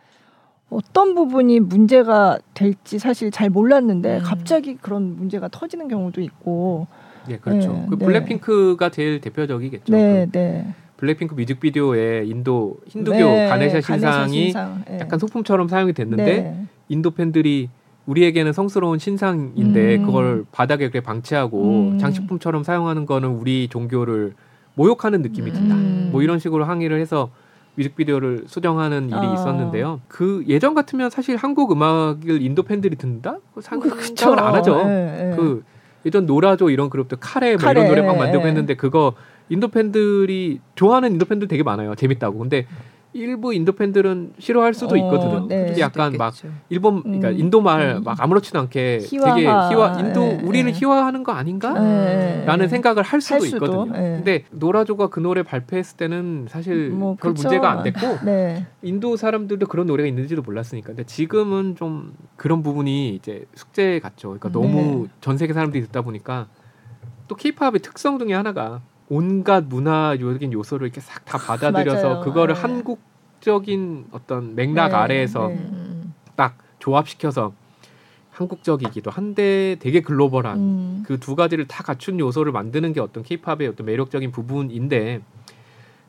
어떤 0.71 1.15
부분이 1.15 1.61
문제가 1.61 2.39
될지 2.55 2.99
사실 2.99 3.31
잘 3.31 3.51
몰랐는데 3.51 4.19
음. 4.19 4.23
갑자기 4.23 4.77
그런 4.77 5.17
문제가 5.17 5.49
터지는 5.49 5.89
경우도 5.89 6.21
있고. 6.21 6.87
네, 7.29 7.39
그렇죠. 7.39 7.73
네, 7.73 7.87
그 7.91 7.99
네. 7.99 8.07
블랙핑크가 8.07 8.89
제일 8.91 9.21
대표적이겠죠. 9.21 9.93
네, 9.93 10.27
그 10.27 10.39
네. 10.39 10.75
블랙핑크 11.01 11.35
뮤직비디오에 11.35 12.25
인도 12.27 12.77
힌두교 12.87 13.17
네, 13.17 13.49
가네샤 13.49 13.81
신상이 13.81 14.45
신상. 14.45 14.85
네. 14.87 14.99
약간 15.01 15.19
소품처럼 15.19 15.67
사용이 15.67 15.95
됐는데 15.95 16.25
네. 16.25 16.65
인도 16.89 17.11
팬들이 17.11 17.71
우리에게는 18.05 18.53
성스러운 18.53 18.99
신상인데 18.99 19.97
음. 19.97 20.07
그걸 20.07 20.45
바닥에 20.53 20.89
그렇게 20.89 21.01
방치하고 21.01 21.93
음. 21.93 21.99
장식품처럼 21.99 22.65
사용하는 22.65 23.07
거는 23.07 23.31
우리 23.31 23.69
종교를 23.69 24.35
모욕하는 24.75 25.23
느낌이 25.23 25.53
든다. 25.53 25.75
음. 25.75 26.11
뭐 26.13 26.23
이런 26.23 26.39
식으로 26.39 26.65
항의를 26.65 27.01
해서 27.01 27.31
뮤직비디오를 27.77 28.45
수정하는 28.47 29.07
일이 29.09 29.17
아. 29.17 29.35
있었는데요. 29.35 30.01
그 30.09 30.45
예전 30.49 30.75
같으면 30.75 31.09
사실 31.09 31.37
한국 31.37 31.73
음악을 31.73 32.43
인도 32.43 32.63
팬들이 32.63 32.97
듣는다? 32.97 33.39
상상을 33.61 34.39
안 34.39 34.55
하죠. 34.57 34.85
네, 34.85 35.33
그 35.37 35.63
예전 36.05 36.27
노라조 36.27 36.69
이런 36.69 36.91
그룹들 36.91 37.19
카레, 37.21 37.53
뭐 37.53 37.59
카레 37.59 37.81
이런 37.81 37.95
노래 37.95 38.07
막 38.07 38.19
만들고 38.19 38.47
했는데 38.47 38.75
그거 38.75 39.15
인도 39.51 39.69
팬들이 39.69 40.61
좋아하는 40.75 41.13
인도 41.13 41.27
팬들 41.27 41.49
되게 41.49 41.63
많아요. 41.63 41.95
재밌다고. 41.95 42.39
근데 42.39 42.67
일부 43.13 43.53
인도 43.53 43.73
팬들은 43.73 44.35
싫어할 44.39 44.73
수도 44.73 44.95
어, 44.95 44.97
있거든요. 44.99 45.49
네. 45.49 45.75
약간 45.81 46.13
막 46.17 46.33
일본 46.69 47.03
그러니까 47.03 47.31
음. 47.31 47.41
인도 47.41 47.61
말막 47.61 48.07
음. 48.07 48.23
아무렇지도 48.23 48.61
않게 48.61 49.01
희화화. 49.03 49.35
되게 49.35 49.47
희화 49.49 49.99
인도 49.99 50.21
네. 50.21 50.41
우리를 50.45 50.71
네. 50.71 50.79
희화하는 50.79 51.25
거 51.25 51.33
아닌가? 51.33 51.73
네. 51.73 52.45
라는 52.47 52.69
생각을 52.69 53.03
할 53.03 53.21
수도, 53.21 53.35
할 53.35 53.41
수도. 53.41 53.57
있거든요. 53.67 53.93
네. 53.93 54.01
근데 54.17 54.45
노라조가 54.53 55.09
그 55.09 55.19
노래 55.19 55.43
발표했을 55.43 55.97
때는 55.97 56.47
사실 56.49 56.91
뭐, 56.91 57.17
별 57.17 57.35
그쵸. 57.35 57.49
문제가 57.49 57.71
안 57.71 57.83
됐고 57.83 58.25
네. 58.25 58.67
인도 58.83 59.17
사람들도 59.17 59.67
그런 59.67 59.89
노래가 59.89 60.09
있는지도 60.09 60.43
몰랐으니까. 60.43 60.89
근데 60.89 61.03
지금은 61.03 61.75
좀 61.75 62.15
그런 62.37 62.63
부분이 62.63 63.17
이제 63.17 63.45
숙제 63.57 63.99
같죠. 63.99 64.29
그러니까 64.29 64.51
너무 64.51 65.09
전 65.21 65.37
세계 65.37 65.53
사람들이 65.53 65.83
듣다 65.87 66.03
보니까 66.03 66.47
또 67.27 67.35
케이팝의 67.35 67.81
특성 67.83 68.21
중에 68.21 68.35
하나가 68.35 68.83
온갖 69.11 69.65
문화적인 69.65 70.53
요소를 70.53 70.87
이렇게 70.87 71.01
싹 71.01 71.25
다 71.25 71.37
받아들여서 71.37 72.21
그거를 72.21 72.55
네. 72.55 72.61
한국적인 72.61 74.07
어떤 74.13 74.55
맥락 74.55 74.91
네, 74.91 74.95
아래에서 74.95 75.49
네. 75.49 75.71
딱 76.37 76.57
조합시켜서 76.79 77.53
한국적이기도 78.31 79.11
한데 79.11 79.77
되게 79.81 80.01
글로벌한 80.01 80.59
음. 80.59 81.03
그두 81.07 81.35
가지를 81.35 81.67
다 81.67 81.83
갖춘 81.83 82.19
요소를 82.21 82.53
만드는 82.53 82.93
게 82.93 83.01
어떤 83.01 83.23
케이팝의 83.25 83.67
어떤 83.69 83.85
매력적인 83.87 84.31
부분인데 84.31 85.21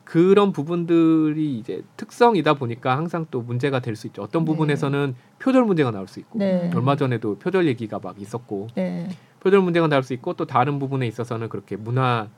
그런 0.04 0.52
부분들이 0.52 1.58
이제 1.58 1.82
특성이다 1.96 2.54
보니까 2.54 2.96
항상 2.96 3.26
또 3.30 3.40
문제가 3.40 3.80
될 3.80 3.96
수 3.96 4.06
있죠. 4.06 4.22
어떤 4.22 4.42
네. 4.44 4.46
부분에서는 4.46 5.14
표절 5.40 5.64
문제가 5.64 5.90
나올 5.90 6.06
수 6.06 6.20
있고 6.20 6.38
네. 6.38 6.70
얼마 6.74 6.94
전에도 6.96 7.36
표절 7.38 7.66
얘기가 7.66 7.98
막 8.00 8.20
있었고 8.20 8.68
네. 8.76 9.08
표절 9.40 9.60
문제가 9.60 9.88
나올 9.88 10.04
수 10.04 10.12
있고 10.14 10.34
또 10.34 10.46
다른 10.46 10.78
부분에 10.78 11.06
있어서는 11.08 11.48
그렇게 11.48 11.74
문화 11.76 12.28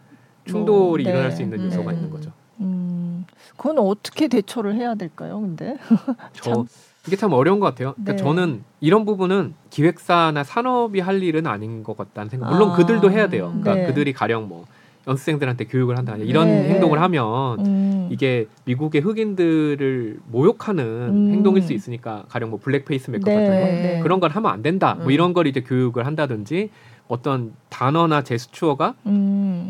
충돌이 0.45 1.05
뭐, 1.05 1.13
일어날 1.13 1.33
수 1.33 1.43
있는 1.43 1.65
요소가 1.65 1.91
음. 1.91 1.97
있는 1.97 2.11
거죠. 2.11 2.33
음, 2.61 3.25
그건 3.57 3.79
어떻게 3.79 4.29
대처를 4.29 4.75
해야 4.75 4.95
될까요? 4.95 5.41
근데 5.41 5.77
저 6.33 6.65
이게 7.07 7.17
참 7.17 7.33
어려운 7.33 7.61
것 7.61 7.67
같아요. 7.67 7.93
그러니까 7.95 8.13
네. 8.13 8.17
저는 8.17 8.63
이런 8.81 9.05
부분은 9.05 9.55
기획사나 9.71 10.45
산업이 10.45 11.01
할 11.01 11.23
일은 11.23 11.47
아닌 11.47 11.83
것 11.83 11.97
같다는 11.97 12.31
생각. 12.31 12.51
물론 12.51 12.71
아, 12.71 12.77
그들도 12.77 13.11
해야 13.11 13.29
돼요. 13.29 13.49
그러니까 13.49 13.75
네. 13.75 13.87
그들이 13.87 14.13
가령 14.13 14.49
뭐 14.49 14.65
연습생들한테 15.07 15.67
교육을 15.67 15.99
한다 15.99 16.17
이런 16.17 16.47
네. 16.47 16.71
행동을 16.71 17.01
하면 17.03 17.67
음. 17.67 18.09
이게 18.11 18.47
미국의 18.65 19.03
흑인들을 19.03 20.21
모욕하는 20.31 20.85
음. 20.85 21.33
행동일 21.33 21.63
수 21.63 21.73
있으니까 21.73 22.25
가령 22.29 22.51
뭐 22.51 22.59
블랙페이스 22.59 23.11
메이크업 23.11 23.37
네. 23.37 23.45
같은 23.45 23.61
거 23.61 23.67
네. 23.67 24.01
그런 24.03 24.21
걸 24.21 24.31
하면 24.31 24.51
안 24.51 24.63
된다 24.63 24.95
뭐 24.95 25.07
음. 25.07 25.11
이런 25.11 25.33
걸 25.35 25.47
이제 25.47 25.61
교육을 25.61 26.07
한다든지 26.07 26.71
어떤 27.07 27.53
단어나 27.69 28.23
제스처가 28.23 28.95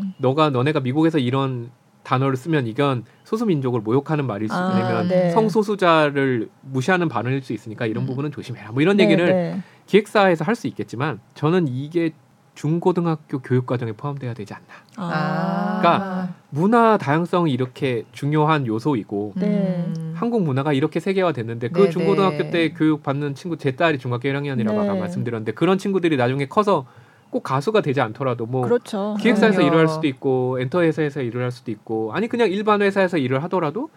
음. 0.01 0.13
너가 0.17 0.49
너네가 0.49 0.79
미국에서 0.81 1.17
이런 1.19 1.69
단어를 2.03 2.37
쓰면 2.37 2.67
이건 2.67 3.03
소수 3.23 3.45
민족을 3.45 3.81
모욕하는 3.81 4.27
말일 4.27 4.47
수 4.47 4.53
있으면 4.53 4.95
아, 4.95 5.03
네. 5.03 5.31
성소수자를 5.31 6.49
무시하는 6.61 7.09
발언일 7.09 7.41
수 7.41 7.51
있으니까 7.51 7.87
이런 7.87 8.03
음. 8.03 8.07
부분은 8.07 8.31
조심해라. 8.31 8.71
뭐 8.71 8.81
이런 8.81 8.97
네, 8.97 9.05
얘기를 9.05 9.25
네. 9.25 9.59
기획사에서 9.87 10.43
할 10.45 10.55
수 10.55 10.67
있겠지만 10.67 11.19
저는 11.33 11.67
이게 11.67 12.11
중고등학교 12.53 13.39
교육 13.39 13.65
과정에 13.65 13.91
포함돼야 13.91 14.33
되지 14.33 14.53
않나. 14.53 14.65
아. 14.95 15.79
그러니까 15.81 16.33
문화 16.49 16.97
다양성이 16.97 17.51
이렇게 17.51 18.05
중요한 18.13 18.65
요소이고 18.65 19.33
네. 19.35 19.91
한국 20.13 20.43
문화가 20.43 20.71
이렇게 20.71 20.99
세계화 21.01 21.33
됐는데 21.33 21.67
그 21.69 21.81
네, 21.81 21.89
중고등학교 21.89 22.37
네. 22.37 22.49
때 22.51 22.69
교육 22.73 23.03
받는 23.03 23.35
친구 23.35 23.57
제 23.57 23.71
딸이 23.75 23.97
중학교 23.99 24.29
1학년이라고 24.29 24.77
아까 24.79 24.95
말씀드렸는데 24.95 25.51
그런 25.51 25.77
친구들이 25.77 26.15
나중에 26.15 26.45
커서 26.45 26.85
꼭 27.29 27.43
가수가 27.43 27.81
되지 27.81 28.01
않더라도 28.01 28.45
뭐 28.45 28.61
그렇죠. 28.61 29.15
기획사에서 29.19 29.57
그럼요. 29.57 29.67
일을 29.67 29.79
할 29.79 29.87
수도 29.87 30.07
있고 30.07 30.59
엔터 30.61 30.81
회사에서 30.83 31.21
일을 31.21 31.43
할 31.43 31.51
수도 31.51 31.71
있고 31.71 32.13
아니 32.13 32.27
그냥 32.27 32.49
일반 32.49 32.81
회사에서 32.81 33.17
일을 33.17 33.43
하더라도 33.43 33.89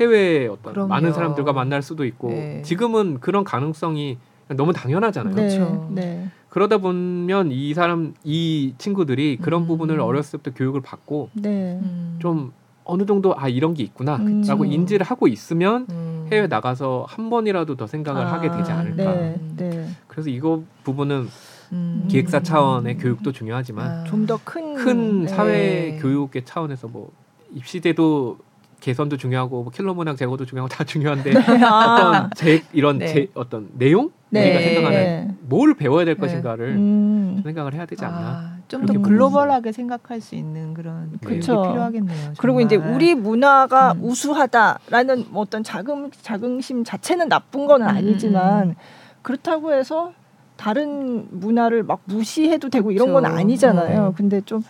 해외 0.00 0.46
어떤 0.46 0.72
그럼요. 0.72 0.88
많은 0.88 1.12
사람들과 1.12 1.52
만날 1.52 1.82
수도 1.82 2.04
있고 2.04 2.28
네. 2.30 2.62
지금은 2.62 3.20
그런 3.20 3.44
가능성이 3.44 4.18
너무 4.48 4.72
당연하잖아요. 4.72 5.34
네. 5.34 5.42
그렇죠. 5.42 5.88
네. 5.90 6.28
그러다 6.48 6.78
보면 6.78 7.50
이 7.52 7.74
사람 7.74 8.14
이 8.24 8.74
친구들이 8.78 9.38
그런 9.42 9.62
음. 9.62 9.66
부분을 9.66 10.00
어렸을 10.00 10.38
때부터 10.38 10.56
교육을 10.56 10.80
받고 10.80 11.30
네. 11.34 11.80
좀 12.18 12.52
어느 12.84 13.04
정도 13.04 13.34
아 13.36 13.48
이런 13.48 13.74
게 13.74 13.82
있구나라고 13.82 14.62
음. 14.62 14.72
인지를 14.72 15.04
하고 15.04 15.26
있으면 15.28 15.86
음. 15.90 16.28
해외 16.32 16.46
나가서 16.46 17.04
한 17.08 17.28
번이라도 17.28 17.76
더 17.76 17.86
생각을 17.86 18.22
아, 18.22 18.32
하게 18.32 18.50
되지 18.50 18.70
않을까. 18.72 19.12
네, 19.12 19.40
네. 19.56 19.88
그래서 20.06 20.30
이거 20.30 20.62
부분은 20.84 21.28
음. 21.72 22.06
기획사 22.08 22.40
차원의 22.40 22.98
교육도 22.98 23.32
중요하지만 23.32 23.86
아. 23.86 24.04
좀더 24.04 24.38
큰 24.44 24.66
큰 24.76 25.26
사회 25.26 25.52
네. 25.52 25.98
교육의 26.00 26.44
차원에서 26.44 26.88
뭐 26.88 27.10
입시제도 27.54 28.38
개선도 28.80 29.16
중요하고 29.16 29.62
뭐 29.62 29.72
킬러 29.72 29.94
문항 29.94 30.16
제거도 30.16 30.44
중요하고 30.44 30.68
다 30.68 30.84
중요한데 30.84 31.32
네. 31.32 31.40
어떤 31.64 32.30
제 32.36 32.62
이런 32.72 32.98
네. 32.98 33.06
제 33.06 33.28
어떤 33.34 33.68
내용 33.72 34.10
네. 34.28 34.44
우리가 34.44 34.60
생각하는 34.60 35.38
뭘 35.48 35.74
배워야 35.74 36.04
될 36.04 36.14
네. 36.14 36.20
것인가를 36.20 36.68
음. 36.68 37.40
생각을 37.42 37.74
해야 37.74 37.86
되지 37.86 38.04
않나. 38.04 38.18
아, 38.18 38.56
좀더 38.68 39.00
글로벌하게 39.00 39.72
생각할 39.72 40.20
수 40.20 40.34
있는 40.34 40.74
그런 40.74 41.18
교육이 41.22 41.40
필요하겠네요. 41.40 42.16
정말. 42.16 42.34
그리고 42.38 42.60
이제 42.60 42.76
우리 42.76 43.14
문화가 43.14 43.92
음. 43.92 44.04
우수하다라는 44.04 45.26
어떤 45.34 45.64
자긍 45.64 46.10
자긍심 46.20 46.84
자체는 46.84 47.28
나쁜 47.28 47.66
건 47.66 47.82
음, 47.82 47.88
음, 47.88 47.88
아니지만 47.88 48.68
음. 48.70 48.74
그렇다고 49.22 49.72
해서 49.72 50.12
다른 50.56 51.26
문화를 51.30 51.82
막 51.82 52.00
무시해도 52.06 52.70
되고 52.70 52.90
이런 52.90 53.12
건. 53.12 53.26
아니잖아요. 53.26 54.06
네. 54.08 54.12
근데 54.16 54.40
좀 54.42 54.62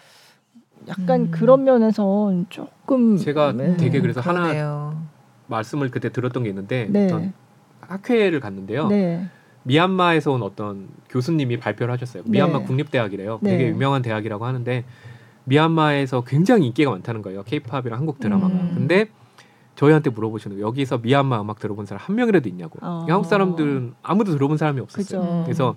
약간 0.89 1.23
음. 1.23 1.31
그런 1.31 1.65
면에서 1.65 2.33
조금 2.49 3.17
제가 3.17 3.53
네. 3.53 3.77
되게 3.77 4.01
그래서 4.01 4.21
그러네요. 4.21 4.65
하나 4.65 5.03
말씀을 5.49 5.91
그때 5.91 6.11
들었던 6.11 6.43
게 6.43 6.49
있는데 6.49 6.89
네. 6.91 7.07
어떤 7.07 7.33
학회를 7.81 8.41
갔는데요. 8.41 8.89
네. 8.89 9.27
미얀마에서 9.65 10.33
온 10.33 10.43
어떤 10.43 10.89
교수님이 11.09 11.59
발표를 11.59 11.93
하셨어요. 11.95 12.23
미얀마 12.27 12.61
네. 12.61 12.65
국립대학이래요. 12.65 13.41
네. 13.43 13.51
되게 13.51 13.69
유명한 13.69 14.03
대학이라고 14.03 14.45
하는데 14.45 14.85
미얀마에서 15.45 16.23
굉장히 16.25 16.67
인기가 16.67 16.91
많다는 16.91 17.23
거예요. 17.23 17.43
케이팝이랑 17.45 17.99
한국 17.99 18.21
드라마가. 18.21 18.55
음. 18.55 18.73
근데 18.75 19.07
저희한테 19.77 20.11
물어보시는 20.11 20.57
거예요. 20.57 20.67
여기서 20.67 20.99
미얀마 20.99 21.41
음악 21.41 21.59
들어본 21.61 21.87
사람 21.87 22.03
한 22.03 22.17
명이라도 22.17 22.49
있냐고. 22.49 22.79
어. 22.83 23.07
한국 23.09 23.27
사람들은 23.29 23.95
아무도 24.03 24.33
들어본 24.33 24.57
사람이 24.57 24.81
없었어요. 24.81 25.21
그죠. 25.21 25.43
그래서 25.45 25.77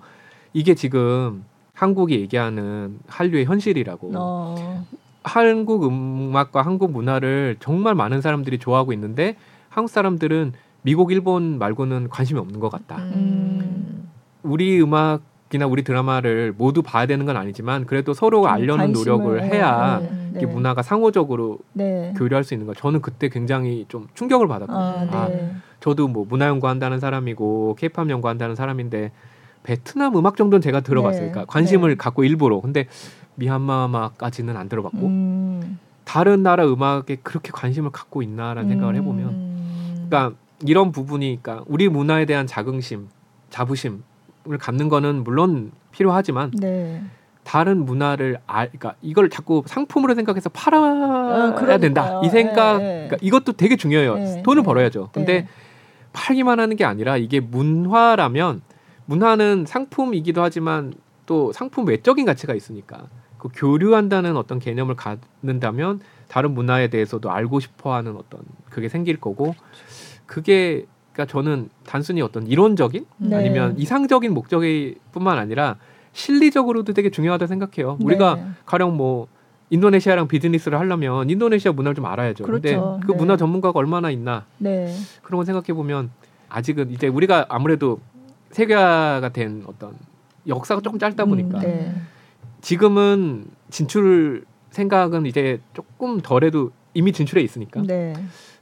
이게 0.52 0.74
지금 0.74 1.44
한국이 1.74 2.18
얘기하는 2.20 2.98
한류의 3.06 3.44
현실이라고. 3.44 4.12
어. 4.16 4.86
한국 5.22 5.84
음악과 5.84 6.62
한국 6.62 6.92
문화를 6.92 7.56
정말 7.60 7.94
많은 7.94 8.22
사람들이 8.22 8.58
좋아하고 8.58 8.92
있는데 8.94 9.36
한국 9.68 9.90
사람들은 9.90 10.54
미국, 10.82 11.12
일본 11.12 11.58
말고는 11.58 12.08
관심이 12.08 12.40
없는 12.40 12.58
것 12.58 12.70
같다. 12.70 12.96
음. 12.96 14.08
우리 14.42 14.80
음악 14.80 15.20
이나 15.52 15.66
우리 15.66 15.82
드라마를 15.82 16.54
모두 16.56 16.82
봐야 16.82 17.06
되는 17.06 17.26
건 17.26 17.36
아니지만 17.36 17.84
그래도 17.84 18.14
서로 18.14 18.46
알려는 18.46 18.92
노력을 18.92 19.42
해야 19.42 19.98
네, 20.00 20.40
네. 20.40 20.46
문화가 20.46 20.82
상호적으로 20.82 21.58
네. 21.72 22.14
교류할 22.16 22.44
수 22.44 22.54
있는 22.54 22.68
거. 22.68 22.74
저는 22.74 23.02
그때 23.02 23.28
굉장히 23.28 23.84
좀 23.88 24.06
충격을 24.14 24.46
받았거든요. 24.46 25.18
아, 25.18 25.28
네. 25.28 25.50
아, 25.52 25.60
저도 25.80 26.06
뭐 26.06 26.24
문화 26.28 26.46
연구한다는 26.46 27.00
사람이고 27.00 27.74
케이팝 27.78 28.08
연구한다는 28.10 28.54
사람인데 28.54 29.10
베트남 29.64 30.16
음악 30.16 30.36
정도는 30.36 30.60
제가 30.60 30.80
들어봤으니까 30.80 31.40
네. 31.40 31.46
관심을 31.48 31.90
네. 31.90 31.96
갖고 31.96 32.22
일부러. 32.22 32.60
근데 32.60 32.86
미얀마 33.34 33.86
음악까지는 33.86 34.56
안 34.56 34.68
들어봤고 34.68 35.06
음. 35.06 35.78
다른 36.04 36.44
나라 36.44 36.64
음악에 36.64 37.16
그렇게 37.22 37.50
관심을 37.52 37.90
갖고 37.90 38.22
있나라는 38.22 38.64
음. 38.64 38.68
생각을 38.68 38.96
해보면, 38.96 40.08
그러니까 40.08 40.36
이런 40.64 40.92
부분이, 40.92 41.38
그러니까 41.40 41.64
우리 41.68 41.88
문화에 41.88 42.24
대한 42.24 42.46
자긍심, 42.46 43.08
자부심 43.50 44.02
을 44.48 44.56
갖는 44.56 44.88
거는 44.88 45.22
물론 45.22 45.70
필요하지만 45.92 46.50
네. 46.52 47.02
다른 47.44 47.84
문화를 47.84 48.38
알, 48.46 48.68
그러니까 48.68 48.94
이걸 49.02 49.28
자꾸 49.28 49.62
상품으로 49.66 50.14
생각해서 50.14 50.48
팔아야 50.50 51.54
아, 51.54 51.78
된다. 51.78 52.20
이 52.24 52.28
생각, 52.30 52.78
네. 52.78 53.06
그러니까 53.08 53.16
이것도 53.20 53.52
되게 53.52 53.76
중요해요. 53.76 54.14
네. 54.16 54.42
돈을 54.42 54.62
벌어야죠. 54.62 55.10
근데 55.12 55.46
팔기만 56.12 56.58
하는 56.58 56.76
게 56.76 56.84
아니라 56.84 57.18
이게 57.18 57.40
문화라면 57.40 58.62
문화는 59.04 59.66
상품이기도 59.66 60.42
하지만 60.42 60.94
또 61.26 61.52
상품 61.52 61.86
외적인 61.86 62.24
가치가 62.24 62.54
있으니까 62.54 63.08
그 63.36 63.48
교류한다는 63.54 64.36
어떤 64.36 64.58
개념을 64.58 64.96
갖는다면 64.96 66.00
다른 66.28 66.52
문화에 66.52 66.88
대해서도 66.88 67.30
알고 67.30 67.60
싶어하는 67.60 68.16
어떤 68.16 68.40
그게 68.70 68.88
생길 68.88 69.20
거고 69.20 69.54
그게 70.26 70.86
그러니까 71.12 71.30
저는 71.32 71.68
단순히 71.84 72.22
어떤 72.22 72.46
이론적인 72.46 73.06
네. 73.18 73.36
아니면 73.36 73.78
이상적인 73.78 74.32
목적이 74.32 74.96
뿐만 75.12 75.38
아니라 75.38 75.76
실리적으로도 76.12 76.92
되게 76.92 77.10
중요하다 77.10 77.46
생각해요. 77.46 77.96
네. 77.98 78.04
우리가 78.04 78.38
가령 78.64 78.96
뭐 78.96 79.28
인도네시아랑 79.70 80.28
비즈니스를 80.28 80.78
하려면 80.78 81.30
인도네시아 81.30 81.72
문화를 81.72 81.94
좀 81.94 82.06
알아야죠. 82.06 82.44
그렇죠. 82.44 82.62
근데 82.62 83.06
그 83.06 83.12
네. 83.12 83.18
문화 83.18 83.36
전문가가 83.36 83.78
얼마나 83.78 84.10
있나 84.10 84.46
네. 84.58 84.92
그런 85.22 85.38
거 85.38 85.44
생각해 85.44 85.72
보면 85.72 86.10
아직은 86.48 86.90
이제 86.90 87.06
우리가 87.06 87.46
아무래도 87.48 88.00
세계화가 88.50 89.28
된 89.28 89.62
어떤 89.66 89.94
역사가 90.46 90.80
조금 90.80 90.98
짧다 90.98 91.24
보니까 91.24 91.58
음, 91.58 91.62
네. 91.62 91.94
지금은 92.60 93.44
진출 93.70 94.44
생각은 94.70 95.26
이제 95.26 95.60
조금 95.72 96.20
덜해도 96.20 96.72
이미 96.94 97.12
진출해 97.12 97.42
있으니까 97.42 97.82
네. 97.82 98.14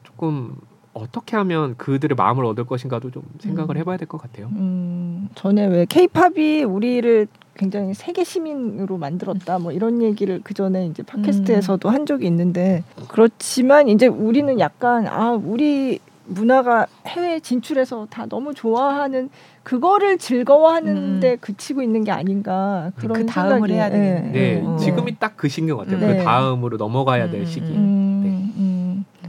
조금 0.02 0.56
어떻게 0.98 1.36
하면 1.36 1.76
그들의 1.76 2.14
마음을 2.16 2.44
얻을 2.44 2.64
것인가도 2.64 3.10
좀 3.10 3.22
생각을 3.40 3.76
음. 3.76 3.80
해봐야 3.80 3.96
될 3.96 4.08
것 4.08 4.20
같아요. 4.20 4.48
음, 4.52 5.28
전에 5.34 5.66
왜 5.66 5.84
케이팝이 5.86 6.64
우리를 6.64 7.26
굉장히 7.54 7.92
세계 7.94 8.24
시민으로 8.24 8.98
만들었다 8.98 9.58
뭐 9.58 9.72
이런 9.72 10.00
얘기를 10.02 10.40
그 10.44 10.54
전에 10.54 10.86
이제 10.86 11.02
팟캐스트에서도 11.02 11.88
음. 11.88 11.94
한 11.94 12.06
적이 12.06 12.26
있는데 12.28 12.84
그렇지만 13.08 13.88
이제 13.88 14.06
우리는 14.06 14.58
약간 14.60 15.06
아 15.08 15.32
우리 15.32 15.98
문화가 16.26 16.86
해외 17.06 17.40
진출해서 17.40 18.06
다 18.10 18.26
너무 18.26 18.52
좋아하는 18.54 19.30
그거를 19.62 20.18
즐거워하는데 20.18 21.30
음. 21.32 21.36
그치고 21.40 21.82
있는 21.82 22.04
게 22.04 22.10
아닌가 22.10 22.92
그런 22.96 23.14
그 23.20 23.26
다음을 23.26 23.70
해야 23.70 23.90
되겠네. 23.90 24.30
네, 24.32 24.60
네. 24.60 24.76
지금이 24.78 25.16
딱 25.18 25.34
그 25.36 25.48
시기인 25.48 25.74
것 25.74 25.78
같아요. 25.84 25.98
그 26.00 26.04
네. 26.04 26.18
그 26.18 26.24
다음으로 26.24 26.76
넘어가야 26.76 27.30
될 27.30 27.40
음. 27.40 27.46
시기. 27.46 27.66
음. 27.72 28.20
네. 28.24 28.37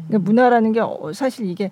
그러니까 0.10 0.26
문화라는 0.27 0.73
게 0.73 0.81
어, 0.81 1.11
사실 1.14 1.45
이게 1.48 1.72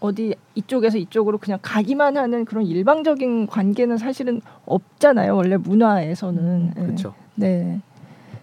어디 0.00 0.34
이쪽에서 0.54 0.98
이쪽으로 0.98 1.38
그냥 1.38 1.58
가기만 1.62 2.16
하는 2.16 2.44
그런 2.44 2.66
일방적인 2.66 3.46
관계는 3.46 3.96
사실은 3.96 4.42
없잖아요. 4.66 5.34
원래 5.34 5.56
문화에서는. 5.56 6.42
음, 6.42 6.72
그렇죠. 6.74 7.14
네. 7.34 7.80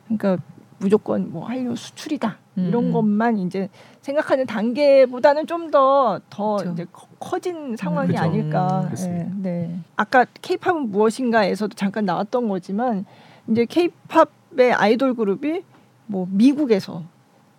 그러니까 0.06 0.38
무조건 0.80 1.32
뭐 1.32 1.45
한류 1.45 1.76
수출이다 1.76 2.38
이런 2.56 2.86
음. 2.86 2.91
것만 2.91 3.38
이제 3.38 3.70
생각하는 4.02 4.45
단계보다는 4.45 5.48
좀 5.48 5.72
더더 5.72 6.20
더. 6.30 6.72
이제 6.72 6.86
커진 7.20 7.76
상황이 7.78 8.10
그렇죠. 8.10 8.24
아닐까. 8.24 8.90
음, 8.91 9.40
네, 9.41 9.68
네. 9.68 9.80
아까 9.95 10.26
케이팝은 10.41 10.91
무엇인가에서도 10.91 11.74
잠깐 11.76 12.06
나왔던 12.06 12.49
거지만 12.49 13.06
이제 13.48 13.65
케이팝의 13.65 14.74
아이돌 14.74 15.15
그룹이 15.15 15.64
뭐 16.07 16.28
미국에서 16.30 17.03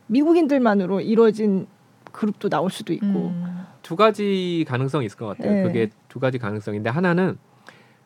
미국인들만으로 0.08 1.00
이루어진 1.00 1.66
그룹도 2.14 2.48
나올 2.48 2.70
수도 2.70 2.92
있고 2.92 3.06
음. 3.06 3.64
두 3.82 3.96
가지 3.96 4.64
가능성이 4.68 5.06
있을 5.06 5.18
것 5.18 5.26
같아요. 5.26 5.52
네. 5.52 5.62
그게 5.64 5.90
두 6.08 6.20
가지 6.20 6.38
가능성인데 6.38 6.88
하나는 6.88 7.36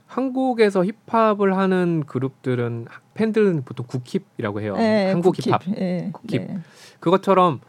한국에서 0.06 0.84
힙합을 1.06 1.56
하는 1.56 2.02
그룹들은 2.06 2.86
팬들은 3.14 3.62
보통 3.64 3.86
국힙이라고 3.86 4.60
해요. 4.62 4.74
네, 4.76 5.10
한국 5.12 5.36
국힙. 5.36 5.50
힙합. 5.50 5.62
네, 5.66 6.08
국힙. 6.12 6.46
네. 6.46 6.58
그것처럼 7.00 7.60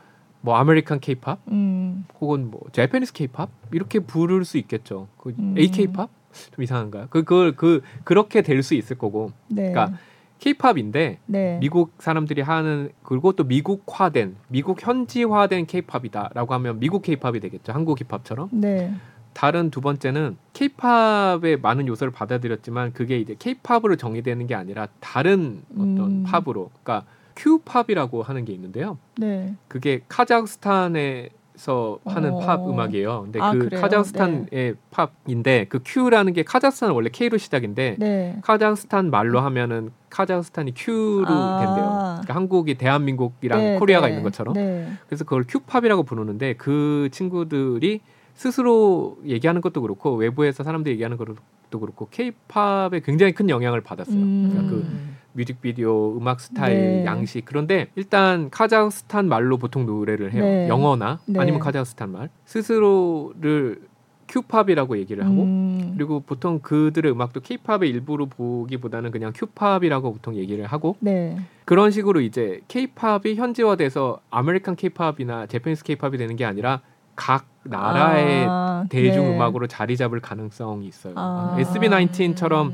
뭐 0.41 0.56
American 0.56 1.02
케이팝 1.02 1.40
음. 1.49 2.06
혹은 2.22 2.49
뭐 2.49 2.61
Japanese 2.72 3.11
케이팝 3.11 3.49
이렇게 3.74 3.99
부를 3.99 4.45
수 4.45 4.57
있겠죠. 4.57 5.10
그 5.18 5.34
음. 5.38 5.56
AK팝 5.57 6.10
좀 6.56 6.64
이상한가요? 6.64 7.07
그 7.10 7.24
그걸 7.26 7.56
그 7.57 7.82
그렇게 8.06 8.41
될 8.41 8.64
수 8.64 8.74
있을 8.76 8.98
거고. 8.98 9.34
네. 9.49 9.72
그러니까 9.74 9.98
케이팝인데 10.40 11.20
네. 11.26 11.57
미국 11.60 11.94
사람들이 11.99 12.41
하는 12.41 12.90
그리고 13.03 13.34
또 13.34 13.44
미국화된 13.44 14.36
미국 14.48 14.86
현지화된 14.86 15.66
케이팝이다라고 15.68 16.53
하면 16.56 16.80
미국 16.80 17.02
케이팝이 17.02 17.40
되겠죠. 17.40 17.74
한국 17.74 17.99
힙합처럼. 17.99 18.49
네. 18.52 18.94
다른 19.34 19.70
두 19.70 19.80
번째는 19.80 20.38
케이팝의 20.53 21.60
많은 21.61 21.88
요소를 21.88 22.11
받아들였지만 22.11 22.94
그게 22.94 23.20
이제 23.20 23.36
케이팝으로 23.38 23.95
정의되는 23.95 24.48
게 24.48 24.56
아니라 24.56 24.88
다른 24.99 25.61
어떤 25.74 25.99
음. 25.99 26.24
팝으로 26.24 26.72
그러니까 26.84 27.06
Q-pop이라고 27.36 28.24
하는 28.24 28.44
게 28.44 28.53
있는데요. 28.53 28.98
네. 29.18 29.56
그게 29.68 30.02
카자흐스탄에 30.10 31.30
서 31.60 31.99
하는 32.06 32.36
어. 32.36 32.40
팝 32.40 32.65
음악이에요. 32.65 33.23
근데 33.23 33.41
아, 33.41 33.52
그 33.52 33.60
그래요? 33.60 33.81
카자흐스탄의 33.81 34.45
네. 34.49 34.73
팝인데 34.91 35.65
그 35.68 35.81
Q라는 35.84 36.32
게 36.31 36.44
카자흐스탄은 36.44 36.95
원래 36.95 37.10
K로 37.11 37.38
시작인데 37.38 37.98
네. 37.99 38.38
카자흐스탄 38.44 39.11
말로 39.11 39.41
하면은 39.41 39.91
카자흐스탄이 40.10 40.73
Q로 40.74 41.26
아. 41.27 41.60
된대요. 41.60 41.86
그러니까 42.22 42.34
한국이 42.34 42.76
대한민국이랑 42.76 43.60
네, 43.60 43.77
코리아가 43.77 44.07
네. 44.07 44.14
있는 44.14 44.23
것처럼. 44.23 44.53
네. 44.53 44.88
그래서 45.07 45.26
그걸 45.26 45.44
Q-pop이라고 45.45 46.03
부르는데 46.03 46.53
그 46.53 47.10
친구들이 47.11 47.99
스스로 48.36 49.18
얘기하는 49.26 49.60
것도 49.60 49.81
그렇고 49.81 50.15
외부에서 50.15 50.64
사람들이 50.64 50.94
얘기하는 50.94 51.18
것도 51.18 51.36
그렇고 51.78 52.08
케이팝에 52.10 53.02
굉장히 53.04 53.34
큰 53.34 53.50
영향을 53.50 53.82
받았어요. 53.82 54.16
음. 54.16 54.50
그러니까 54.52 54.72
그 54.72 55.10
뮤직비디오, 55.34 56.18
음악 56.18 56.40
스타일, 56.40 56.76
네. 56.76 57.06
양식. 57.06 57.46
그런데 57.46 57.90
일단 57.96 58.50
카자흐스탄 58.50 59.28
말로 59.28 59.58
보통 59.58 59.86
노래를 59.86 60.34
해요. 60.34 60.44
네. 60.44 60.68
영어나 60.68 61.20
네. 61.28 61.40
아니면 61.40 61.60
카자흐스탄 61.60 62.12
말. 62.12 62.30
스스로를 62.46 63.82
Q-pop이라고 64.30 64.98
얘기를 65.00 65.26
하고 65.26 65.44
음. 65.44 65.94
그리고 65.96 66.20
보통 66.20 66.60
그들의 66.60 67.12
음악도 67.12 67.40
케이팝의 67.40 67.90
일부로 67.90 68.28
보기보다는 68.28 69.12
그냥 69.12 69.34
Q-pop이라고 69.36 70.14
보통 70.14 70.36
얘기를 70.36 70.66
하고 70.66 70.96
네. 71.00 71.38
그런 71.66 71.91
식으로 71.91 72.22
이제 72.22 72.62
케이팝이 72.68 73.36
현지화돼서 73.36 74.20
American 74.30 74.76
케이팝이나 74.76 75.48
Japanese 75.48 75.84
케이팝이 75.84 76.18
되는 76.18 76.36
게 76.36 76.46
아니라 76.46 76.82
각 77.20 77.48
나라의 77.64 78.48
아, 78.50 78.86
대중 78.88 79.26
네. 79.26 79.36
음악으로 79.36 79.68
자리 79.68 79.98
잡을 79.98 80.22
가능성이 80.22 80.88
있어요. 80.88 81.16
아, 81.18 81.54
SB19처럼 81.60 82.72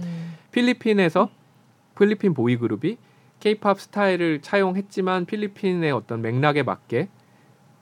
필리핀에서 0.52 1.30
필리핀 1.98 2.36
보이 2.36 2.56
그룹이 2.56 2.98
케이팝 3.40 3.82
스타일을 3.82 4.42
차용했지만 4.42 5.26
필리핀의 5.26 5.92
어떤 5.92 6.22
맥락에 6.22 6.62
맞게 6.62 7.10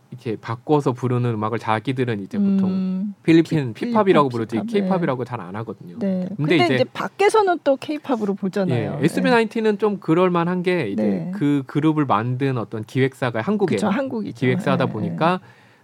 이렇게 0.10 0.38
바꿔서 0.38 0.94
부르는 0.94 1.34
음악을 1.34 1.60
자기들은 1.60 2.22
이제 2.22 2.38
보통 2.38 2.70
음, 2.70 3.16
필리핀 3.24 3.74
P-pop이라고 3.74 4.30
부르지 4.30 4.62
케이팝이라고 4.66 5.26
네. 5.26 5.30
잘안 5.30 5.58
하거든요. 5.58 6.00
네. 6.00 6.28
근데, 6.30 6.36
근데, 6.38 6.56
이제, 6.56 6.76
이제 6.76 6.84
밖에서는 6.86 7.60
또 7.66 7.76
케이팝으로 7.76 8.36
보잖아요. 8.36 9.00
예, 9.02 9.06
SB19은 9.06 9.80
좀 9.80 9.98
그럴 9.98 10.30
만한 10.30 10.64
게 10.64 10.88
이제 10.88 11.04
네. 11.04 11.32
그 11.34 11.64
그룹을 11.68 12.06
만든 12.06 12.58
어떤 12.58 12.86
기획사가 12.86 13.42
한국에 13.42 13.78
한국이죠. 13.82 14.40
기획사다 14.40 14.86
네. 14.86 14.92
보니까 14.92 15.42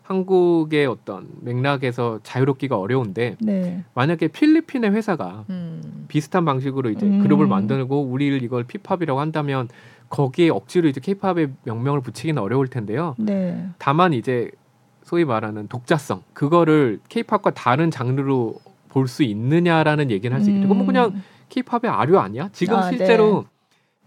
한국의 0.10 0.88
어떤 0.88 1.28
맥락에서 1.42 2.20
자유롭기가 2.24 2.78
어려운데 2.80 3.38
네. 3.40 3.84
만약에 3.94 4.28
필리핀의 4.28 4.92
회사가 4.92 5.46
음. 5.52 6.06
비슷한 6.08 6.46
방식으로 6.46 6.90
이제 6.90 7.06
음. 7.06 7.22
그룹을 7.22 7.46
만들고 7.46 8.02
우리를 8.02 8.42
이걸 8.42 8.64
P-pop이라고 8.64 9.20
한다면 9.20 9.70
거기에 10.10 10.50
억지로 10.50 10.88
이제 10.90 11.00
케이팝의 11.00 11.52
명명을 11.64 12.02
붙이기는 12.02 12.42
어려울 12.42 12.68
텐데요. 12.70 13.14
네. 13.20 13.68
다만 13.78 14.14
이제 14.14 14.50
소위 15.04 15.26
말하는 15.26 15.68
독자성 15.68 16.24
그거를 16.34 17.00
케이팝과 17.08 17.52
다른 17.52 17.92
장르로 17.92 18.56
볼 18.90 19.08
수 19.08 19.22
있느냐라는 19.22 20.10
얘기는 20.10 20.36
할 20.36 20.42
수 20.44 20.50
있겠죠. 20.50 20.66
음. 20.66 20.70
그럼 20.70 20.86
그냥 20.88 21.22
케이팝의 21.50 21.92
아류 21.92 22.18
아니야? 22.18 22.50
지금 22.52 22.78
아, 22.78 22.90
실제로 22.90 23.46
네. 23.46 23.50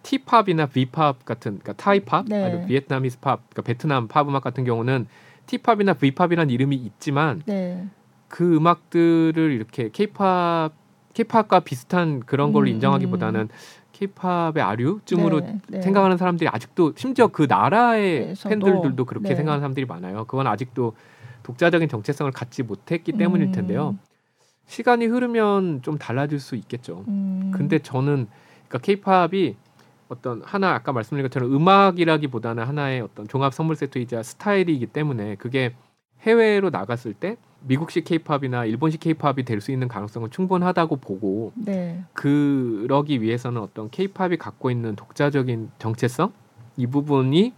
T-pop이나 0.03 0.67
V-pop 0.67 1.25
같은 1.25 1.61
그러니까 1.61 1.75
Thai 1.75 2.00
pop, 2.00 2.25
네. 2.29 2.45
아니면 2.45 2.67
Vietnamese 2.67 3.21
pop, 3.21 3.39
그러니까 3.51 3.63
베트남 3.63 4.09
팝 4.09 4.29
음악 4.29 4.43
같은 4.43 4.65
경우는 4.65 5.07
T-pop이나 5.47 5.95
V-pop이라는 5.95 6.51
이름이 6.51 6.77
있지만 6.77 7.43
네. 7.47 7.87
그 8.29 8.57
음악들을 8.57 9.53
이렇게 9.53 9.91
K팝 9.91 10.73
K팝과 11.15 11.61
비슷한 11.61 12.21
그런 12.21 12.53
걸로 12.53 12.67
음, 12.67 12.75
인정하기보다는 12.75 13.49
K팝의 13.93 14.63
아류쯤으로 14.63 15.41
네, 15.41 15.59
네. 15.69 15.83
생각하는 15.83 16.17
사람들이 16.17 16.49
아직도 16.49 16.95
심지어 16.97 17.29
그 17.29 17.47
나라의 17.49 18.35
팬들들도 18.43 19.05
그렇게 19.05 19.31
네. 19.31 19.35
생각하는 19.35 19.61
사람들이 19.61 19.87
많아요. 19.87 20.25
그건 20.25 20.47
아직도 20.47 20.95
독자적인 21.43 21.89
정체성을 21.89 22.33
갖지 22.33 22.63
못했기 22.63 23.13
때문일 23.13 23.49
음. 23.49 23.53
텐데요. 23.53 23.97
시간이 24.67 25.07
흐르면 25.07 25.83
좀 25.83 25.99
달라질 25.99 26.41
수 26.41 26.57
있겠죠. 26.57 27.05
음. 27.09 27.53
근데 27.55 27.79
저는 27.79 28.27
그러니까 28.69 28.79
K팝이 28.79 29.57
어떤 30.13 30.43
하나 30.45 30.75
아까 30.75 30.93
말씀드린 30.93 31.25
것처럼 31.25 31.55
음악이라기보다는 31.55 32.65
하나의 32.65 33.01
어떤 33.01 33.27
종합 33.27 33.55
선물 33.55 33.77
세트이자 33.77 34.23
스타일이기 34.23 34.87
때문에 34.87 35.37
그게 35.37 35.75
해외로 36.21 36.69
나갔을 36.71 37.15
때 37.15 37.37
미국식 37.63 38.05
케이팝이나 38.05 38.67
일본식 38.67 39.01
케이팝이 39.01 39.45
될 39.45 39.61
수 39.61 39.73
있는 39.73 39.89
가능성은 39.89 40.31
충분하다고 40.31 40.97
보고 40.97 41.53
네. 41.55 42.05
그러기 42.13 43.23
위해서는 43.23 43.61
어떤 43.63 43.89
케이팝이 43.91 44.37
갖고 44.37 44.71
있는 44.71 44.97
독자적인 44.97 45.71
정체성 45.79 46.33
이 46.77 46.87
부분이 46.87 47.55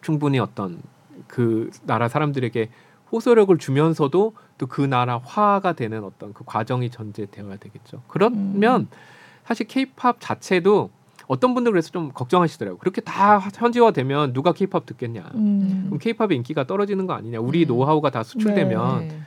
충분히 0.00 0.38
어떤 0.38 0.80
그 1.26 1.70
나라 1.84 2.08
사람들에게 2.08 2.70
호소력을 3.10 3.56
주면서도 3.58 4.34
또 4.58 4.66
그 4.68 4.82
나라 4.82 5.18
화가 5.18 5.72
되는 5.72 6.04
어떤 6.04 6.32
그 6.32 6.44
과정이 6.44 6.90
전제되어야 6.90 7.56
되겠죠. 7.56 8.02
그러면 8.06 8.82
음. 8.82 8.88
사실 9.44 9.66
케이팝 9.66 10.18
자체도 10.20 10.90
어떤 11.26 11.54
분들 11.54 11.72
그래서 11.72 11.90
좀 11.90 12.10
걱정하시더라고요. 12.12 12.78
그렇게 12.78 13.00
다 13.00 13.38
현지화되면 13.38 14.32
누가 14.32 14.52
케이팝 14.52 14.86
듣겠냐. 14.86 15.30
음. 15.34 15.84
그럼 15.86 15.98
케이팝의 15.98 16.36
인기가 16.36 16.66
떨어지는 16.66 17.06
거 17.06 17.14
아니냐. 17.14 17.40
우리 17.40 17.64
음. 17.64 17.68
노하우가 17.68 18.10
다 18.10 18.22
수출되면 18.22 19.08
네. 19.08 19.20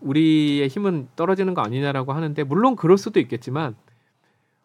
우리의 0.00 0.68
힘은 0.68 1.08
떨어지는 1.16 1.54
거 1.54 1.62
아니냐라고 1.62 2.12
하는데 2.12 2.44
물론 2.44 2.76
그럴 2.76 2.98
수도 2.98 3.20
있겠지만 3.20 3.74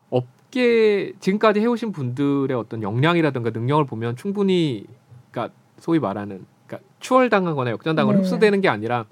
업계 0.09 1.13
지금까지 1.19 1.59
해오신 1.59 1.91
분들의 1.91 2.55
어떤 2.57 2.81
역량이라든가 2.81 3.51
능력을 3.51 3.85
보면 3.85 4.15
충분히 4.15 4.85
그러니까 5.31 5.53
소위 5.79 5.99
말하는 5.99 6.45
그러니까 6.65 6.89
추월당하거나 6.99 7.71
역전당하거나 7.71 8.17
네. 8.17 8.23
흡수되는 8.23 8.61
게 8.61 8.67
아니라 8.67 9.05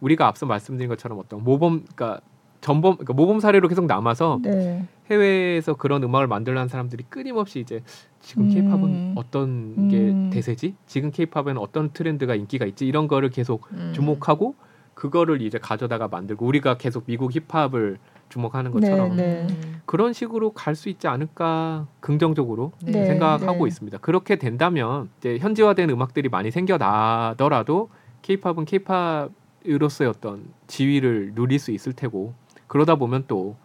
우리가 0.00 0.26
앞서 0.26 0.46
말씀드린 0.46 0.88
것처럼 0.88 1.18
어떤 1.18 1.44
모범 1.44 1.84
그러니까 1.94 2.20
전범 2.68 2.96
그러니까 2.96 3.14
모범 3.14 3.40
사례로 3.40 3.66
계속 3.68 3.86
남아서 3.86 4.40
네. 4.42 4.84
해외에서 5.10 5.72
그런 5.72 6.02
음악을 6.02 6.26
만들려는 6.26 6.68
사람들이 6.68 7.04
끊임없이 7.08 7.60
이제 7.60 7.80
지금 8.20 8.50
케이팝은 8.50 8.84
음. 8.84 9.12
어떤 9.16 9.88
게 9.88 9.96
음. 9.96 10.28
대세지? 10.30 10.74
지금 10.86 11.10
케이팝에는 11.10 11.56
어떤 11.56 11.90
트렌드가 11.94 12.34
인기가 12.34 12.66
있지? 12.66 12.86
이런 12.86 13.08
거를 13.08 13.30
계속 13.30 13.68
음. 13.72 13.92
주목하고 13.94 14.54
그거를 14.92 15.40
이제 15.40 15.56
가져다가 15.58 16.08
만들고 16.08 16.44
우리가 16.44 16.76
계속 16.76 17.04
미국 17.06 17.32
힙합을 17.34 17.98
주목하는 18.28 18.70
것처럼 18.72 19.16
네, 19.16 19.46
네. 19.46 19.56
그런 19.86 20.12
식으로 20.12 20.50
갈 20.52 20.74
수 20.74 20.90
있지 20.90 21.08
않을까 21.08 21.86
긍정적으로 22.00 22.72
네, 22.84 23.06
생각하고 23.06 23.64
네. 23.64 23.68
있습니다. 23.68 23.96
그렇게 23.98 24.36
된다면 24.36 25.08
이제 25.18 25.38
현지화된 25.38 25.88
음악들이 25.88 26.28
많이 26.28 26.50
생겨나더라도 26.50 27.88
케이팝은 28.20 28.66
케이팝으로서의 28.66 30.10
어떤 30.10 30.44
지위를 30.66 31.32
누릴 31.34 31.58
수 31.58 31.70
있을 31.70 31.94
테고 31.94 32.34
그러다 32.68 32.94
보면 32.94 33.24
또 33.26 33.56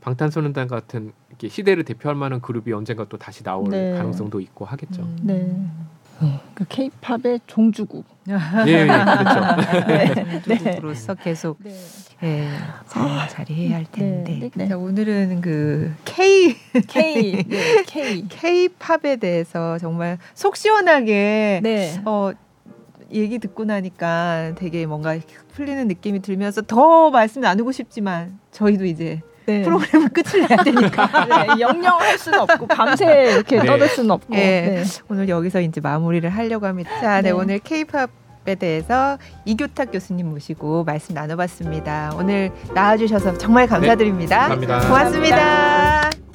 방탄소년단 0.00 0.68
같은 0.68 1.12
이렇게 1.28 1.48
시대를 1.48 1.84
대표할 1.84 2.16
만한 2.16 2.40
그룹이 2.40 2.72
언젠가 2.72 3.04
또 3.08 3.18
다시 3.18 3.42
나올 3.42 3.68
네. 3.68 3.92
가능성도 3.92 4.40
있고 4.40 4.64
하겠죠. 4.64 5.02
음. 5.02 5.18
네. 5.22 5.86
그 6.54 6.64
케이팝의 6.68 7.40
종주국. 7.46 8.06
예, 8.28 8.34
예 8.66 8.86
그렇죠. 8.86 9.86
네, 9.86 10.40
종주국으로서 10.40 11.14
네. 11.14 11.22
계속 11.22 11.58
네. 11.62 11.74
예, 12.22 12.48
아, 12.94 13.28
자리해야 13.28 13.76
할 13.76 13.84
네, 13.84 13.90
텐데. 13.92 14.38
네, 14.40 14.50
네. 14.54 14.68
자, 14.68 14.78
오늘은 14.78 15.42
그 15.42 15.92
K 16.04 16.56
K 16.88 17.42
네, 17.42 17.84
K 17.86 18.26
K 18.28 18.68
팝에 18.78 19.16
대해서 19.16 19.76
정말 19.78 20.18
속 20.34 20.56
시원하게 20.56 21.60
네. 21.62 22.00
어 22.06 22.32
얘기 23.12 23.38
듣고 23.38 23.64
나니까 23.64 24.52
되게 24.56 24.86
뭔가 24.86 25.16
풀리는 25.54 25.86
느낌이 25.88 26.20
들면서 26.20 26.62
더 26.62 27.10
말씀 27.10 27.42
나누고 27.42 27.72
싶지만 27.72 28.38
저희도 28.50 28.84
이제 28.84 29.20
네. 29.46 29.62
프로그램을 29.62 30.08
끝을 30.08 30.46
내야 30.46 30.62
되니까 30.62 31.06
네, 31.54 31.60
영영 31.60 32.00
할 32.00 32.18
수는 32.18 32.40
없고 32.40 32.66
밤새 32.66 33.32
이렇게 33.32 33.60
네. 33.60 33.66
떠들 33.66 33.88
수는 33.88 34.10
없고 34.10 34.34
네. 34.34 34.82
네. 34.82 34.84
오늘 35.08 35.28
여기서 35.28 35.60
이제 35.60 35.80
마무리를 35.80 36.28
하려고 36.28 36.66
합니다. 36.66 36.90
자, 37.00 37.22
네, 37.22 37.28
네. 37.28 37.30
오늘 37.30 37.60
K-팝 37.60 38.10
케이팝 38.10 38.26
에 38.48 38.54
대해서 38.54 39.18
이교탁 39.44 39.90
교수님 39.90 40.30
모시고 40.30 40.84
말씀 40.84 41.14
나눠봤습니다. 41.16 42.12
오늘 42.16 42.52
나와주셔서 42.74 43.38
정말 43.38 43.66
감사드립니다. 43.66 44.48
네, 44.48 44.54
감사합니다. 44.54 44.88
고맙습니다. 44.88 45.36
감사합니다. 45.36 46.25